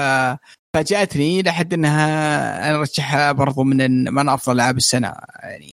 فاجأتني 0.76 1.41
لحد 1.43 1.74
إنها 1.74 2.70
أنا 2.70 2.80
أرشحها 2.80 3.32
برضو 3.32 3.64
من 3.64 4.14
من 4.14 4.30
أفضل 4.30 4.55
ألعاب 4.55 4.78
السنة 4.78 5.14
يعني. 5.43 5.72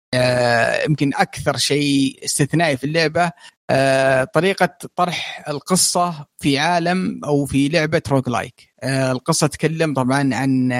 يمكن 0.88 1.14
آه 1.14 1.22
أكثر 1.22 1.58
شيء 1.58 2.20
استثنائي 2.26 2.78
في 2.78 2.84
اللعبة 2.84 3.32
آه 3.70 4.24
طريقة 4.24 4.70
طرح 4.96 5.44
القصة 5.50 6.26
في 6.40 6.60
عالم 6.60 7.22
أو 7.26 7.46
في 7.46 7.70
لعبة 7.70 8.02
روج 8.12 8.30
لايك 8.30 8.74
آه 8.84 9.12
القصة 9.12 9.48
تتكلم 9.48 9.94
طبعا 9.94 10.36
عن 10.36 10.72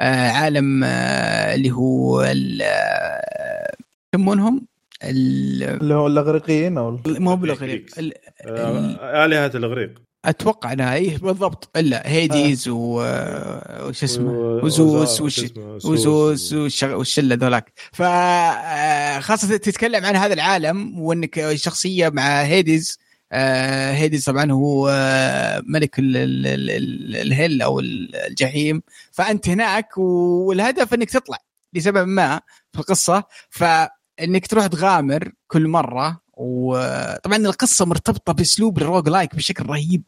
عالم 0.00 0.84
اللي 0.84 1.70
هو 1.70 2.22
يسمونهم؟ 4.14 4.66
اللي 5.04 5.94
هو 5.94 6.06
الأغريقيين 6.06 6.78
أو 6.78 7.00
مو 7.06 7.36
بالأغريق 7.36 7.86
آلهة 7.98 9.50
الأغريق. 9.54 10.09
أتوقع 10.24 10.72
إنها 10.72 10.94
إيه 10.94 11.18
بالضبط. 11.18 11.70
إلا 11.76 12.02
Hades 12.08 12.68
آه. 12.68 13.86
وش 13.86 14.04
اسمه؟ 14.04 14.32
وزوس 14.32 15.20
وش 15.20 15.44
وزوس 15.84 16.52
والشله 16.84 17.34
ذولاك. 17.34 17.72
فخاصه 17.92 19.56
تتكلم 19.56 20.04
عن 20.04 20.16
هذا 20.16 20.34
العالم 20.34 21.00
وإنك 21.00 21.54
شخصية 21.54 22.08
مع 22.08 22.42
Hades 22.42 22.98
آه 23.32 23.92
Hades 23.92 24.24
طبعا 24.24 24.52
هو 24.52 24.90
ملك 25.66 25.94
ال 25.98 26.31
hell 26.31 27.62
أو 27.62 27.80
الجحيم. 27.80 28.82
فأنت 29.12 29.48
هناك 29.48 29.98
والهدف 29.98 30.94
إنك 30.94 31.10
تطلع 31.10 31.38
لسبب 31.74 32.08
ما 32.08 32.40
في 32.72 32.78
القصة. 32.78 33.24
ف 33.50 33.64
انك 34.20 34.46
تروح 34.46 34.66
تغامر 34.66 35.32
كل 35.46 35.68
مرة 35.68 36.20
وطبعا 36.40 37.36
القصة 37.36 37.84
مرتبطة 37.84 38.32
بأسلوب 38.32 38.78
ال 38.78 39.08
roguelike 39.08 39.34
بشكل 39.36 39.66
رهيب 39.66 40.02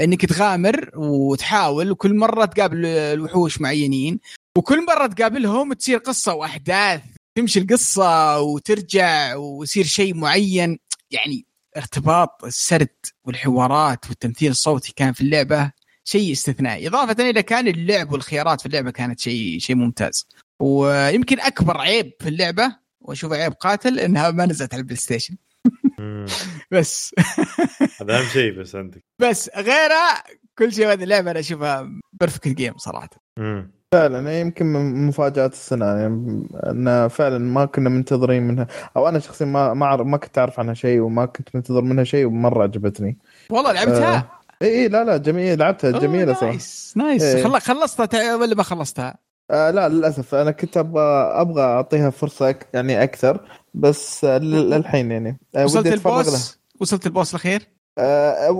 إنك 0.00 0.26
تغامر 0.26 0.90
وتحاول 0.96 1.90
وكل 1.90 2.14
مرة 2.14 2.44
تقابل 2.44 2.86
الوحوش 2.86 3.60
معينين 3.60 4.20
وكل 4.56 4.86
مرة 4.86 5.06
تقابلهم 5.06 5.72
تصير 5.72 5.98
قصة 5.98 6.34
وأحداث 6.34 7.00
تمشي 7.34 7.58
القصة 7.58 8.40
وترجع 8.40 9.34
ويصير 9.34 9.84
شيء 9.84 10.14
معين. 10.14 10.78
يعني 11.10 11.46
ارتباط 11.76 12.44
السرد 12.44 12.96
والحوارات 13.24 14.08
والتمثيل 14.08 14.50
الصوتي 14.50 14.92
كان 14.96 15.12
في 15.12 15.20
اللعبة 15.20 15.72
شيء 16.04 16.32
استثنائي. 16.32 16.88
إضافة 16.88 17.30
إلى 17.30 17.42
كان 17.42 17.68
اللعب 17.68 18.12
والخيارات 18.12 18.60
في 18.60 18.66
اللعبة 18.66 18.90
كانت 18.90 19.20
شيء 19.20 19.58
شيء 19.58 19.76
ممتاز. 19.76 20.28
ويمكن 20.60 21.40
أكبر 21.40 21.80
عيب 21.80 22.12
في 22.20 22.28
اللعبة 22.28 22.76
وأشوف 23.00 23.32
عيب 23.32 23.52
قاتل 23.52 23.98
إنها 24.00 24.30
ما 24.30 24.46
نزلت 24.46 24.74
على 24.74 24.80
ال 24.80 24.96
PlayStation. 24.96 25.36
بس. 26.70 27.14
هذا 28.00 28.18
أهم 28.18 28.24
شيء 28.24 28.60
بس 28.60 28.76
عندك. 28.76 29.04
بس 29.18 29.50
غيره 29.56 30.22
كل 30.58 30.72
شيء 30.72 30.92
هذه 30.92 31.04
اللعبة 31.04 31.30
أنا 31.30 31.40
أشوفها 31.40 31.88
perfect 32.12 32.48
game 32.48 32.76
صراحة. 32.76 33.10
فعلا 33.92 34.40
يمكن 34.40 34.66
من 34.66 35.06
مفاجآت 35.06 35.52
السنة 35.52 35.86
يعني 35.86 36.48
ان 36.66 37.08
فعلا 37.08 37.38
ما 37.38 37.64
كنا 37.64 37.88
منتظرين 37.88 38.42
منها 38.42 38.66
أو 38.96 39.08
أنا 39.08 39.18
شخصيا 39.18 39.46
ما 39.46 39.74
ما 39.74 39.96
ما 39.96 40.16
كنت 40.16 40.38
أعرف 40.38 40.60
عنها 40.60 40.74
شيء 40.74 41.00
وما 41.00 41.26
كنت 41.26 41.48
منتظر 41.54 41.80
منها 41.80 42.04
شيء 42.04 42.26
ومرة 42.26 42.62
عجبتني. 42.62 43.18
والله 43.50 43.72
لعبتها؟ 43.72 44.16
آه 44.16 44.24
اي 44.62 44.68
اي 44.68 44.88
لا 44.88 45.04
لا 45.04 45.16
جميل 45.16 45.58
لعبتها 45.58 45.90
جميلة 45.90 46.32
صراحة. 46.32 46.46
nice 46.46 46.94
nice 46.96 47.22
إيه. 47.22 47.58
خلصتها 47.58 48.36
ولا 48.36 48.54
ما 48.54 48.62
خلصتها؟ 48.62 49.18
آه 49.50 49.70
لا 49.70 49.88
للأسف. 49.88 50.34
أنا 50.34 50.50
كنت 50.50 50.76
أبغى 50.76 51.02
أبغى 51.40 51.62
أعطيها 51.62 52.10
فرصة 52.10 52.48
أك... 52.48 52.68
يعني 52.74 53.02
أكثر 53.02 53.40
بس 53.74 54.24
للحين 54.24 55.10
يعني. 55.10 55.38
آه 55.56 55.64
وصلت 55.64 55.86
ال 55.86 55.98
boss؟ 55.98 56.58
وصلت 56.80 57.06
ال 57.06 57.11
boss 57.11 57.30
الأخير؟ 57.30 57.68
آه 57.98 58.50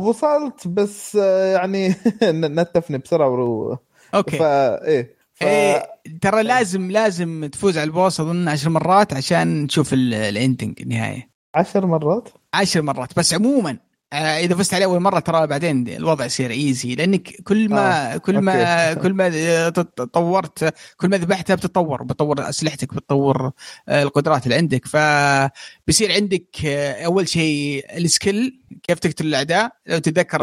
وصلت 0.00 0.68
بس 0.68 1.16
آه 1.20 1.54
يعني 1.56 1.94
نتفني 2.24 2.98
بسرعة 2.98 3.28
ورو. 3.28 3.78
okay. 4.14 4.38
فا 4.38 4.84
إيه 4.86 5.16
ف... 5.34 5.42
إيه 5.42 5.86
ترى 6.22 6.42
لازم 6.42 6.90
لازم 6.90 7.46
تفوز 7.52 7.78
على 7.78 7.84
ال 7.86 7.93
boss 7.93 8.20
أظن 8.20 8.48
عشر 8.48 8.70
مرات 8.70 9.14
عشان 9.14 9.66
تشوف 9.66 9.92
ال 9.92 10.05
ending 10.05 10.82
النهايه 10.82 11.30
عشر 11.54 11.86
مرات؟ 11.86 12.28
عشر 12.54 12.82
مرات 12.82 13.18
بس 13.18 13.34
عموما 13.34 13.70
آه، 13.70 13.76
إذا 14.14 14.54
فزت 14.56 14.74
عليه 14.74 14.84
أول 14.84 15.00
مرة 15.00 15.18
ترى 15.18 15.46
بعدين 15.46 15.88
الوضع 15.88 16.24
يصير 16.24 16.50
easy 16.50 16.94
لأنك 16.94 17.28
كل 17.44 17.68
ما 17.68 18.14
آه، 18.14 18.16
كل 18.16 18.38
ما 18.38 18.88
okay. 18.90 19.00
كل 19.02 19.12
ما 19.12 19.68
تطورت 19.70 20.74
كل 20.96 21.08
ما 21.08 21.16
ذبحتها 21.16 21.54
بتتطور 21.54 22.02
بتطور 22.02 22.48
أسلحتك 22.48 22.94
بتطور 22.94 23.50
آه، 23.88 24.02
القدرات 24.02 24.44
اللي 24.44 24.54
عندك. 24.54 24.86
فبصير 24.86 26.12
عندك 26.12 26.56
آه، 26.66 27.04
أول 27.06 27.28
شيء 27.28 27.84
ال 27.96 28.07
skill 28.07 28.60
كيف 28.82 28.98
تقتل 28.98 29.26
الأعداء. 29.26 29.70
لو 29.86 29.98
تتذكر 29.98 30.40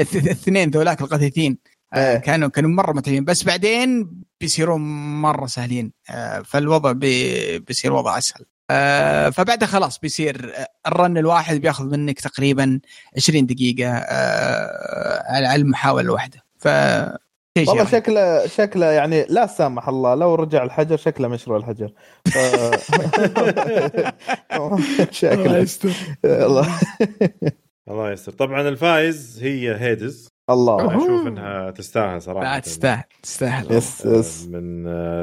الث- 0.00 0.16
الاثنين 0.16 0.70
ذولاك 0.70 1.00
القتيتين 1.00 1.58
آه، 1.94 2.12
إيه. 2.12 2.18
كانوا 2.18 2.48
كانوا 2.48 2.70
مرة 2.70 2.92
متعبين. 2.92 3.24
بس 3.24 3.42
بعدين 3.44 4.10
بيصيرون 4.40 4.80
مرة 5.20 5.46
سهلين 5.46 5.92
آه، 6.10 6.42
فالوضع 6.42 6.92
بي 6.92 7.58
بيصير 7.58 7.92
وضع 7.92 8.18
أسهل. 8.18 8.44
آه، 8.70 9.30
فبعدها 9.30 9.68
خلاص 9.68 9.98
بيصير 9.98 10.52
آه، 10.56 10.66
ال 10.88 10.95
run 10.95 11.18
الواحد 11.18 11.56
بياخذ 11.60 11.84
منك 11.84 12.20
تقريبا 12.20 12.80
20 13.16 13.46
دقيقة 13.46 13.90
آه، 13.90 15.22
على 15.32 15.46
على 15.46 15.62
المحاوله 15.62 16.00
الواحده 16.04 16.38
ف 16.58 16.68
والله 17.68 17.84
شكله 17.84 18.46
شكله 18.46 18.86
يعني 18.86 19.26
لا 19.28 19.46
سامح 19.46 19.88
الله 19.88 20.14
لو 20.14 20.34
رجع 20.34 20.62
الحجر 20.62 20.96
شكله 20.96 21.28
مشروع 21.28 21.56
الحجر. 21.58 21.92
ف- 22.24 22.90
شكله. 25.20 25.66
الله 26.24 26.68
الله. 27.88 28.10
يستر. 28.12 28.32
طبعا 28.32 28.68
الفايز 28.68 29.38
هي 29.42 29.76
Hades. 29.80 30.28
الله. 30.50 30.72
أوه. 30.72 30.96
أشوف 30.96 31.26
إنها 31.26 31.70
تستاهل 31.70 32.22
صراحة. 32.22 32.54
لا 32.54 32.58
تستاهل 32.58 33.04
تستاهل. 33.22 33.72
yes 33.72 34.04
yes. 34.06 34.46
من 34.46 34.82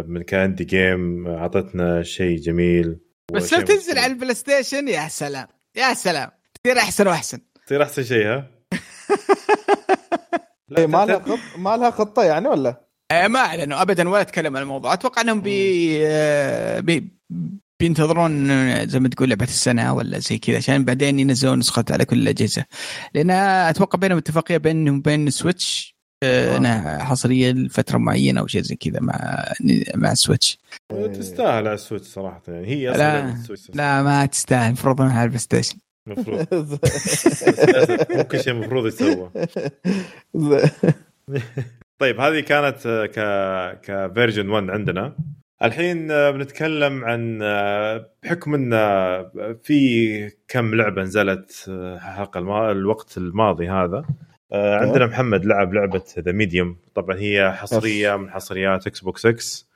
من 0.10 0.22
ك 0.22 0.29
indie 0.29 0.64
game 0.64 1.28
اعطتنا 1.28 2.04
شيء 2.04 2.38
جميل. 2.38 3.07
بس 3.34 3.54
لو 3.54 3.62
تنزل. 3.62 4.00
على 4.00 4.14
ال 4.14 4.34
PlayStation 4.34 4.88
يا 4.88 5.08
سلام 5.08 5.48
يا 5.76 5.94
سلام 5.94 6.30
تصير 6.64 6.78
أحسن 6.78 7.08
وأحسن 7.08 7.40
تصير 7.66 7.84
أحسن 7.84 8.04
شيء 8.04 8.28
ها؟ 8.28 8.48
لا، 10.70 10.78
إيه، 10.78 10.88
ما 10.88 11.06
لها 11.06 11.20
خط 11.20 11.40
ما 11.58 11.78
لها 11.78 11.92
خطة 11.92 12.24
يعني 12.24 12.48
ولا؟ 12.48 12.88
آه، 13.12 13.28
ما 13.28 13.40
اعلنوا 13.40 13.82
ابدا 13.82 14.10
ولا 14.10 14.24
تكلم 14.24 14.58
عن 14.58 14.64
الموضوع 14.64 14.94
أتوقع 14.94 15.22
إنهم 15.22 15.42
بي, 15.42 15.98
آه، 16.08 16.80
بي 16.80 17.18
بينتظرون 17.80 18.48
زي 18.88 19.00
ما 19.00 19.10
تقول 19.10 19.30
لعبة 19.30 19.44
السنة 19.46 19.94
ولا 19.94 20.20
زي 20.20 20.38
كذا 20.38 20.58
عشان 20.58 20.86
بعدين 20.86 21.20
ينزلون 21.20 21.60
نسخة 21.60 21.86
على 21.92 22.06
كل 22.06 22.18
الأجهزة 22.18 22.66
لأن 23.14 23.32
أتوقع 23.32 24.00
بينهم 24.00 24.18
اتفاقية 24.18 24.58
بينهم 24.58 24.98
وبين 24.98 25.28
آه. 25.28 25.97
انها 26.24 27.04
حصرية 27.04 27.52
لفترة 27.52 27.98
معينة 27.98 28.42
أو 28.42 28.48
شيء 28.48 28.62
زي 28.62 28.76
كذا 28.76 29.00
مع 29.00 29.44
مع 29.96 30.12
السويتش 30.12 30.60
تستاهل 31.14 31.50
على 31.50 31.74
ال 31.74 31.78
Switch 31.78 32.06
صراحة 32.08 32.42
يعني 32.48 32.68
هي 32.68 32.90
أصلا 32.92 33.02
لا، 33.02 33.36
لا 33.74 34.04
ما 34.04 34.26
تستاهل 34.26 34.68
المفروض 34.68 35.02
إنها 35.02 35.14
على 35.14 35.24
ال 35.24 35.40
PlayStation 35.40 35.78
المفروض 36.08 36.46
كل 38.32 38.40
شيء 38.40 38.54
المفروض 38.54 38.88
يتسوى 38.88 39.32
طيب 42.00 42.20
هذه 42.20 42.40
كانت 42.40 42.78
آه، 42.86 43.06
ك 43.06 43.82
ك 43.82 43.90
version 43.90 44.50
1 44.50 44.70
عندنا. 44.70 45.16
الحين 45.64 46.12
آه، 46.12 46.32
بنتكلم 46.32 47.06
عن 47.06 47.40
آه، 47.44 48.10
بحكم 48.24 48.54
إن 48.54 48.74
آه، 48.74 49.32
في 49.64 50.32
كم 50.48 50.76
لعبة 50.76 51.02
نزلت 51.02 51.66
آه، 51.70 52.30
الما... 52.36 52.72
الوقت 52.72 53.18
الماضي 53.18 53.70
هذا. 53.70 53.98
آه، 53.98 54.06
عندنا 54.54 55.06
محمد 55.06 55.46
لعب 55.46 55.74
لعبة 55.74 56.04
The 56.20 56.32
Medium 56.32 56.78
طبعا 56.96 57.18
هي 57.18 57.52
حصرية 57.52 58.16
من 58.16 58.30
حصريات 58.30 58.88
Xbox 58.88 59.26
X 59.26 59.68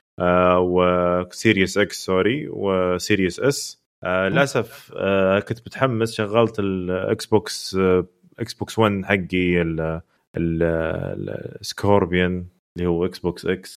و 0.58 0.75
Series 0.75 1.78
X 1.78 2.04
sorry 2.04 2.48
و 2.48 2.61
Series 2.61 3.40
S 3.40 3.82
آه، 4.04 4.28
للأسف 4.28 4.92
آه، 4.96 5.40
كنت 5.40 5.58
متحمس 5.66 6.12
شغلت 6.14 6.58
ال 6.58 7.26
Xbox 7.26 7.74
آه، 7.80 8.06
Xbox 8.38 8.78
1 8.78 9.04
حقي 9.04 9.62
ال- 9.62 10.00
ال- 10.36 11.56
ال 11.60 11.70
Scorpion 11.70 12.48
اللي 12.76 12.88
هو 12.88 13.04
Xbox 13.06 13.46
X 13.46 13.74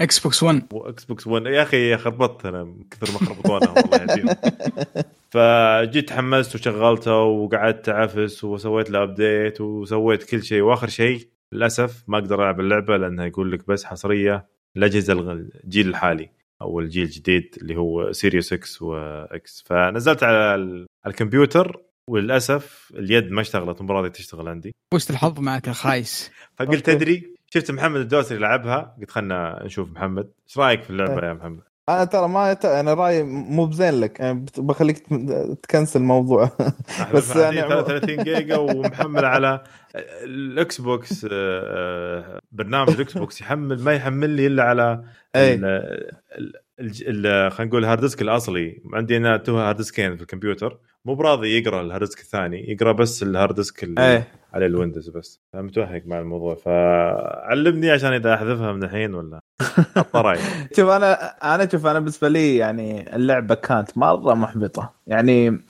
Xbox 0.00 0.42
1 0.42 0.62
و 0.72 1.04
Xbox 1.04 1.26
1 1.26 1.46
يا 1.46 1.62
أخي 1.62 1.96
خربطت 1.96 2.46
أنا 2.46 2.64
من 2.64 2.84
كثر 2.90 3.12
ما 3.12 3.18
خربطونا 3.18 3.70
والله 3.70 4.06
فجيت 5.34 6.08
تحمست 6.08 6.54
وشغلته 6.54 7.14
وقعدت 7.22 7.88
أعفس 7.88 8.44
وسويت 8.44 8.90
له 8.90 9.02
update 9.02 9.60
وسويت 9.60 10.22
كل 10.30 10.42
شيء. 10.42 10.62
وآخر 10.62 10.88
شيء 10.88 11.28
للأسف 11.52 12.04
ما 12.08 12.18
أقدر 12.18 12.42
ألعب 12.42 12.60
اللعبة 12.60 12.96
لأنها 12.96 13.26
يقول 13.26 13.52
لك 13.52 13.68
بس 13.68 13.84
حصرية 13.84 14.46
الاجهزه 14.76 15.12
الجيل 15.32 15.88
الحالي 15.88 16.30
أو 16.62 16.80
الجيل 16.80 17.04
الجديد 17.04 17.54
اللي 17.62 17.76
هو 17.76 18.12
Series 18.12 18.52
X 18.52 18.82
و 18.82 19.22
S 19.22 19.62
فنزلت 19.66 20.22
على 20.22 20.54
ال- 20.54 20.86
على 21.04 21.12
الكمبيوتر 21.12 21.80
وللأسف 22.10 22.92
اليد 22.94 23.30
ما 23.30 23.40
اشتغلت 23.40 23.82
مو 23.82 23.92
راضيه 23.92 24.08
تشتغل 24.08 24.48
عندي. 24.48 24.72
وش 24.94 25.10
الحظ 25.10 25.40
معك 25.40 25.68
الخايس 25.68 26.30
فقلت. 26.58 26.86
تدري 26.86 27.34
شفت 27.54 27.70
محمد 27.70 28.00
الدوسري 28.00 28.38
لعبها 28.38 28.96
قلت 29.00 29.10
خلنا 29.10 29.62
نشوف 29.64 29.90
محمد. 29.90 30.30
إيش 30.48 30.58
رأيك 30.58 30.82
في 30.82 30.90
اللعبة 30.90 31.26
يا 31.28 31.32
محمد؟ 31.32 31.62
أنا 31.88 32.04
ترى 32.04 32.28
ما 32.28 32.50
يت... 32.50 32.64
أنا 32.64 32.94
رأيي 32.94 33.22
مو 33.22 33.66
بزين 33.66 34.00
لك. 34.00 34.20
يعني 34.20 34.44
بخليك 34.58 34.98
تكنسل 35.62 36.00
الموضوع. 36.00 36.50
بس 37.14 37.36
يعني 37.36 37.56
يعني 37.56 37.74
عمو- 37.74 37.86
30 37.86 38.16
جيجا 38.16 38.56
ومحمل 38.56 39.24
على 39.24 39.64
ال 40.24 40.80
Xbox 40.80 41.24
آه، 41.24 41.28
آه، 41.32 42.40
برنامج 42.52 42.90
ال 42.90 43.18
Xbox 43.18 43.40
يحمل 43.40 43.82
ما 43.82 43.92
يحمل 43.94 44.30
لي 44.30 44.46
إلا 44.46 44.62
على 44.62 45.04
خلينا 47.50 47.68
نقول 47.70 47.84
ال 47.84 47.87
hard 47.87 48.00
disk 48.00 48.22
الأصلي. 48.22 48.82
عندي 48.92 49.16
أنا 49.16 49.36
تو 49.36 49.58
hard 49.58 49.76
disk 49.76 50.03
ين 50.03 50.16
في 50.16 50.22
الكمبيوتر. 50.22 50.78
مو 51.04 51.14
براضي 51.14 51.58
يقرأ 51.58 51.80
ال 51.80 51.85
hard 51.85 52.04
disk 52.06 52.20
الثاني 52.20 52.70
يقرأ 52.70 52.92
بس 52.92 53.22
ال 53.22 53.28
hard 53.28 53.54
disk 53.54 53.84
على 54.54 54.66
ال 54.66 54.71
Windows 54.71 55.08
بس. 55.08 55.40
فمتوهق 55.52 56.02
مع 56.06 56.18
الموضوع. 56.18 56.54
فعلمني 56.54 57.90
عشان 57.90 58.12
إذا 58.12 58.34
أحذفها 58.34 58.72
من 58.72 58.84
الحين 58.84 59.14
ولا 59.14 59.40
الطراي 59.96 60.38
شوف 60.76 60.88
أنا 60.90 61.12
أنا 61.54 61.68
شوف 61.68 61.86
أنا 61.86 61.98
بالنسبة 61.98 62.28
لي 62.28 62.56
يعني 62.56 63.16
اللعبة 63.16 63.54
كانت 63.54 63.98
مرة 63.98 64.34
محبطة. 64.34 64.92
يعني 65.06 65.60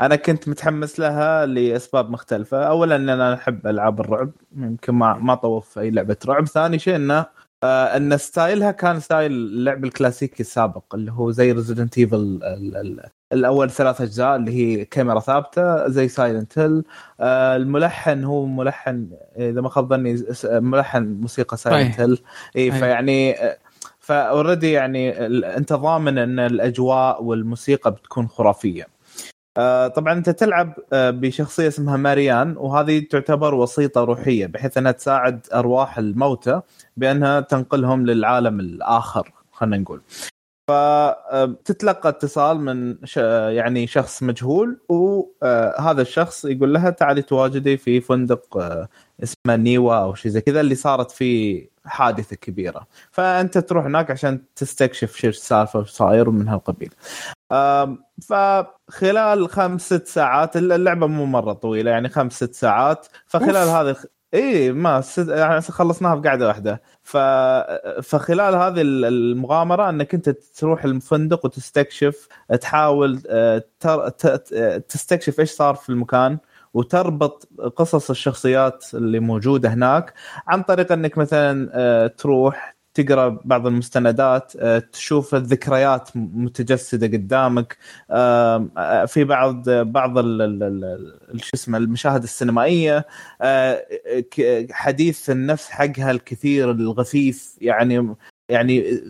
أنا 0.00 0.16
كنت 0.16 0.48
متحمس 0.48 1.00
لها 1.00 1.46
لأسباب 1.46 2.10
مختلفة. 2.10 2.62
اولا 2.62 2.96
ان 2.96 3.08
أنا 3.08 3.34
أحب 3.34 3.66
ألعاب 3.66 4.00
الرعب. 4.00 4.30
يمكن 4.56 4.94
ما 4.94 5.14
ما 5.14 5.34
طوف 5.34 5.78
أي 5.78 5.90
لعبة 5.90 6.16
رعب. 6.26 6.46
ثاني 6.46 6.78
شيء 6.78 6.96
إنه 6.96 7.26
آه 7.64 7.96
أن 7.96 8.16
style 8.16 8.61
ها 8.61 8.70
كان 8.70 9.00
style 9.00 9.32
اللعب 9.32 9.84
الكلاسيكي 9.84 10.40
السابق 10.40 10.94
اللي 10.94 11.12
هو 11.12 11.30
زي 11.30 11.52
Resident 11.52 11.98
Evil 11.98 12.40
الأول 13.32 13.70
ثلاث 13.70 14.00
أجزاء 14.00 14.36
اللي 14.36 14.50
هي 14.52 14.84
كاميرا 14.84 15.20
ثابتة 15.20 15.88
زي 15.88 16.08
Silent 16.08 16.58
Hill 16.58 16.84
آه 17.20 17.56
الملحن 17.56 18.24
هو 18.24 18.46
ملحن 18.46 19.08
إذا 19.36 19.60
ما 19.60 19.68
خاب 19.68 19.88
ظني 19.88 20.24
ملحن 20.44 21.02
موسيقى 21.20 21.56
Silent. 21.56 22.00
Hill 22.00 22.22
إي. 22.56 22.72
فيعني 22.72 23.36
ف 23.98 24.07
already 24.07 24.72
يعني 24.72 25.26
انت 25.56 25.72
ضامن 25.72 26.18
إن 26.18 26.38
الأجواء 26.38 27.24
والموسيقى 27.24 27.90
بتكون 27.90 28.28
خرافية. 28.28 28.97
آه، 29.58 29.88
طبعا 29.88 30.12
أنت 30.12 30.30
تلعب 30.30 30.74
آه، 30.92 31.10
بشخصية 31.10 31.68
اسمها 31.68 31.96
ماريان 31.96 32.56
وهذه 32.56 33.00
تعتبر 33.10 33.54
وسيطة 33.54 34.04
روحية 34.04 34.46
بحيث 34.46 34.78
أنها 34.78 34.92
تساعد 34.92 35.46
أرواح 35.54 35.98
الموتى 35.98 36.60
بأنها 36.96 37.40
تنقلهم 37.40 38.06
للعالم 38.06 38.60
الآخر 38.60 39.32
خلينا 39.52 39.78
نقول. 39.78 40.00
فتتلقى 40.68 42.08
اتصال 42.08 42.60
من. 42.60 42.96
يعني 43.56 43.86
شخص 43.86 44.22
مجهول 44.22 44.80
وهذا 44.88 46.02
الشخص 46.02 46.44
يقول 46.44 46.74
لها 46.74 46.90
تعالي 46.90 47.22
تواجدي 47.22 47.76
في 47.76 48.00
فندق 48.00 48.56
آه، 48.56 48.88
اسمه 49.22 49.56
نيوا 49.56 49.94
أو 49.94 50.14
شيء 50.14 50.32
زي 50.32 50.40
كذا 50.40 50.60
اللي 50.60 50.74
صارت 50.74 51.10
فيه 51.10 51.68
حادثة 51.84 52.36
كبيرة 52.36 52.86
فأنت 53.10 53.58
تروح 53.58 53.84
هناك 53.84 54.10
عشان 54.10 54.40
تستكشف 54.56 55.16
شو 55.16 55.28
السالفة 55.28 55.78
وش 55.78 55.90
صاير 55.90 56.28
ومن 56.28 56.48
هالقبيل 56.48 56.90
فخلال 58.28 59.48
خمس 59.48 59.86
ست 59.86 60.06
ساعات 60.06 60.56
اللعبة 60.56 61.06
مو 61.06 61.26
مرة 61.26 61.52
طويلة 61.52 61.90
يعني 61.90 62.08
خمس 62.08 62.32
ست 62.32 62.54
ساعات 62.54 63.06
فخلال. 63.26 63.68
هذه. 63.68 63.96
إي 64.34 64.72
ما 64.72 65.00
ست... 65.00 65.28
يعني 65.28 65.60
خلصناها 65.60 66.14
بقعده 66.14 66.46
واحدة 66.46 66.82
ف... 67.02 67.16
فخلال 68.02 68.54
هذه 68.54 68.80
المغامرة 68.82 69.88
أنك 69.88 70.14
أنت 70.14 70.28
تروح 70.30 70.84
الفندق 70.84 71.44
وتستكشف 71.44 72.28
تحاول 72.60 73.22
آه، 73.28 73.64
تر... 73.80 74.08
ت... 74.08 74.26
ت- 74.26 74.84
تستكشف 74.88 75.40
إيش 75.40 75.50
صار 75.50 75.74
في 75.74 75.88
المكان 75.88 76.38
وتربط 76.74 77.48
قصص 77.76 78.10
الشخصيات 78.10 78.84
اللي 78.94 79.20
موجودة 79.20 79.68
هناك 79.68 80.14
عن 80.46 80.62
طريق 80.62 80.92
أنك 80.92 81.18
مثلا 81.18 81.70
آه، 81.72 82.06
تروح 82.06 82.77
تقرأ 82.98 83.40
بعض 83.44 83.66
المستندات 83.66 84.52
آه، 84.56 84.78
تشوف 84.78 85.34
الذكريات 85.34 86.10
متجسدة 86.14 87.06
قدامك 87.06 87.76
آه، 88.10 89.04
في 89.06 89.24
بعض 89.24 89.70
بعض 89.70 90.20
شو 91.36 91.50
اسمه 91.54 91.78
المشاهد 91.78 92.22
السينمائية 92.22 93.06
آه، 93.42 93.86
حديث 94.70 95.30
النفس 95.30 95.70
حقها 95.70 96.10
الكثير 96.10 96.70
الغثيث 96.70 97.54
يعني 97.60 98.14
يعني 98.48 99.00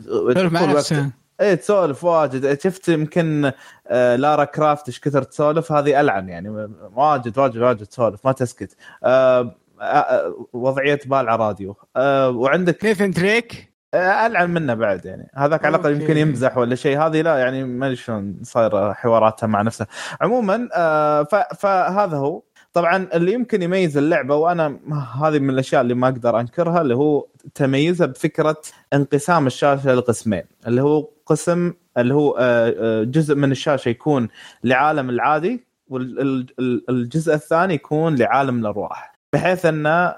إيه 1.41 1.55
تسولف 1.55 2.05
واجد. 2.05 2.61
شفت 2.63 2.89
يمكن 2.89 3.53
آه 3.87 4.17
لارا 4.17 4.45
كرافت 4.45 4.89
إيش 4.89 5.01
كثر 5.01 5.23
تسولف 5.23 5.73
هذه 5.73 6.01
ألعن 6.01 6.29
يعني 6.29 6.49
واجد 6.95 7.39
واجد 7.39 7.57
واجد 7.57 7.87
تسولف 7.87 8.27
ما 8.27 8.33
تسكت. 8.33 8.77
آه 9.05 9.55
آه 9.81 10.47
وضعية 10.53 11.01
بالع 11.07 11.37
راديو. 11.37 11.77
وعندك 11.97 12.85
نيثن 12.85 13.11
دريك 13.11 13.68
ألعن 13.95 14.51
منه 14.51 14.75
بعد 14.75 15.05
يعني. 15.07 15.31
هذاك 15.35 15.65
على 15.65 15.77
الأقل. 15.77 16.01
يمكن 16.01 16.17
يمزح 16.17 16.59
ولا 16.59 16.75
شيء. 16.75 17.01
هذه 17.01 17.23
لا 17.23 17.39
يعني 17.39 17.65
ما 17.65 17.87
أدري 17.87 17.97
شلون 17.97 18.39
صاير 18.43 18.95
حواراتها 18.95 19.47
مع 19.47 19.63
نفسها 19.63 19.87
عموما 20.21 20.69
آه، 20.75 21.23
فهذا 21.59 22.17
هو. 22.17 22.43
طبعا 22.73 23.09
اللي 23.15 23.33
يمكن 23.33 23.63
يميز 23.63 23.97
اللعبة 23.97 24.35
وأنا 24.37 24.79
هذه 25.23 25.39
من 25.39 25.51
الأشياء 25.51 25.83
اللي 25.83 25.95
ما 25.95 26.09
أقدر 26.09 26.41
أنكرها 26.41 26.81
اللي 26.81 26.95
هو 26.95 27.27
تميزها 27.55 28.07
بفكرة 28.07 28.61
انقسام 28.93 29.47
الشاشة 29.47 29.95
لقسمين. 29.95 30.43
اللي 30.67 30.83
هو 30.83 31.09
قسم 31.27 31.73
اللي 31.99 32.15
هو 32.15 32.37
آه، 32.39 32.75
آه، 32.79 33.05
جزء 33.05 33.35
من 33.35 33.51
الشاشة 33.51 33.89
يكون 33.89 34.29
لعالم 34.65 35.11
العادي 35.11 35.67
والجزء 35.89 37.35
الثاني 37.35 37.75
يكون 37.75 38.15
لعالم 38.15 38.61
الأرواح. 38.61 39.18
بحيث 39.33 39.67
أن 39.67 39.87
آه، 39.87 40.13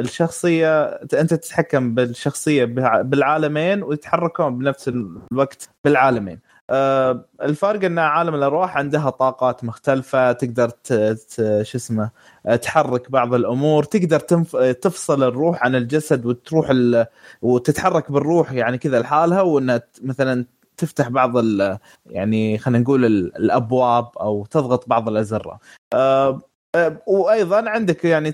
الشخصية 0.00 0.84
أنت 1.14 1.34
تتحكم 1.34 1.94
بالشخصية 1.94 2.64
بالعالمين 3.02 3.82
ويتحركون 3.82 4.58
بنفس 4.58 4.88
الوقت 5.32 5.68
بالعالمين 5.84 6.40
آه، 6.70 7.24
الفرق 7.42 7.84
أن 7.84 7.98
عالم 7.98 8.34
الأرواح 8.34 8.76
عندها 8.76 9.10
طاقات 9.10 9.64
مختلفة 9.64 10.32
تقدر 10.32 10.70
شو 11.62 11.78
اسمه 11.78 12.10
تحرك 12.62 13.10
بعض 13.10 13.34
الأمور 13.34 13.84
تقدر. 13.84 14.20
تفصل 14.72 15.22
الروح 15.22 15.64
عن 15.64 15.74
الجسد 15.74 16.26
وتروح 16.26 16.70
ال... 16.70 17.06
وتتحرك 17.42 18.12
بالروح 18.12 18.52
يعني 18.52 18.78
كذا 18.78 19.00
لحالها 19.00 19.42
وانها 19.42 19.82
مثلا 20.02 20.44
تفتح 20.76 21.08
بعض 21.08 21.36
ال... 21.36 21.78
يعني 22.06 22.58
خلينا 22.58 22.78
نقول 22.78 23.04
ال- 23.04 23.36
الأبواب 23.36 24.08
أو 24.20 24.46
تضغط 24.46 24.88
بعض 24.88 25.08
الأزرة 25.08 25.58
آه، 25.92 26.28
آه، 26.28 26.40
وأيضا 27.06 27.70
عندك 27.70 28.04
يعني 28.04 28.32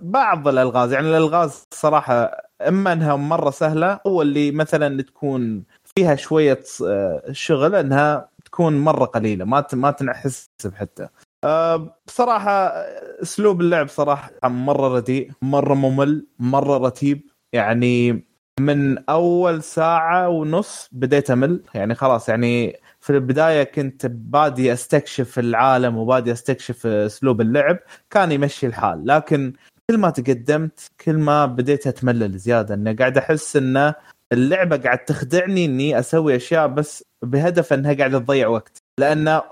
بعض 0.00 0.48
الألغاز. 0.48 0.92
يعني 0.92 1.08
الألغاز 1.08 1.64
صراحة 1.74 2.30
إما 2.68 2.92
أنها 2.92 3.16
مرة 3.16 3.50
سهلة 3.50 4.00
أو 4.06 4.22
اللي 4.22 4.50
مثلا 4.50 5.02
تكون 5.02 5.64
فيها 5.96 6.14
شوية 6.14 6.60
آه، 6.86 7.22
شغل 7.32 7.74
إنها 7.74 8.28
تكون 8.44 8.80
مرة 8.80 9.04
قليلة 9.04 9.44
ما 9.44 9.66
ما 9.72 9.90
تنحسب 9.90 10.74
حتى 10.74 11.08
بصراحه 12.06 12.50
آه، 12.50 13.22
أسلوب 13.22 13.60
اللعب 13.60 13.88
صراحة 13.88 14.30
مرة 14.44 14.88
رديء 14.88 15.30
مرة 15.42 15.74
ممل 15.74 16.26
مرة 16.38 16.78
رتيب. 16.86 17.22
يعني 17.52 18.24
من 18.60 18.98
أول 19.08 19.62
ساعة 19.62 20.28
ونص 20.28 20.88
بديت 20.92 21.30
أمل. 21.30 21.62
يعني 21.74 21.94
خلاص 21.94 22.28
يعني 22.28 22.76
في 23.02 23.10
البداية 23.10 23.62
كنت 23.64 24.06
بادي 24.06 24.72
أستكشف 24.72 25.38
العالم 25.38 25.96
وبادي 25.96 26.32
أستكشف 26.32 26.86
أسلوب 26.86 27.40
اللعب 27.40 27.78
كان 28.10 28.32
يمشي 28.32 28.66
الحال. 28.66 29.06
لكن 29.06 29.52
كل 29.90 29.98
ما 29.98 30.10
تقدمت 30.10 30.80
كل 31.04 31.12
ما 31.18 31.46
بديت 31.46 31.86
أتملل 31.86 32.38
زيادة. 32.38 32.74
انه 32.74 32.96
قاعد 32.96 33.18
أحس 33.18 33.56
انه 33.56 33.94
اللعبة 34.32 34.76
قاعد 34.76 34.98
تخدعني 35.04 35.64
إني 35.64 35.98
أسوي 35.98 36.36
أشياء 36.36 36.66
بس 36.66 37.04
بهدف 37.22 37.72
إنها 37.72 37.92
قاعدة 37.94 38.18
تضيع 38.18 38.48
وقت. 38.48 38.78
لأن 39.00 39.28
ال- 39.28 39.42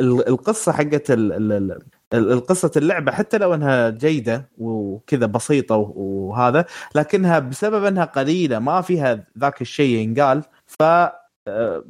ال- 0.00 0.28
القصة 0.28 0.72
حقت 0.72 1.10
ال- 1.10 1.32
ال- 1.32 1.52
ال- 1.52 1.78
ال- 2.14 2.32
القصة 2.32 2.70
اللعبة 2.76 3.12
حتى 3.12 3.38
لو 3.38 3.54
إنها 3.54 3.90
جيدة 3.90 4.48
وكذا 4.58 5.26
بسيطة 5.26 5.76
وهذا 5.76 6.64
لكنها 6.94 7.38
بسبب 7.38 7.84
إنها 7.84 8.04
قليلة 8.04 8.58
ما 8.58 8.80
فيها 8.80 9.24
ذاك 9.38 9.60
الشيء 9.62 9.96
ينقال. 9.98 10.42
ف 10.66 10.82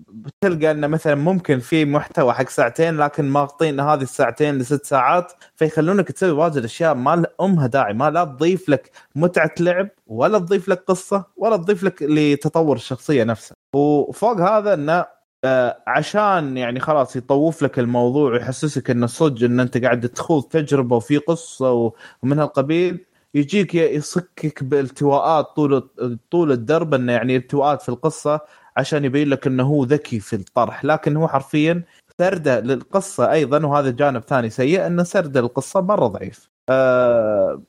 بتلقى 0.09 0.71
إنه 0.71 0.87
مثلا 0.87 1.15
ممكن 1.15 1.59
في 1.59 1.85
محتوى 1.85 2.33
حق 2.33 2.49
ساعتين 2.49 2.97
لكن 2.97 3.25
ماغطين 3.25 3.81
هذه 3.81 4.03
الساعتين 4.03 4.59
لست 4.59 4.87
ساعات 4.87 5.33
فيخلونك 5.57 6.13
تسوي 6.13 6.31
واجد 6.31 6.65
أشياء 6.65 6.95
ما 6.95 7.27
أمها 7.41 7.67
داعي 7.67 7.93
ما 7.93 8.11
لا 8.11 8.25
تضيف 8.25 8.69
لك 8.69 8.91
متعة 9.17 9.51
لعب 9.61 9.89
ولا 10.07 10.39
تضيف 10.39 10.69
لك 10.69 10.85
قصة 10.87 11.25
ولا 11.37 11.57
تضيف 11.57 11.83
لك 11.83 12.03
لتطور 12.03 12.77
الشخصية 12.77 13.25
نفسها. 13.25 13.57
وفوق 13.75 14.41
هذا 14.41 14.75
إنه 14.75 15.07
آه، 15.45 15.83
عشان 15.87 16.57
يعني 16.57 16.81
خلاص 16.81 17.17
يطوف 17.17 17.63
لك 17.63 17.79
الموضوع 17.79 18.33
ويحسسك 18.33 18.91
إنه 18.91 19.07
صدق 19.07 19.45
إن 19.45 19.61
أنت 19.61 19.79
قاعد 19.85 20.09
تخوض 20.09 20.43
تجربة 20.43 20.97
وفي 20.97 21.17
قصة 21.19 21.93
ومن 22.23 22.39
هالقبيل 22.39 23.07
يجيك 23.35 23.75
يصكك 23.75 24.65
بالتواءات 24.65 25.47
طول 25.47 25.89
طول 26.31 26.53
الدرب 26.53 26.95
إنه 26.95 27.13
يعني 27.13 27.37
التواءات 27.37 27.83
في 27.83 27.89
القصة 27.89 28.41
عشان 28.77 29.05
يبين 29.05 29.29
لك 29.29 29.47
إنه 29.47 29.63
هو 29.65 29.85
ذكي 29.85 30.21
في 30.21 30.37
الطرح. 30.37 30.85
لكن 30.85 31.17
هو 31.17 31.29
حرفيا 31.29 31.83
سردة 32.21 32.61
للقصة 32.61 33.33
أيضا 33.33 33.67
وهذا 33.67 33.91
جانب 33.91 34.23
ثاني 34.23 34.51
سيء 34.51 34.87
ان 34.87 35.05
سردة 35.05 35.41
القصة 35.41 35.81
مرة 35.81 36.07
ضعيف. 36.07 36.49
آه 36.69 37.63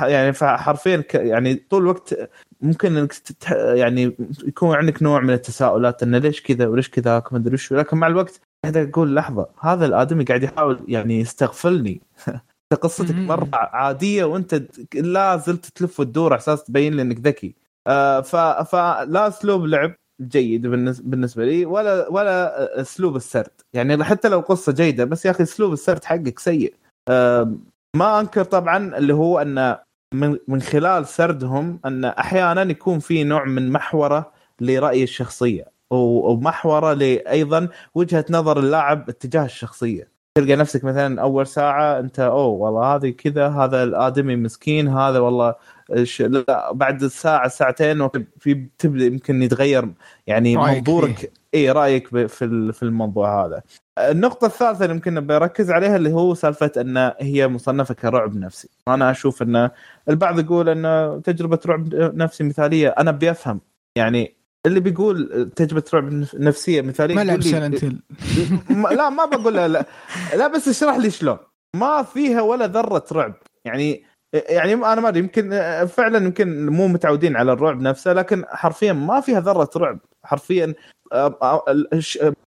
يعني 0.00 0.32
حرفيا 0.42 0.96
ك- 0.96 1.14
يعني 1.14 1.54
طول 1.54 1.82
الوقت 1.82 2.30
ممكن 2.60 2.96
إنك 2.96 3.14
يعني 3.52 4.16
يكون 4.44 4.76
عندك 4.76 5.02
نوع 5.02 5.20
من 5.20 5.30
التساؤلات 5.30 6.02
إنه 6.02 6.18
ليش 6.18 6.42
كذا 6.42 6.66
وليش 6.66 6.90
كذا 6.90 7.22
ما 7.32 7.38
أدري 7.38 7.54
وش. 7.54 7.72
لكن 7.72 7.96
مع 7.96 8.06
الوقت 8.06 8.40
قاعد 8.64 8.76
أقول 8.76 9.14
لحظة 9.16 9.46
هذا 9.60 9.86
الآدمي 9.86 10.24
قاعد 10.24 10.42
يحاول 10.42 10.80
يعني 10.88 11.20
يستغفلني. 11.20 12.00
أنت 12.72 12.80
قصتك. 12.80 13.14
مرة 13.14 13.48
عادية 13.52 14.24
وأنت 14.24 14.62
لا 14.94 15.36
زلت 15.36 15.66
تلف 15.66 16.00
وتدور 16.00 16.32
على 16.32 16.38
أساس 16.40 16.64
تبين 16.64 16.94
لي 16.94 17.02
إنك 17.02 17.18
ذكي. 17.20 17.54
آه 17.86 18.20
ف... 18.20 18.36
فلا 18.36 19.28
أسلوب 19.28 19.64
لعب. 19.64 19.94
جيد 20.20 20.66
بالنسبة 20.66 21.44
لي 21.44 21.66
ولا 21.66 22.08
ولا 22.08 22.80
أسلوب 22.80 23.16
السرد. 23.16 23.50
يعني 23.74 24.04
حتى 24.04 24.28
لو 24.28 24.40
قصة 24.40 24.72
جيدة 24.72 25.04
بس 25.04 25.26
يا 25.26 25.30
أخي 25.30 25.42
أسلوب 25.42 25.72
السرد 25.72 26.04
حقك 26.04 26.38
سيء. 26.38 26.74
ما 27.96 28.20
أنكر 28.20 28.44
طبعا 28.44 28.96
اللي 28.98 29.14
هو 29.14 29.38
أن 29.38 29.76
من 30.14 30.36
من 30.48 30.62
خلال 30.62 31.06
سردهم 31.06 31.80
أن 31.84 32.04
أحيانا 32.04 32.62
يكون 32.62 32.98
في 32.98 33.24
نوع 33.24 33.44
من 33.44 33.72
محورة 33.72 34.32
لرأي 34.60 35.02
الشخصية 35.02 35.64
ومحورة 35.90 36.92
لايضا 36.92 37.68
وجهة 37.94 38.24
نظر 38.30 38.58
اللاعب 38.58 39.08
اتجاه 39.08 39.44
الشخصية. 39.44 40.08
تلقى 40.38 40.56
نفسك 40.56 40.84
مثلا 40.84 41.22
أول 41.22 41.46
ساعة 41.46 41.98
أنت 41.98 42.20
أوه 42.20 42.46
والله 42.46 42.94
هذه 42.94 43.10
كذا 43.10 43.48
هذا 43.48 43.82
الآدمي 43.82 44.36
مسكين 44.36 44.88
هذا 44.88 45.18
والله 45.18 45.54
لا 46.20 46.72
بعد 46.72 47.06
ساعة 47.06 47.48
ساعتين 47.48 48.08
في 48.38 48.66
تبدأ 48.78 49.04
يمكن 49.04 49.42
يتغير 49.42 49.92
يعني 50.26 50.56
رأيك 50.56 50.88
منظورك. 50.88 51.32
اي 51.54 51.70
رأيك 51.70 52.14
ب- 52.14 52.26
في 52.26 52.72
في 52.72 52.82
الموضوع 52.82 53.46
هذا. 53.46 53.62
النقطة 53.98 54.46
الثالثة 54.46 54.84
اللي 54.84 54.94
يمكن 54.94 55.26
بركز 55.26 55.70
عليها 55.70 55.96
اللي 55.96 56.12
هو 56.12 56.34
سالفة 56.34 56.72
إن 56.76 57.12
هي 57.20 57.48
مصنفة 57.48 57.94
كرعب 57.94 58.36
نفسي، 58.36 58.68
أنا 58.88 59.10
أشوف 59.10 59.42
إن 59.42 59.70
البعض 60.08 60.38
يقول 60.38 60.68
إن 60.68 61.22
تجربة 61.22 61.58
رعب 61.66 61.94
نفسي 61.94 62.44
مثالية، 62.44 62.88
أنا 62.88 63.10
ابي 63.10 63.30
افهم 63.30 63.60
يعني 63.96 64.34
اللي 64.66 64.80
بيقول 64.80 65.50
تجربة 65.56 65.84
رعب 65.94 66.24
نفسية 66.34 66.82
مثالية 66.82 67.14
ما 67.14 67.20
لعب 67.24 67.40
لا 68.90 69.10
ما 69.10 69.24
بقول 69.24 69.54
لا, 69.54 69.68
لا. 69.68 69.86
لا 70.36 70.46
بس 70.46 70.68
اشرح 70.68 70.96
لي 70.96 71.10
شلون. 71.10 71.38
ما 71.76 72.02
فيها 72.02 72.40
ولا 72.40 72.66
ذرة 72.66 73.04
رعب. 73.12 73.34
يعني 73.64 74.02
يعني 74.32 74.74
أنا 74.74 75.00
ما 75.00 75.08
أدري 75.08 75.20
يمكن 75.20 75.50
فعلا 75.86 76.18
يمكن 76.26 76.66
مو 76.66 76.88
متعودين 76.88 77.36
على 77.36 77.52
الرعب 77.52 77.80
نفسه 77.80 78.12
لكن 78.12 78.44
حرفيا 78.48 78.92
ما 78.92 79.20
فيها 79.20 79.40
ذرة 79.40 79.70
رعب. 79.76 79.98
حرفيا 80.24 80.74
آه، 81.12 81.38
آه، 81.42 81.64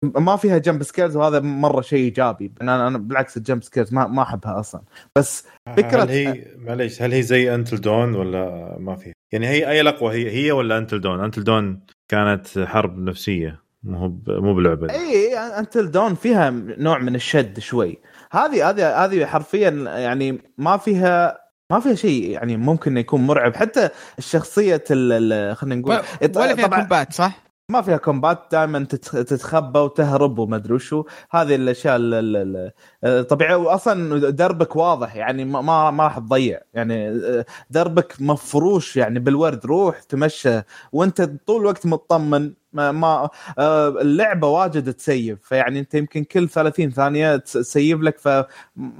ما 0.03 0.36
فيها 0.36 0.57
jump 0.57 0.84
scares 0.84 1.15
وهذا 1.15 1.39
مرة 1.39 1.82
شيء 1.82 1.99
إيجابي. 1.99 2.51
أنا 2.61 2.88
أنا 2.88 2.97
بالعكس 2.97 3.38
ال 3.38 3.43
jump 3.43 3.63
scares 3.63 3.93
ما 3.93 4.07
ما 4.07 4.21
أحبها 4.21 4.59
أصلا. 4.59 4.82
بس 5.15 5.43
فكرة- 5.69 5.95
هل 5.95 6.09
هي 6.09 6.45
معليش 6.57 7.01
هل 7.01 7.13
هي 7.13 7.21
زي 7.21 7.55
Until 7.55 7.82
Dawn 7.82 8.15
ولا 8.15 8.75
ما 8.80 8.95
في؟ 8.95 9.13
يعني 9.32 9.47
هي 9.47 9.69
أي 9.69 9.82
الاقوى 9.82 10.13
هي 10.13 10.32
هي 10.32 10.51
ولا 10.51 10.77
Until 10.77 11.01
Dawn؟ 11.01 11.23
Until 11.23 11.43
Dawn 11.43 11.80
كانت 12.11 12.59
حرب 12.59 12.97
نفسية 12.99 13.61
مو 13.84 14.19
مو 14.27 14.53
بلعبة. 14.55 14.91
إي 14.93 15.38
Until 15.38 15.91
Dawn 15.91 16.15
فيها 16.15 16.49
نوع 16.77 16.99
من 16.99 17.15
الشد 17.15 17.59
شوي. 17.59 17.99
هذه 18.32 18.69
هذه 18.69 19.05
هذه 19.05 19.25
حرفيا 19.25 19.69
يعني 19.97 20.41
ما 20.57 20.77
فيها 20.77 21.48
ما 21.72 21.80
فيها 21.80 21.95
شيء 21.95 22.30
يعني 22.30 22.57
ممكن 22.57 22.97
يكون 22.97 23.22
مرعب. 23.28 23.55
حتى 23.55 23.89
الشخصية 24.17 24.84
ال- 24.91 25.34
ال- 25.34 25.55
خلينا 25.57 25.76
نقول 25.76 25.99
ولا 26.36 26.55
فيها 26.55 26.67
combat 26.67 27.13
صح؟ 27.13 27.43
ما 27.72 27.82
فيها 27.82 27.97
combat 27.97 28.39
دائما 28.51 28.84
تتخبى 29.01 29.80
وتهرب 29.80 30.39
وما 30.39 30.55
أدري 30.55 30.74
وشو. 30.74 31.03
هذه 31.32 31.55
الأشياء 31.55 31.95
ال- 31.95 32.13
ال- 32.13 32.72
ال- 33.03 33.28
طبيعيه 33.28 33.55
واصلا 33.55 34.30
دربك 34.30 34.76
واضح 34.76 35.15
يعني 35.15 35.45
ما 35.45 35.61
ما 35.61 35.91
ما 35.91 36.03
راح 36.03 36.20
تضيع. 36.20 36.59
يعني 36.74 37.22
دربك 37.70 38.15
مفروش 38.20 38.97
يعني 38.97 39.20
بالورد 39.20 39.65
روح 39.65 40.03
تمشى. 40.03 40.61
وأنت 40.91 41.22
طول 41.22 41.61
الوقت 41.61 41.86
مطمن. 41.86 42.53
ما, 42.74 42.91
ما 42.91 43.30
آه، 43.59 43.88
اللعبة 43.88 44.47
واجد 44.47 44.93
تسيف 44.93 45.39
فيعني 45.43 45.80
انت 45.80 45.93
يمكن 45.93 46.24
كل 46.24 46.49
30 46.49 46.91
ثانية 46.91 47.36
تسيف 47.36 48.01
لك 48.01 48.17
فما 48.17 48.49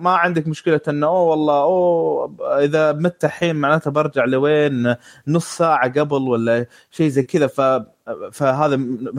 عندك 0.06 0.48
مشكلة 0.48 0.82
انه 0.88 1.08
أوه 1.08 1.22
والله 1.22 1.62
أوه 1.62 2.36
إذا 2.64 2.92
مت 2.92 3.26
الحين 3.26 3.56
معناته 3.56 3.92
برجع 3.92 4.26
لوين؟ 4.26 4.96
نص 5.28 5.58
ساعة 5.58 6.00
قبل 6.00 6.22
ولا 6.22 6.66
شيء 6.92 7.08
زي 7.10 7.24
كذا. 7.24 7.48
ف 7.48 7.62
فهذا 8.32 8.76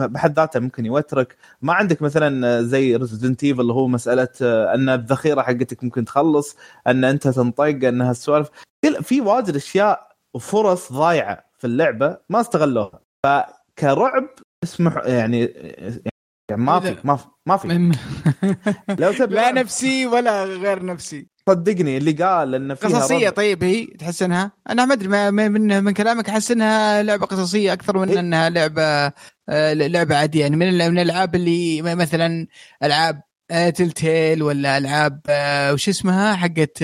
بحد 0.07 0.35
ذاته 0.35 0.59
ممكن 0.59 0.85
يوترك. 0.85 1.35
ما 1.61 1.73
عندك 1.73 2.01
مثلا 2.01 2.61
زي 2.61 2.95
Resident 2.95 3.43
Evil 3.43 3.61
اللي 3.61 3.73
هو 3.73 3.87
مسألة 3.87 4.27
أن 4.73 4.89
الذخيرة 4.89 5.41
حقتك 5.41 5.83
ممكن 5.83 6.05
تخلص 6.05 6.57
أن 6.87 7.03
أنت 7.03 7.27
تنطق 7.27 7.63
أن 7.63 8.01
هالسوالف. 8.01 8.49
في 9.01 9.21
واجد 9.21 9.55
أشياء 9.55 10.11
وفرص 10.33 10.93
ضايعة 10.93 11.45
في 11.57 11.67
اللعبة 11.67 12.17
ما 12.29 12.41
استغلوها. 12.41 13.01
فكرعب 13.81 14.29
اسمح 14.63 14.97
يعني 15.05 15.39
يعني 16.49 16.61
ما 16.63 16.79
في 16.79 16.95
ما 17.03 17.15
في 17.15 17.27
ما 17.45 17.57
في. 17.57 17.67
لو 18.99 19.11
تبي 19.19 19.35
لا 19.35 19.51
نفسي 19.51 20.05
ولا 20.07 20.43
غير 20.45 20.85
نفسي. 20.85 21.27
صدقني 21.49 21.97
اللي 21.97 22.11
قال 22.11 22.55
إن 22.55 22.75
فيها 22.75 22.89
قصصية 22.89 23.29
رب... 23.29 23.35
طيب 23.35 23.63
هي 23.63 23.85
تحس 23.85 24.23
إنها 24.23 24.51
أنا 24.69 24.85
ما 24.85 24.93
أدري 24.93 25.31
من 25.31 25.83
من 25.83 25.91
كلامك 25.91 26.29
أحس 26.29 26.51
إنها 26.51 27.03
لعبة 27.03 27.25
قصصية 27.25 27.73
أكثر 27.73 27.97
من 27.97 28.09
إيه؟ 28.09 28.19
إنها 28.19 28.49
لعبة 28.49 28.83
آه، 29.49 29.73
لعبة 29.73 30.15
عادية. 30.15 30.41
يعني 30.41 30.55
من 30.55 30.73
من 30.73 30.99
الألعاب 30.99 31.35
اللي 31.35 31.81
مثلا 31.81 32.47
ألعاب 32.83 33.21
Telltale 33.75 34.43
ولا 34.43 34.77
ألعاب 34.77 35.21
آه، 35.29 35.73
وش 35.73 35.89
اسمها؟ 35.89 36.35
حقت 36.35 36.83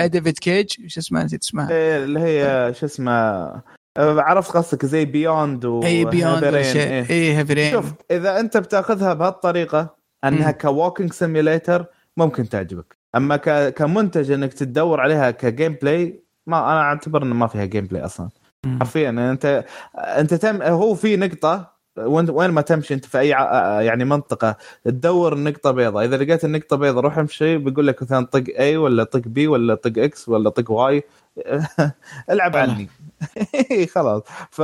David 0.00 0.38
Cage 0.38 0.68
شو 0.86 1.00
اسمها؟ 1.00 1.24
نسيت 1.24 1.42
اسمها. 1.42 1.70
إيه 1.70 2.04
اللي 2.04 2.20
هي 2.20 2.74
شو 2.74 2.86
اسمها؟ 2.86 3.62
عرفت 3.98 4.50
قصدك 4.50 4.86
زي 4.86 5.04
Beyond 5.04 5.64
و 5.64 5.82
اي 5.82 6.04
Beyond 6.04 6.44
اي 6.44 7.04
إيه. 7.10 7.72
شوف 7.72 7.92
إذا 8.10 8.40
أنت 8.40 8.56
بتأخذها 8.56 9.14
بهالطريقة 9.14 9.96
أنها 10.24 10.50
walking 10.50 11.12
simulator 11.12 11.86
ممكن 12.16 12.48
تعجبك. 12.48 12.96
أما 13.16 13.36
كمنتج 13.70 14.30
إنك 14.30 14.52
تدور 14.52 15.00
عليها 15.00 15.30
ك 15.30 15.76
gameplay 15.82 16.22
ما 16.46 16.72
أنا 16.72 16.80
أعتبر 16.80 17.22
إنه 17.22 17.34
ما 17.34 17.46
فيها 17.46 17.64
gameplay 17.64 18.04
أصلا 18.04 18.28
حرفيا 18.80 19.10
أنت 19.10 19.64
أنت 19.98 20.34
تم 20.34 20.62
هو 20.62 20.94
في 20.94 21.16
نقطة 21.16 21.71
وين 21.96 22.50
ما 22.50 22.60
تمشي 22.60 22.94
انت 22.94 23.04
في 23.04 23.18
أي 23.18 23.28
يعني 23.86 24.04
منطقة 24.04 24.56
تدور 24.84 25.38
نقطه 25.38 25.70
بيضاء. 25.70 26.04
إذا 26.04 26.16
لقيت 26.16 26.44
النقطة 26.44 26.76
بيضاء 26.76 27.04
روح 27.04 27.18
امشي 27.18 27.58
بيقول 27.58 27.86
لك 27.86 28.02
مثلا 28.02 28.26
طق 28.26 28.44
A 28.58 28.76
ولا 28.76 29.04
طق 29.04 29.18
B 29.26 29.46
ولا 29.46 29.74
طق 29.74 29.92
X 29.98 30.28
ولا 30.28 30.50
طق 30.50 30.70
Y 30.70 31.02
العب 32.30 32.56
عني. 32.56 32.88
خلاص. 33.94 34.22
ف 34.50 34.62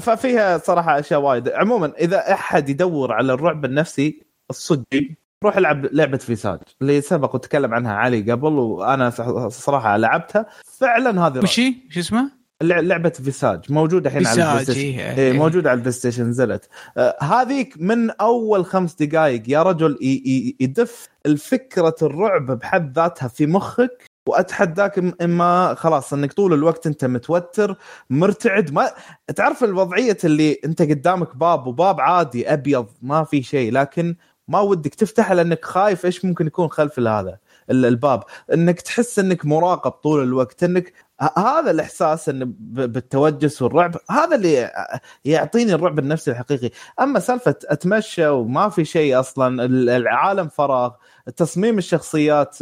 ففيها 0.00 0.58
صراحة 0.58 0.98
أشياء 0.98 1.20
وايد. 1.20 1.48
عموما 1.48 1.92
إذا 1.98 2.32
أحد 2.32 2.68
يدور 2.68 3.12
على 3.12 3.32
الرعب 3.32 3.64
النفسي 3.64 4.22
الصجي 4.50 5.18
روح 5.44 5.56
ألعب 5.56 5.84
لعبة 5.92 6.16
Visage. 6.18 6.58
اللي 6.82 7.00
سبق 7.00 7.34
وتكلم 7.34 7.74
عنها 7.74 7.92
علي 7.92 8.32
قبل 8.32 8.52
وأنا 8.52 9.10
صراحة 9.48 9.96
لعبتها. 9.96 10.46
فعلا 10.78 11.26
هذه 11.26 11.38
وش 11.38 11.60
هي؟ 11.60 11.74
شو 11.90 12.00
اسمها؟ 12.00 12.37
لعبة 12.62 13.10
Visage 13.10 13.72
موجودة 13.72 14.10
الحين 14.10 14.26
على 14.26 14.42
ال 14.42 14.64
PlayStation. 14.64 14.80
إيه،, 14.80 15.16
إيه 15.16 15.32
موجودة 15.32 15.70
على 15.70 15.76
ال 15.76 15.92
PlayStation 15.92 16.24
نزلت. 16.24 16.68
آه 16.96 17.16
هذيك 17.22 17.74
من 17.80 18.10
أول 18.10 18.64
خمس 18.66 18.94
دقائق 18.94 19.42
يا 19.48 19.62
رجل 19.62 19.98
يدف 20.60 21.08
الفكرة 21.26 21.94
الرعب 22.02 22.46
بحد 22.46 22.98
ذاتها 22.98 23.28
في 23.28 23.46
مخك 23.46 24.04
وأتحداك 24.28 24.98
إما 25.22 25.74
خلاص 25.74 26.12
إنك 26.12 26.32
طول 26.32 26.52
الوقت 26.52 26.86
أنت 26.86 27.04
متوتر 27.04 27.76
مرتعد 28.10 28.72
ما 28.72 28.90
تعرف 29.36 29.64
الوضعية 29.64 30.18
اللي 30.24 30.60
أنت 30.64 30.82
قدامك 30.82 31.36
باب 31.36 31.66
وباب 31.66 32.00
عادي 32.00 32.52
أبيض 32.52 32.86
ما 33.02 33.24
في 33.24 33.42
شيء 33.42 33.72
لكن 33.72 34.16
ما 34.48 34.60
ودك 34.60 34.94
تفتحه 34.94 35.34
لأنك 35.34 35.64
خايف 35.64 36.06
إيش 36.06 36.24
ممكن 36.24 36.46
يكون 36.46 36.68
خلف 36.68 36.98
هذا 37.00 37.38
الباب. 37.70 38.22
إنك 38.54 38.80
تحس 38.80 39.18
إنك 39.18 39.46
مراقب 39.46 39.90
طول 39.90 40.22
الوقت 40.22 40.64
إنك 40.64 40.92
هذا 41.36 41.70
الإحساس 41.70 42.28
انه 42.28 42.46
بالتوجس 42.58 43.62
والرعب 43.62 43.96
هذا 44.10 44.36
اللي 44.36 44.70
يعطيني 45.24 45.74
الرعب 45.74 45.98
النفسي 45.98 46.30
الحقيقي. 46.30 46.70
أما 47.00 47.20
سالفة 47.20 47.54
أتمشى 47.64 48.28
وما 48.28 48.68
في 48.68 48.84
شيء 48.84 49.20
أصلا 49.20 49.64
العالم 49.96 50.48
فراغ 50.48 50.92
تصميم 51.36 51.78
الشخصيات 51.78 52.56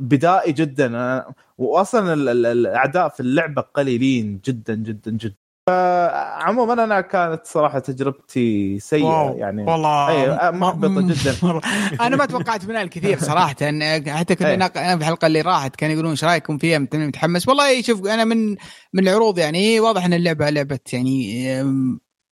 بدائي 0.00 0.52
جدا. 0.52 1.24
واصلا 1.58 2.14
الأعداء 2.32 3.08
في 3.08 3.20
اللعبة 3.20 3.62
قليلين 3.62 4.40
جدا 4.44 4.74
جدا 4.74 5.10
جدا. 5.10 5.47
فعموما 5.68 6.84
أنا 6.84 7.00
كانت 7.00 7.46
صراحة 7.46 7.78
تجربتي 7.78 8.78
سيئة 8.80 9.34
يعني. 9.36 9.64
والله 9.64 10.08
أي 10.08 10.50
محبطة 10.50 11.00
جدا. 11.00 11.60
أنا 12.06 12.16
ما 12.16 12.26
توقعت 12.26 12.64
منها 12.64 12.82
الكثير 12.82 13.18
صراحة 13.30 13.48
حتى 13.48 14.34
كنا 14.34 14.68
في 14.68 14.94
الحلقة 14.94 15.26
اللي 15.26 15.40
راحت 15.40 15.76
كانوا 15.76 15.94
يقولون 15.94 16.10
إيش 16.10 16.24
رأيكم 16.24 16.58
فيها؟ 16.58 16.78
متحمس. 16.78 17.48
والله 17.48 17.82
شوف 17.82 18.06
أنا 18.06 18.24
من 18.24 18.50
من 18.92 19.08
العروض 19.08 19.38
يعني 19.38 19.80
واضح 19.80 20.04
إن 20.04 20.12
اللعبة 20.12 20.50
لعبة 20.50 20.78
يعني 20.92 21.46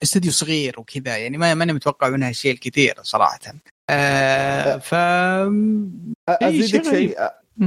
استوديو 0.03 0.33
صغير 0.33 0.81
وكذا 0.81 1.17
يعني 1.17 1.39
ما 1.39 1.55
ماني 1.55 1.73
متوقع 1.73 2.09
منها 2.09 2.31
الشيء 2.31 2.53
الكثير 2.53 2.95
صراحة. 3.03 3.39
آه 3.91 4.77
ف 4.79 4.95
أزيدك 6.29 6.85
شيء؟ 6.85 7.17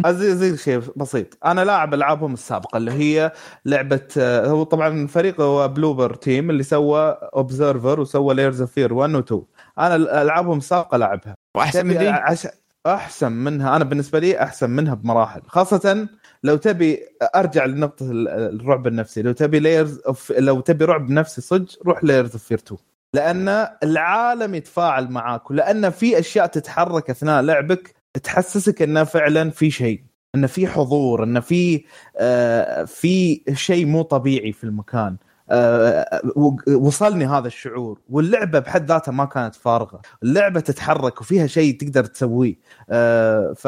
ازيد 0.06 0.56
شيء 0.56 0.82
بسيط. 0.96 1.38
أنا 1.46 1.66
لاعب 1.66 1.94
ألعابهم 1.94 2.34
السابقة 2.34 2.78
اللي 2.78 2.92
هي 2.92 3.32
لعبة 3.66 4.08
آه، 4.18 4.48
هو 4.48 4.64
طبعا 4.64 5.08
فريق 5.08 5.42
هو 5.42 5.68
Bloober 5.68 6.14
Team 6.14 6.50
اللي 6.50 6.64
سوى 6.64 7.18
Observer 7.36 8.00
وسوى 8.00 8.34
Layers 8.36 8.62
of 8.62 8.72
Fear 8.72 8.94
1 8.94 9.16
و 9.16 9.20
2 9.20 9.42
أنا 9.80 9.96
ألعابهم 10.22 10.58
السابقة 10.58 10.98
لعبها 10.98 11.36
وأحسن 11.58 11.86
من 11.86 11.98
دي؟ 11.98 12.08
عش... 12.08 12.48
أحسن 12.88 13.32
منها. 13.32 13.76
أنا 13.76 13.84
بالنسبة 13.84 14.20
لي 14.20 14.44
أحسن 14.44 14.70
منها 14.70 14.94
بمراحل. 14.94 15.42
خاصة 15.48 16.08
لو 16.44 16.56
تبي 16.56 17.00
أرجع 17.36 17.66
لنقطة 17.66 18.06
الرعب 18.12 18.88
النفسي. 18.88 19.22
لو 19.22 19.32
تبي 19.32 19.60
Layers 19.60 20.00
of 20.08 20.32
لو 20.32 20.60
تبي 20.60 20.86
رعب 20.86 21.10
نفسي 21.10 21.42
صدق 21.42 21.68
روح 21.86 22.04
Layers 22.04 22.32
of 22.32 22.44
Fear 22.44 22.58
2 22.58 22.80
لأن 23.14 23.68
العالم 23.84 24.56
يتفاعل 24.56 25.12
معاك 25.12 25.52
ولأن 25.52 25.90
في 25.90 26.20
أشياء 26.20 26.46
تتحرك 26.46 27.10
أثناء 27.10 27.42
لعبك 27.42 27.96
تحسسك 28.14 28.82
إنه 28.82 29.04
فعلا 29.04 29.50
في 29.50 29.72
شيء 29.72 30.04
إنه 30.36 30.48
في 30.48 30.68
حضور 30.68 31.24
إنه 31.24 31.40
في 31.40 31.86
آه 32.18 32.84
في 32.84 33.42
شيء 33.54 33.86
مو 33.86 34.02
طبيعي 34.02 34.52
في 34.52 34.64
المكان. 34.64 35.18
آه 35.52 36.22
وصلني 36.68 37.26
هذا 37.26 37.48
الشعور. 37.48 38.00
واللعبة 38.10 38.60
بحد 38.60 38.92
ذاتها 38.92 39.12
ما 39.12 39.26
كانت 39.26 39.56
فارغة. 39.56 40.02
اللعبة 40.24 40.60
تتحرك 40.60 41.22
وفيها 41.22 41.48
شيء 41.48 41.78
تقدر 41.78 42.06
تسويه. 42.06 42.56
آه 42.90 43.54
ف 43.58 43.68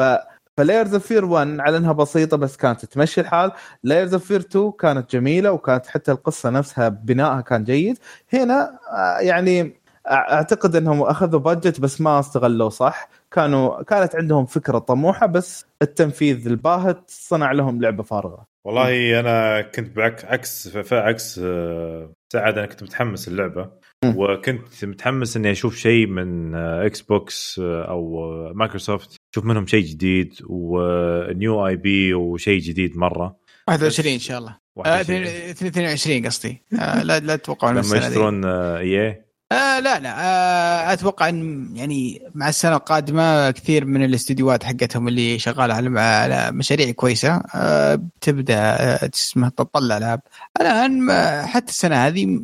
ف 0.56 0.61
Layers 0.61 0.94
of 0.94 1.06
Fear 1.06 1.24
1 1.24 1.60
على 1.60 1.76
إنها 1.76 1.92
بسيطة 1.92 2.36
بس 2.36 2.56
كانت 2.56 2.84
تمشي 2.84 3.20
الحال. 3.20 3.52
Layers 3.84 4.12
of 4.14 4.24
Fear 4.24 4.40
2 4.40 4.72
كانت 4.72 5.12
جميلة 5.12 5.52
وكانت 5.52 5.86
حتى 5.86 6.12
القصة 6.12 6.50
نفسها 6.50 6.88
بنائها 6.88 7.40
كان 7.40 7.64
جيد. 7.64 7.98
هنا 8.32 8.78
آه 8.92 9.18
يعني 9.20 9.82
أعتقد 10.10 10.76
إنهم 10.76 11.02
أخذوا 11.02 11.40
budget 11.40 11.80
بس 11.80 12.00
ما 12.00 12.20
استغلوه 12.20 12.68
صح. 12.68 13.08
كانوا 13.32 13.82
كانت 13.82 14.16
عندهم 14.16 14.46
فكرة 14.46 14.78
طموحة 14.78 15.26
بس 15.26 15.66
التنفيذ 15.82 16.46
الباهت 16.46 17.04
صنع 17.06 17.52
لهم 17.52 17.82
لعبة 17.82 18.02
فارغة. 18.02 18.46
والله 18.64 19.20
أنا 19.20 19.60
كنت 19.60 19.96
بعكس 19.96 20.24
عكس 20.24 20.76
عكس 20.92 21.40
آه، 21.44 22.12
سعد 22.32 22.58
أنا 22.58 22.66
كنت 22.66 22.82
متحمس 22.82 23.28
اللعبه 23.28 23.70
وكنت 24.04 24.84
متحمس 24.84 25.36
إني 25.36 25.50
أشوف 25.50 25.76
شيء 25.76 26.06
من 26.06 26.54
Xbox 26.54 27.60
آه، 27.64 27.84
أو 27.84 28.28
مايكروسوفت 28.54 29.16
أشوف 29.32 29.44
منهم 29.44 29.66
شيء 29.66 29.84
جديد 29.84 30.34
و 30.46 31.66
new 31.66 31.76
IP 31.76 32.14
وشيء 32.14 32.60
جديد 32.60 32.96
مرة. 32.96 33.36
21 33.68 34.12
إن 34.12 34.18
شاء 34.18 34.38
الله. 34.38 34.56
22 34.76 36.26
قصدي. 36.26 36.62
آه 36.80 37.02
لا 37.02 37.18
لا 37.18 37.36
تتوقع 37.36 37.70
لما 37.70 37.96
يشترون 37.96 38.44
إي 38.44 39.24
آه 39.52 39.80
لا 39.80 39.98
لا. 40.00 40.14
آه 40.20 40.92
أتوقع 40.92 41.28
إن 41.28 41.68
يعني 41.76 42.22
مع 42.34 42.48
السنة 42.48 42.76
القادمة 42.76 43.50
كثير 43.50 43.84
من 43.84 44.04
الاستديوهات 44.04 44.64
حقتهم 44.64 45.08
اللي 45.08 45.38
شغالة 45.38 45.74
على 45.74 46.00
على 46.00 46.52
مشاريع 46.52 46.90
كويسة 46.90 47.42
آه 47.54 47.94
بتبدا 47.94 48.54
آه 48.58 49.10
اسمها 49.14 49.48
تطلع 49.48 49.96
العاب 49.96 50.20
الآن 50.60 51.12
حتى 51.46 51.70
السنة 51.72 51.96
هذه 52.06 52.40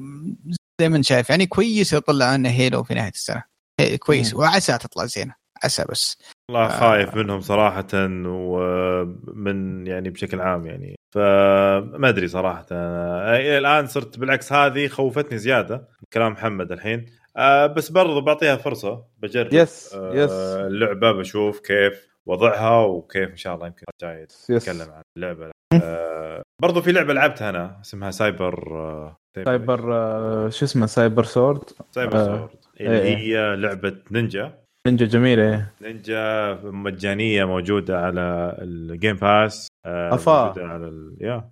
زي 0.81 0.89
ما 0.89 0.97
أنت 0.97 1.05
شايف 1.05 1.31
يعني 1.31 1.47
كويس 1.47 1.93
يطلع 1.93 2.37
لنا 2.37 2.51
هيلو 2.51 2.83
في 2.85 2.95
نهاية 2.95 3.11
السنة. 3.11 3.43
إيه، 3.81 3.97
كويس. 3.97 4.35
وعسى 4.35 4.79
تطلع 4.79 5.05
زينة. 5.05 5.35
عسى 5.65 5.85
بس. 5.91 6.19
والله 6.51 6.67
آه. 6.67 6.81
خايف 6.81 7.15
منهم 7.15 7.41
صراحة 7.41 7.87
ومن 7.95 9.87
يعني 9.87 10.11
بشكل 10.11 10.41
عام 10.41 10.67
يعني 10.67 10.98
فما 11.19 12.09
أدري 12.09 12.29
صراحة. 12.29 12.67
أنا 12.73 13.59
الآن 13.59 13.87
صرت 13.87 14.19
بالعكس 14.19 14.53
هذه 14.53 14.89
خوفتني 14.89 15.39
زيادة 15.39 15.89
كلام 16.13 16.33
محمد 16.33 16.73
الحين. 16.73 17.07
آه 17.37 17.67
بس 17.67 17.89
برضو 17.89 18.21
بعطيها 18.21 18.57
فرصة 18.57 19.05
بجرب. 19.19 19.53
يس 19.53 19.95
آه 19.95 20.15
يس 20.15 20.33
اللعبة 20.33 21.13
بشوف 21.13 21.61
كيف 21.61 22.09
وضعها 22.27 22.85
وكيف 22.85 23.31
إن 23.31 23.37
شاء 23.37 23.55
الله 23.55 23.67
يمكن 23.67 23.85
جاي 24.03 24.27
نتكلم 24.51 24.91
عن 24.91 25.03
اللعبة. 25.17 25.51
آه 25.83 26.43
برضو 26.63 26.83
في 26.83 26.93
لعبة 26.93 27.15
لعبتها 27.15 27.51
أنا 27.51 27.81
اسمها 27.81 28.11
Cyber 28.11 29.15
Cyber 29.45 29.95
آه، 29.95 30.49
شو 30.49 30.65
اسمه؟ 30.65 30.87
Cyber 30.87 31.25
Sword 31.25 31.63
Cyber 31.91 32.17
آه، 32.17 32.25
Sword 32.27 32.49
اللي 32.81 33.03
إيه. 33.03 33.17
هي 33.17 33.57
لعبة 33.57 33.97
نينجا. 34.11 34.59
نينجا 34.87 35.07
جميلة 35.07 35.43
إيه. 35.43 35.73
نينجا 35.83 36.55
مجانية 36.65 37.45
موجودة 37.45 38.01
على 38.01 38.57
ال 38.59 38.70
Game 38.70 39.17
Pass 39.17 39.69
آه، 39.89 40.15
أفا. 40.15 40.47
موجودة 40.47 40.67
على 40.67 40.89
ال... 40.89 41.17
yeah. 41.21 41.51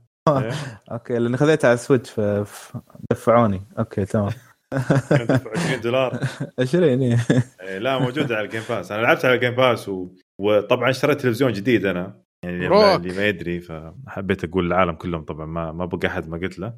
Okay 0.92 1.18
لأني 1.18 1.36
خذيتها 1.36 1.68
على 1.68 1.74
ال 1.74 1.79
Switch 1.79 2.10
ف... 2.10 2.20
ف... 2.20 2.76
دفعوني. 3.10 3.62
okay 3.78 4.04
تمام. 4.04 4.30
20 4.72 5.80
دولار. 5.82 6.18
20 6.60 6.84
إيه. 6.84 7.18
إيه، 7.62 7.78
لا 7.78 7.98
موجودة 7.98 8.36
على 8.36 8.44
ال 8.46 8.49
Game 8.49 8.62
Pass 8.68 8.92
أنا 8.92 9.02
لعبت 9.02 9.24
على 9.24 9.34
ال 9.34 9.38
Game 9.38 9.54
Pass 9.54 9.88
و... 9.88 10.08
وطبعا 10.38 10.90
اشتريت 10.90 11.20
تلفزيون 11.20 11.52
جديد 11.52 11.86
أنا. 11.86 12.20
يعني 12.42 12.66
روك. 12.66 12.84
اللي 13.00 13.16
ما 13.16 13.26
يدري 13.26 13.60
فحبيت 13.60 14.44
أقول 14.44 14.66
العالم 14.66 14.92
كلهم 14.92 15.22
طبعا. 15.24 15.46
ما 15.46 15.72
ما 15.72 15.86
بقى 15.86 16.08
أحد 16.08 16.28
ما 16.28 16.36
قلت 16.36 16.58
له. 16.58 16.74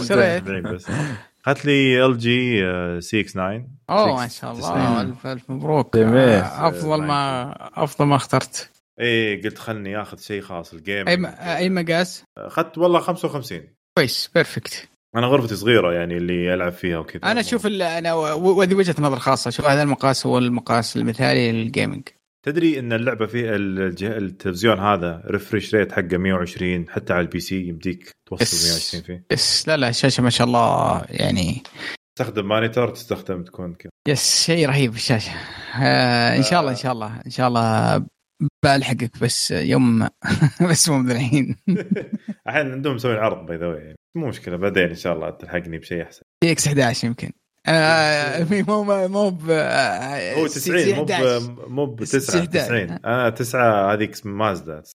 شريت 0.00 0.42
بس. 0.74 0.86
اخذت 1.46 1.64
لي 1.64 2.06
LG 2.06 3.20
CX 3.20 3.32
9 3.32 3.64
أوه 3.90 4.16
ما 4.16 4.28
شاء. 4.28 4.52
الله. 4.52 5.00
الف 5.00 5.26
ألف 5.26 5.50
مبروك. 5.50 5.96
جميل. 5.96 6.18
آه، 6.18 6.68
أفضل 6.68 7.02
ما 7.02 7.52
أفضل 7.84 8.04
ما 8.06 8.16
اخترت. 8.16 8.70
اي 9.00 9.36
قلت 9.40 9.58
خلني 9.58 10.00
آخذ 10.02 10.18
شيء 10.18 10.40
خاص 10.42 10.74
الجيم 10.74 11.08
أي 11.08 11.16
م- 11.16 11.26
أي 11.26 11.68
مقاس؟ 11.70 12.24
أخذت 12.38 12.78
والله 12.78 13.00
55 13.00 13.60
كويس 13.98 14.30
perfect 14.34 14.88
أنا 15.16 15.26
غرفتي 15.26 15.56
صغيرة 15.56 15.92
يعني 15.92 16.16
اللي 16.16 16.54
ألعب 16.54 16.72
فيها 16.72 16.98
وكذا. 16.98 17.22
أنا 17.32 17.40
أشوف 17.40 17.66
أنا 17.66 18.14
و- 18.14 18.58
وهذه 18.58 18.74
وجهة 18.74 18.94
نظر 18.98 19.18
خاصة 19.18 19.48
أشوف 19.48 19.66
هذا 19.66 19.82
المقاس 19.82 20.26
هو 20.26 20.38
المقاس 20.38 20.96
المثالي 20.96 21.52
لل 21.52 21.64
gaming. 21.64 22.08
تدري 22.46 22.78
إن 22.78 22.92
اللعبة 22.92 23.28
الجه... 23.34 24.16
التلفزيون 24.16 24.78
هذا 24.80 25.22
refresh 25.26 25.74
rate 25.74 25.92
حقه 25.92 26.16
120 26.16 26.88
حتى 26.90 27.12
على 27.12 27.20
ال 27.22 27.40
PC 27.40 27.68
يمديك 27.68 28.10
توصل 28.30 28.44
بس. 28.44 28.64
120 28.94 29.02
فيه. 29.02 29.24
بس 29.32 29.68
لا 29.68 29.76
لا 29.76 29.88
الشاشه 29.88 30.22
ما 30.22 30.30
شاء 30.30 30.46
الله 30.46 31.02
يعني 31.10 31.62
تستخدم 32.18 32.48
monitor 32.48 32.88
تستخدم 32.88 33.42
تكون 33.44 33.74
كذا. 33.74 33.90
yes 34.08 34.44
شيء 34.44 34.68
رهيب 34.68 34.94
الشاشة. 34.94 35.32
آه 35.82 36.36
إن 36.36 36.42
شاء 36.42 36.60
الله 36.60 36.70
إن 36.70 36.76
شاء 36.76 36.92
الله 36.92 37.20
إن 37.26 37.30
شاء 37.30 37.48
الله 37.48 37.96
بلحقك 38.64 39.18
بس 39.22 39.50
يوم 39.50 40.08
بس 40.70 40.88
مو 40.88 41.00
الحين 41.10 41.56
الحين 42.46 42.72
عندهم 42.72 42.94
مسوي 42.94 43.16
عرض 43.18 43.46
by 43.46 43.56
the 43.56 43.61
way 43.61 43.66
يعني 43.78 43.96
مو 44.16 44.26
مشكلة 44.26 44.56
بعدين 44.56 44.88
إن 44.88 44.94
شاء 44.94 45.12
الله 45.14 45.30
تلحقني 45.30 45.78
بشيء 45.78 46.02
أحسن. 46.02 46.22
CX 46.44 46.66
11 46.68 47.06
يمكن. 47.08 47.30
آه 47.66 48.46
مو 48.50 49.08
مو 49.08 49.30
ب 49.30 49.50
آه، 49.50 50.34
هو 50.34 50.46
سي- 50.46 50.60
90 50.60 50.78
سي 50.84 50.94
مو 50.94 51.04
ب 51.04 51.10
11. 51.10 51.68
مو 51.68 51.86
ب 51.86 52.04
سي 52.04 52.18
9 52.18 52.40
11. 52.40 52.64
90 52.66 52.90
أنا 52.90 53.30
9 53.30 53.92
هذيك 53.92 54.26
مازدا. 54.26 54.82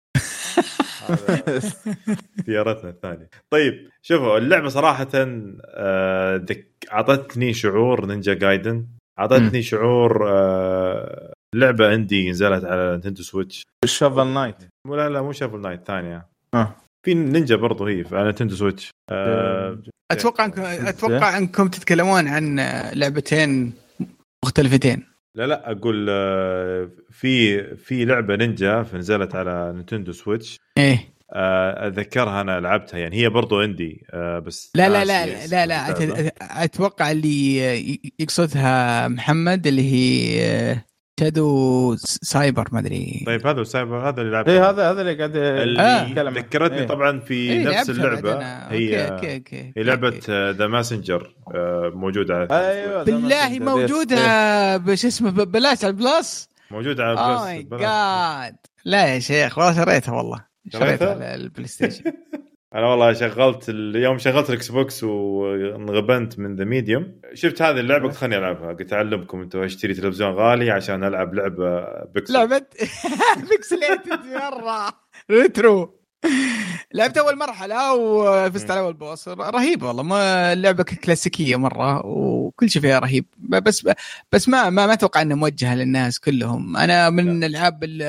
سيارتنا 2.45 2.89
الثانية 2.89 3.29
طيب 3.49 3.73
شوفوا 4.01 4.37
اللعبة 4.37 4.69
صراحة 4.69 5.07
آه، 5.15 6.45
أعطتني 6.91 7.53
شعور 7.53 8.05
نينجا 8.05 8.33
جايدن. 8.33 8.87
أعطتني 9.19 9.61
شعور 9.61 10.29
آه، 10.29 11.33
لعبة 11.55 11.89
عندي 11.89 12.29
نزلت 12.29 12.65
على 12.65 12.91
نينتندو 12.91 13.23
سويتش. 13.23 13.63
شوفل 13.85 14.27
نايت 14.27 14.55
مو 14.87 14.95
لا 14.95 15.09
لا 15.09 15.21
مو 15.21 15.31
شافل 15.31 15.61
نايت 15.61 15.87
ثانية. 15.87 16.27
آه. 16.53 16.75
في 17.05 17.13
نينجا 17.13 17.55
برضو 17.55 17.85
هي 17.85 18.03
على 18.11 18.23
نينتندو 18.23 18.55
سويتش. 18.55 18.89
آه، 19.11 19.81
أتوقع 20.11 20.45
انكم 20.45 20.61
أتوقع 20.61 21.37
أنكم 21.37 21.67
تتكلمون 21.67 22.27
عن 22.27 22.59
لعبتين 22.93 23.73
مختلفتين. 24.45 25.03
لا 25.35 25.47
لا 25.47 25.71
أقول 25.71 26.07
آه، 26.09 26.89
في 27.11 27.63
في 27.75 28.05
لعبة 28.05 28.35
نينجا 28.35 28.85
نزلت 28.93 29.35
على 29.35 29.73
Nintendo 29.75 30.11
Switch. 30.11 30.57
إيه. 30.77 31.17
آه، 31.33 31.87
أتذكرها 31.87 32.41
أنا 32.41 32.59
لعبتها 32.59 32.97
يعني 32.97 33.15
هي 33.15 33.29
برضو 33.29 33.59
عندي 33.59 34.05
آه، 34.11 34.39
بس 34.39 34.71
لا 34.75 34.89
لا 34.89 35.05
لا 35.05 35.47
لا 35.47 35.65
لا 35.65 36.33
أتوقع 36.41 37.11
اللي 37.11 37.99
يقصدها 38.19 39.07
محمد 39.07 39.67
اللي 39.67 39.91
هي 39.91 40.77
Shadow 41.19 41.95
Cyber 42.21 42.67
ما 42.71 42.79
أدري 42.79 43.23
طيب 43.25 43.47
هذا 43.47 43.61
السايبر 43.61 44.09
هذا 44.09 44.21
اللي 44.21 44.31
لعبته 44.31 44.51
اي 44.51 44.57
إيه، 44.57 44.69
هذا 44.69 44.91
هذا 44.91 45.01
اللي 45.01 45.13
قاعد 45.15 45.35
اللي 45.35 45.81
آه. 45.81 46.07
يتكلم 46.07 46.27
عنه. 46.27 46.39
ذكرتني 46.39 46.79
إيه. 46.79 46.87
طبعا 46.87 47.19
في 47.19 47.33
إيه، 47.33 47.79
نفس 47.79 47.89
اللعبة. 47.89 48.33
هي 48.69 49.07
okay 49.09 49.13
okay 49.13 49.35
okay 49.35 49.73
هي 49.77 49.83
لعبة 49.83 50.19
The 50.51 50.67
Messenger 50.67 51.35
موجودة 51.95 52.35
على 52.35 52.47
أيوه 52.51 53.03
بالله 53.03 53.59
موجودة 53.59 54.77
بش 54.77 55.05
اسمه 55.05 55.29
ببلاش 55.31 55.83
على 55.85 55.91
ال 55.91 56.03
Plus 56.03 56.49
موجودة 56.71 57.03
على 57.03 57.19
اوه 57.19 57.33
Plus- 57.35 57.43
ماي 57.45 57.63
Plus. 57.63 57.81
جاد 57.81 58.55
لا 58.85 59.13
يا 59.13 59.19
شيخ 59.19 59.57
والله 59.57 59.73
شريتها 59.85 60.11
والله 60.13 60.45
شريتها؟ 60.73 60.87
شريتها 60.97 61.13
على 61.13 61.35
ال 61.35 61.67
PlayStation 61.67 62.03
أنا 62.75 62.87
والله 62.87 63.13
شغلت 63.13 63.69
يوم 63.95 64.17
شغلت 64.17 64.49
ال 64.49 64.71
Xbox 64.71 65.03
وانغبنت 65.03 66.39
من 66.39 66.55
The 66.55 66.63
Medium 66.63 67.21
شفت 67.33 67.61
هذه 67.61 67.79
اللعبة 67.79 68.07
قلت 68.07 68.15
خليني 68.15 68.37
ألعبها. 68.37 68.73
قلت 68.73 68.93
أعلمكم 68.93 69.41
أنتم 69.41 69.63
أشتري 69.63 69.93
تلفزيون 69.93 70.31
غالي 70.31 70.71
عشان 70.71 71.03
ألعب 71.03 71.33
لعبة 71.33 71.85
بيكسل 72.03 72.33
لعبه 72.33 72.61
pixelated 73.49 74.19
مرة. 74.35 74.93
retro 75.31 75.99
لعبت 76.93 77.17
أول 77.17 77.37
مرحلة 77.37 77.93
وفزت 77.95 78.71
على 78.71 78.79
أول 78.79 78.93
boss 78.93 79.27
رهيبه 79.27 79.87
والله. 79.87 80.03
ما 80.03 80.53
اللعبة 80.53 80.83
كلاسيكية 80.83 81.55
مرة 81.55 82.05
وكل 82.05 82.69
شيء 82.69 82.81
فيها 82.81 82.99
رهيب. 82.99 83.25
بس 83.37 83.87
بس 84.31 84.49
ما 84.49 84.69
ما 84.69 84.87
ما 84.87 84.93
أتوقع 84.93 85.21
إنها 85.21 85.35
موجهة 85.35 85.75
للناس 85.75 86.19
كلهم. 86.19 86.77
أنا 86.77 87.09
من 87.09 87.43
الألعاب 87.43 87.83
ال- 87.83 88.01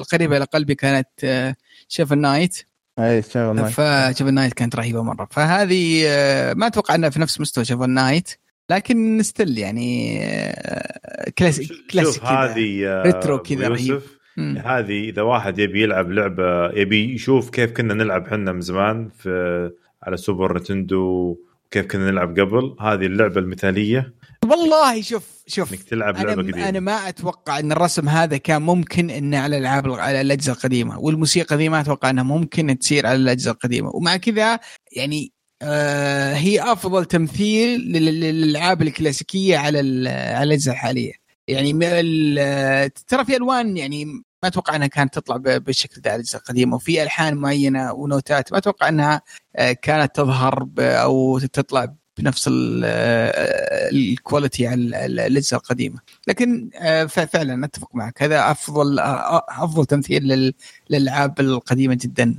القريبة 0.00 0.38
لقلبي 0.38 0.74
كانت 0.74 1.54
Shovel 1.88 2.12
Knight 2.12 2.66
اي 2.98 3.22
Shovel 3.22 3.54
Knight 3.54 3.74
ف 3.74 3.82
Shovel 3.82 4.28
Knight 4.28 4.52
كانت 4.52 4.76
رهيبة 4.76 5.02
مرة 5.02 5.28
فهذه 5.30 6.02
آه، 6.06 6.54
ما 6.54 6.66
أتوقع 6.66 6.94
إنها 6.94 7.10
في 7.10 7.20
نفس 7.20 7.40
مستوى 7.40 7.64
Shovel 7.64 7.82
Knight 7.82 8.30
لكن 8.70 9.22
still 9.22 9.58
يعني 9.58 10.18
آه، 10.22 11.30
كلاسيك 11.38 11.66
شوف 11.66 11.80
كلاسيك. 11.90 12.24
هذه 12.24 12.86
آه، 12.86 13.02
retro 13.02 13.38
كذا 13.38 13.68
رهيب. 13.68 14.00
هذه 14.38 15.08
إذا 15.08 15.22
واحد 15.22 15.58
يبي 15.58 15.82
يلعب 15.82 16.10
لعبة 16.10 16.70
يبي 16.70 17.14
يشوف 17.14 17.50
كيف 17.50 17.72
كنا 17.72 17.94
نلعب 17.94 18.26
إحنا 18.26 18.52
من 18.52 18.60
زمان 18.60 19.08
في 19.08 19.70
على 20.02 20.16
سوبر 20.16 20.58
نتندو 20.58 21.36
كيف 21.70 21.86
كنا 21.86 22.10
نلعب 22.10 22.40
قبل 22.40 22.76
هذه 22.80 23.06
اللعبة 23.06 23.40
المثالية 23.40 24.12
والله 24.50 25.02
شوف 25.02 25.22
شوف 25.46 25.72
إنك 25.72 25.82
تلعب 25.82 26.16
لعبة 26.16 26.42
قديمة. 26.42 26.68
أنا 26.68 26.80
ما 26.80 27.08
أتوقع 27.08 27.58
إن 27.58 27.72
الرسم 27.72 28.08
هذا 28.08 28.36
كان 28.36 28.62
ممكن 28.62 29.10
انه 29.10 29.38
على 29.38 29.56
الألعاب 29.56 29.90
على 29.92 30.20
الأجهزة 30.20 30.52
القديمة 30.52 30.98
والموسيقى 30.98 31.56
ذي 31.56 31.68
ما 31.68 31.80
أتوقع 31.80 32.10
إنها 32.10 32.24
ممكن 32.24 32.78
تصير 32.78 33.06
على 33.06 33.16
الأجهزة 33.16 33.50
القديمة. 33.50 33.90
ومع 33.96 34.16
كذا 34.16 34.58
يعني 34.96 35.32
آه 35.62 36.34
هي 36.34 36.72
أفضل 36.72 37.04
تمثيل 37.04 37.80
لل- 37.80 38.04
لل- 38.04 38.20
للألعاب 38.20 38.82
الكلاسيكية 38.82 39.58
على 39.58 39.78
على 40.10 40.42
الأجهزة 40.44 40.72
الحالية. 40.72 41.12
يعني 41.48 41.72
ترى 43.08 43.24
في 43.24 43.36
ألوان 43.36 43.76
يعني 43.76 44.04
ما 44.04 44.48
أتوقع 44.48 44.76
إنها 44.76 44.86
كانت 44.86 45.14
تطلع 45.14 45.36
بالشكل 45.36 46.00
ده 46.00 46.10
على 46.10 46.16
الأجهزة 46.16 46.38
القديمة 46.38 46.74
وفي 46.76 47.02
ألحان 47.02 47.34
معينة 47.36 47.92
ونوتات 47.92 48.52
ما 48.52 48.58
أتوقع 48.58 48.88
إنها 48.88 49.22
آه، 49.56 49.72
كانت 49.72 50.16
تظهر 50.16 50.68
أو 50.78 51.38
تطلع 51.38 51.94
بنفس 52.18 52.48
ال- 52.48 52.82
آه، 52.84 53.90
الكواليتي 53.90 54.66
على 54.66 54.74
ال- 54.80 54.94
ال- 54.94 55.20
الأجهزة 55.20 55.56
القديمة. 55.56 55.98
لكن 56.28 56.70
آه، 56.74 57.04
فعلا 57.04 57.64
أتفق 57.64 57.94
معك. 57.94 58.22
هذا 58.22 58.50
أفضل 58.50 58.98
آه، 58.98 59.46
أفضل 59.48 59.86
تمثيل 59.86 60.22
لل- 60.22 60.54
للألعاب 60.90 61.40
القديمة 61.40 61.98
جدا. 62.00 62.34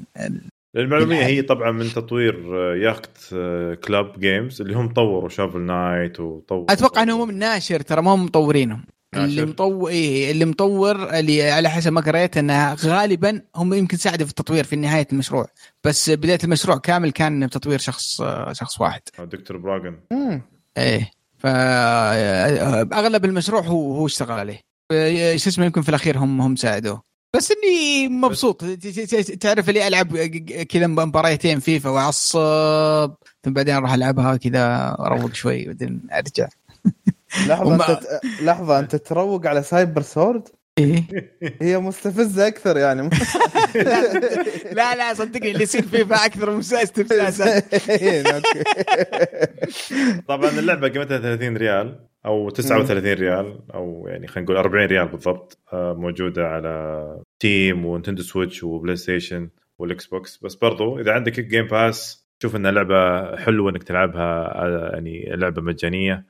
للمعلومية 0.76 1.26
هي 1.26 1.42
طبعا 1.42 1.72
من 1.72 1.90
تطوير 1.90 2.56
ياخت 2.76 3.36
Club 3.84 4.20
Games 4.20 4.62
اللي 4.62 4.74
هم 4.74 4.94
طوروا 4.94 5.30
Shovel 5.30 5.60
Knight 5.62 6.20
وطوروا 6.20 6.66
أتوقع 6.70 7.04
إنهم 7.04 7.28
من 7.28 7.40
ناشر 7.40 7.80
ترى 7.82 8.02
ما 8.02 8.12
هم 8.12 8.26
مطورينهم. 8.26 8.84
اللي 9.16 9.42
ناشر. 9.42 9.46
مطور 9.46 9.90
إيه 9.90 10.32
اللي 10.32 10.46
مطور 10.46 11.20
اللي 11.20 11.52
على 11.52 11.70
حسب 11.70 11.92
ما 11.94 12.02
قريت 12.02 12.38
انها 12.38 12.76
غالبا 12.80 13.42
هم 13.56 13.74
يمكن 13.74 13.98
ساعدوا 13.98 14.26
في 14.26 14.32
التطوير 14.32 14.64
في 14.64 14.76
نهاية 14.76 15.08
المشروع. 15.12 15.48
بس 15.84 16.10
بداية 16.10 16.40
المشروع 16.44 16.78
كامل 16.78 17.12
كان 17.12 17.48
بتطوير 17.48 17.80
شخص 17.80 18.22
آه، 18.22 18.54
شخص 18.54 18.82
واحد. 18.82 19.02
دكتور 19.20 19.58
براغن. 19.58 20.00
مم. 20.12 20.42
إيه. 20.78 21.12
فاغلب 21.38 23.26
المشروع 23.26 23.62
هو 23.62 23.96
هو 23.96 24.06
اشتغل 24.06 24.40
عليه. 24.40 24.60
آه، 24.92 25.36
شو 25.36 25.50
اسمه 25.50 25.66
يمكن 25.66 25.82
في 25.82 25.90
الأخير 25.90 26.18
هم 26.18 26.42
هم 26.42 26.56
ساعدوه. 26.56 27.02
بس 27.36 27.52
إني 27.52 28.08
مبسوط. 28.08 28.66
تعرف 29.40 29.70
اللي 29.70 29.88
ألعب 29.88 30.18
كذا 30.70 30.88
مباريتين 30.88 31.60
فيفا 31.60 31.90
وأعصب 31.90 33.14
ثم 33.44 33.54
بعدين 33.54 33.76
أروح 33.76 33.94
ألعبها 33.94 34.38
كذا 34.38 34.96
أروق 35.00 35.34
شوي 35.34 35.66
بعدين 35.66 36.02
أرجع. 36.12 36.48
لحظة 37.48 37.66
وما- 37.68 37.90
أنت 37.92 38.04
ت- 38.04 38.42
لحظة 38.44 38.80
أنت 38.80 38.96
تروق 38.96 39.48
على 39.48 39.64
Cyber 39.64 40.02
Shadow؟ 40.02 40.48
إيه. 40.78 41.04
هي 41.62 41.78
مستفزة 41.80 42.48
أكثر 42.48 42.78
يعني. 42.78 43.02
لا 44.78 44.96
لا 44.96 45.14
صدقني 45.14 45.52
اللي 45.52 45.64
يصير 45.64 45.82
فيفا 45.82 46.26
أكثر 46.26 46.52
من 46.52 46.60
استفزازا. 46.60 47.60
طبعا 50.28 50.50
اللعبة 50.50 50.88
قيمتها 50.88 51.18
30 51.18 51.58
ريال 51.58 52.00
أو 52.26 52.50
39 52.50 53.14
ريال 53.14 53.60
أو 53.74 54.06
يعني 54.08 54.28
خلينا 54.28 54.46
نقول 54.46 54.58
40 54.58 54.86
ريال 54.86 55.08
بالضبط 55.08 55.58
آه، 55.74 55.94
موجودة 55.94 56.48
على 56.48 57.06
Steam 57.40 57.86
و 57.86 57.90
Nintendo 57.90 58.24
Switch 58.24 58.58
و 58.58 58.64
PlayStation 58.64 59.50
وال 59.80 60.06
Xbox. 60.06 60.38
بس 60.44 60.56
برضو 60.56 61.00
إذا 61.00 61.12
عندك 61.12 61.40
Game 61.40 61.68
Pass 61.68 62.28
شوف 62.42 62.56
إنها 62.56 62.72
لعبة 62.72 63.36
حلوة 63.38 63.72
إنك 63.72 63.84
تلعبها 63.84 64.56
آه، 64.56 64.90
يعني 64.94 65.26
لعبة 65.36 65.62
مجانية. 65.62 66.26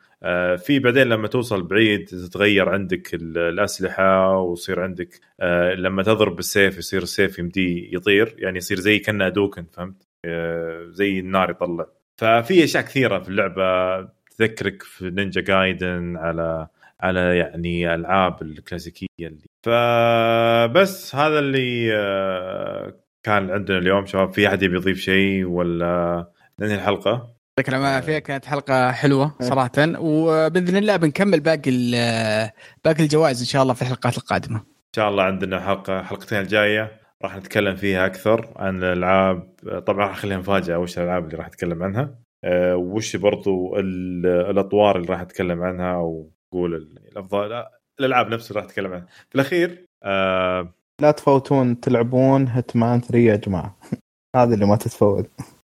في 0.58 0.80
بعدين 0.80 1.08
لما 1.08 1.28
توصل 1.28 1.64
بعيد 1.64 2.06
تتغير 2.06 2.70
عندك 2.70 3.14
الأسلحة 3.14 4.38
ويصير 4.38 4.80
عندك 4.80 5.20
آه، 5.40 5.74
لما 5.74 6.04
تضرب 6.04 6.36
بالسيف 6.36 6.78
يصير 6.78 7.04
السيف 7.04 7.40
يمدي 7.40 7.96
يطير 7.96 8.36
يعني 8.38 8.58
يصير 8.58 8.80
زي 8.80 9.00
كأنه 9.00 9.30
hadoken 9.30 9.66
فهمت؟ 9.74 10.08
زي 10.90 11.20
النار 11.20 11.50
يطلع. 11.50 11.86
ففي 12.18 12.64
أشياء 12.64 12.84
كثيرة 12.84 13.20
في 13.20 13.30
اللعبة 13.30 14.02
تذكرك 14.38 14.84
في 14.84 15.10
Ninja 15.10 15.42
Gaiden 15.42 16.18
على 16.18 16.68
على 17.00 17.38
يعني 17.38 17.96
ألعاب 17.96 18.42
الكلاسيكية 18.42 19.08
اللي 19.22 19.46
فبس 19.66 21.16
هذا 21.16 21.40
اللي 21.40 21.92
كان 23.24 23.52
عندنا 23.52 23.78
اليوم. 23.78 24.06
شباب 24.06 24.34
في 24.34 24.48
أحد 24.48 24.64
يبي 24.64 24.76
يضيف 24.76 25.00
شيء 25.00 25.46
ولا 25.46 26.26
ننهي 26.60 26.76
الحلقة؟ 26.76 27.37
يعطيك 27.58 27.74
العافيه 27.74 28.20
كانت 28.20 28.46
حلقة 28.46 28.92
حلوة 28.92 29.36
إيه. 29.42 29.48
صراحة 29.48 29.72
وبإذن 30.00 30.78
الله 30.78 30.96
بنكمل 30.96 31.40
باقي 31.40 31.72
باقي 32.86 33.04
الجوائز 33.04 33.40
إن 33.40 33.46
شاء 33.46 33.64
الله 33.64 33.74
في 33.74 33.82
الحلقات 33.82 34.18
القادمة. 34.18 34.58
إن 34.58 34.94
شاء 34.96 35.10
الله 35.10 35.24
عندنا 35.24 35.60
حلقة 35.60 36.04
حلقتين 36.04 36.40
الجاية 36.40 36.92
راح 37.24 37.38
نتكلم 37.38 37.76
فيها 37.76 38.06
أكثر 38.06 38.54
عن 38.56 38.84
الألعاب. 38.84 39.56
طبعا 39.88 40.06
راح 40.06 40.12
أخليها 40.12 40.38
مفاجأة 40.38 40.78
وش 40.78 40.98
الألعاب 40.98 41.26
اللي 41.26 41.38
راح 41.38 41.48
نتكلم 41.48 41.84
عنها؟ 41.84 42.16
أه 42.44 42.76
وش 42.76 43.16
برضو 43.16 43.78
الأطوار 44.50 44.98
اللي 44.98 45.08
راح 45.08 45.22
نتكلم 45.22 45.64
عنها 45.64 45.94
أو 45.94 46.32
نقول 46.54 46.76
الأفضل 47.12 47.64
الألعاب 48.00 48.30
نفسها 48.30 48.56
راح 48.56 48.66
نتكلم 48.66 48.94
عنها. 48.94 49.08
في 49.30 49.36
الأخير 49.36 49.86
أه 50.04 50.74
لا 51.02 51.12
تفوتون 51.12 51.80
تلعبون 51.80 52.48
هيتمان 52.48 53.02
3 53.02 53.18
يا 53.18 53.36
جماعة. 53.36 53.78
هذا 54.36 54.54
اللي 54.54 54.66
ما 54.66 54.76
تتفوت. 54.76 55.30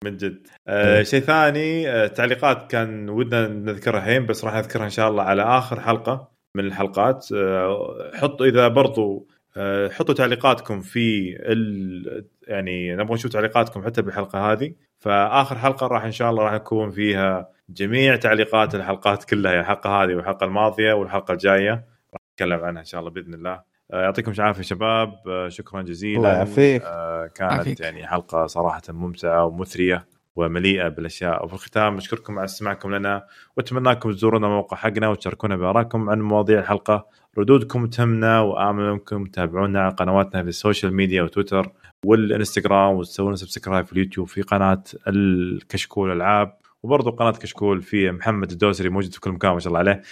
من 0.05 0.17
جد. 0.17 0.47
آه 0.69 1.03
شيء 1.03 1.21
ثاني 1.21 1.91
آه 1.91 2.07
تعليقات 2.07 2.71
كان 2.71 3.09
ودنا 3.09 3.49
نذكرها 3.49 3.99
الحين 3.99 4.27
بس 4.27 4.45
راح 4.45 4.55
نذكرها 4.55 4.85
إن 4.85 4.91
شاء 4.91 5.09
الله 5.09 5.23
على 5.23 5.43
آخر 5.43 5.81
حلقة 5.81 6.29
من 6.55 6.65
الحلقات. 6.65 7.27
آه 7.33 8.11
حطوا 8.15 8.47
إذا 8.47 8.69
برضو 8.69 9.29
آه 9.57 9.89
حطوا 9.89 10.15
تعليقاتكم 10.15 10.81
في 10.81 11.37
ال... 11.41 12.27
يعني 12.49 12.97
نبغى 12.97 13.15
نشوف 13.15 13.33
تعليقاتكم 13.33 13.85
حتى 13.85 14.03
بالحلقة 14.03 14.53
هذه. 14.53 14.75
فآخر 14.99 15.59
حلقة 15.59 15.87
راح 15.87 16.05
إن 16.05 16.13
شاء 16.13 16.31
الله 16.31 16.43
راح 16.43 16.53
يكون 16.53 16.91
فيها 16.91 17.49
جميع 17.69 18.17
تعليقات 18.17 18.75
الحلقات 18.75 19.25
كلها 19.25 19.61
الحلقة 19.61 19.91
هذه 19.91 20.15
والحلقة 20.15 20.45
الماضية 20.45 20.93
والحلقة 20.93 21.33
الجاية. 21.33 21.73
راح 22.15 22.23
نتكلم 22.33 22.65
عنها 22.65 22.81
إن 22.81 22.85
شاء 22.87 23.01
الله 23.01 23.11
بإذن 23.11 23.35
الله. 23.35 23.72
يعطيكم 23.93 24.32
العافية 24.32 24.62
شباب. 24.62 25.14
آه، 25.28 25.49
شكرا 25.49 25.82
جزيلا. 25.82 26.18
الله 26.18 26.32
يعافيك. 26.32 26.82
آه، 26.84 27.26
كانت 27.26 27.53
عفيك. 27.53 27.80
يعني 27.80 28.07
حلقة 28.07 28.47
صراحة 28.47 28.82
ممتعة 28.88 29.45
ومثرية 29.45 30.07
ومليئة 30.36 30.88
بالأشياء. 30.88 31.45
وفي 31.45 31.55
الختام 31.55 31.97
نشكركم 31.97 32.38
على 32.38 32.45
استماعكم 32.45 32.95
لنا 32.95 33.26
وأتمنىكم 33.57 34.12
تزورونا 34.12 34.47
الموقع 34.47 34.76
حقنا 34.76 35.09
وتشاركونا 35.09 35.57
بآرائكم 35.57 36.11
عن 36.11 36.20
مواضيع 36.20 36.59
الحلقة. 36.59 37.07
ردودكم 37.38 37.86
تهمنا 37.86 38.40
وامل 38.40 38.84
انكم 38.84 39.24
تتابعونا 39.24 39.82
على 39.82 39.95
قنواتنا 39.95 40.43
في 40.43 40.49
ال 40.49 40.55
social 40.55 40.95
media 40.95 41.23
وتويتر 41.22 41.72
والإنستغرام 42.07 42.95
وتسوون 42.95 43.36
subscribe 43.37 43.87
في 43.86 43.93
اليوتيوب 43.93 44.28
في 44.28 44.43
قناة 44.43 44.82
الكشكول 45.09 46.12
ألعاب. 46.12 46.62
وبرضه 46.83 47.11
قناة 47.11 47.30
كشكول 47.30 47.83
في 47.83 48.11
محمد 48.11 48.51
الدوسري 48.51 48.89
موجود 48.89 49.14
في 49.14 49.20
كل 49.20 49.30
مكان 49.30 49.53
ما 49.53 49.61
شاء 49.61 49.68
الله 49.68 49.78
عليه. 49.78 50.03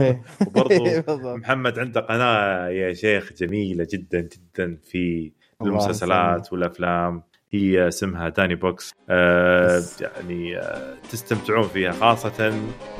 إيه. 0.00 0.22
وبرضه 0.46 1.36
محمد 1.36 1.78
عنده 1.78 2.00
قناة 2.00 2.68
يا 2.68 2.92
شيخ 2.92 3.32
جميلة 3.32 3.86
جدا 3.92 4.20
جدا 4.20 4.78
في 4.84 5.32
المسلسلات 5.62 6.52
والأفلام. 6.52 7.22
هي 7.50 7.88
اسمها 7.88 8.28
داني 8.28 8.54
بوكس. 8.54 8.94
آه 9.10 9.82
يعني 10.00 10.58
آه 10.58 10.94
تستمتعون 11.10 11.68
فيها 11.68 11.92
خاصة 11.92 12.54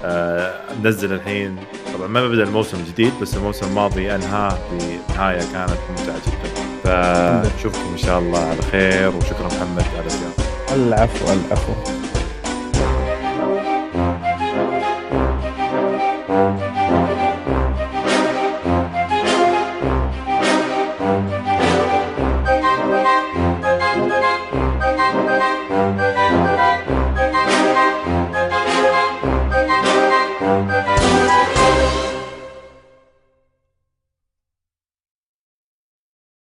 آه 0.04 0.60
نزل 0.84 1.12
الحين. 1.12 1.56
طبعا 1.94 2.06
ما 2.06 2.28
بدأ 2.28 2.42
الموسم 2.42 2.78
الجديد 2.78 3.12
بس 3.22 3.36
الموسم 3.36 3.66
الماضي 3.66 4.14
أنهاه 4.14 4.58
بنهاية 4.70 5.52
كانت 5.52 5.78
ممتعة 5.90 6.20
جدا. 6.26 6.68
فنشوفكم 6.84 7.90
إن 7.92 7.98
شاء 7.98 8.18
الله 8.18 8.38
على 8.38 8.62
خير 8.62 9.16
وشكرا 9.16 9.46
محمد 9.46 9.84
على 9.96 10.06
الزيارة 10.06 10.34
العفو 10.74 11.32
العفو. 11.32 11.97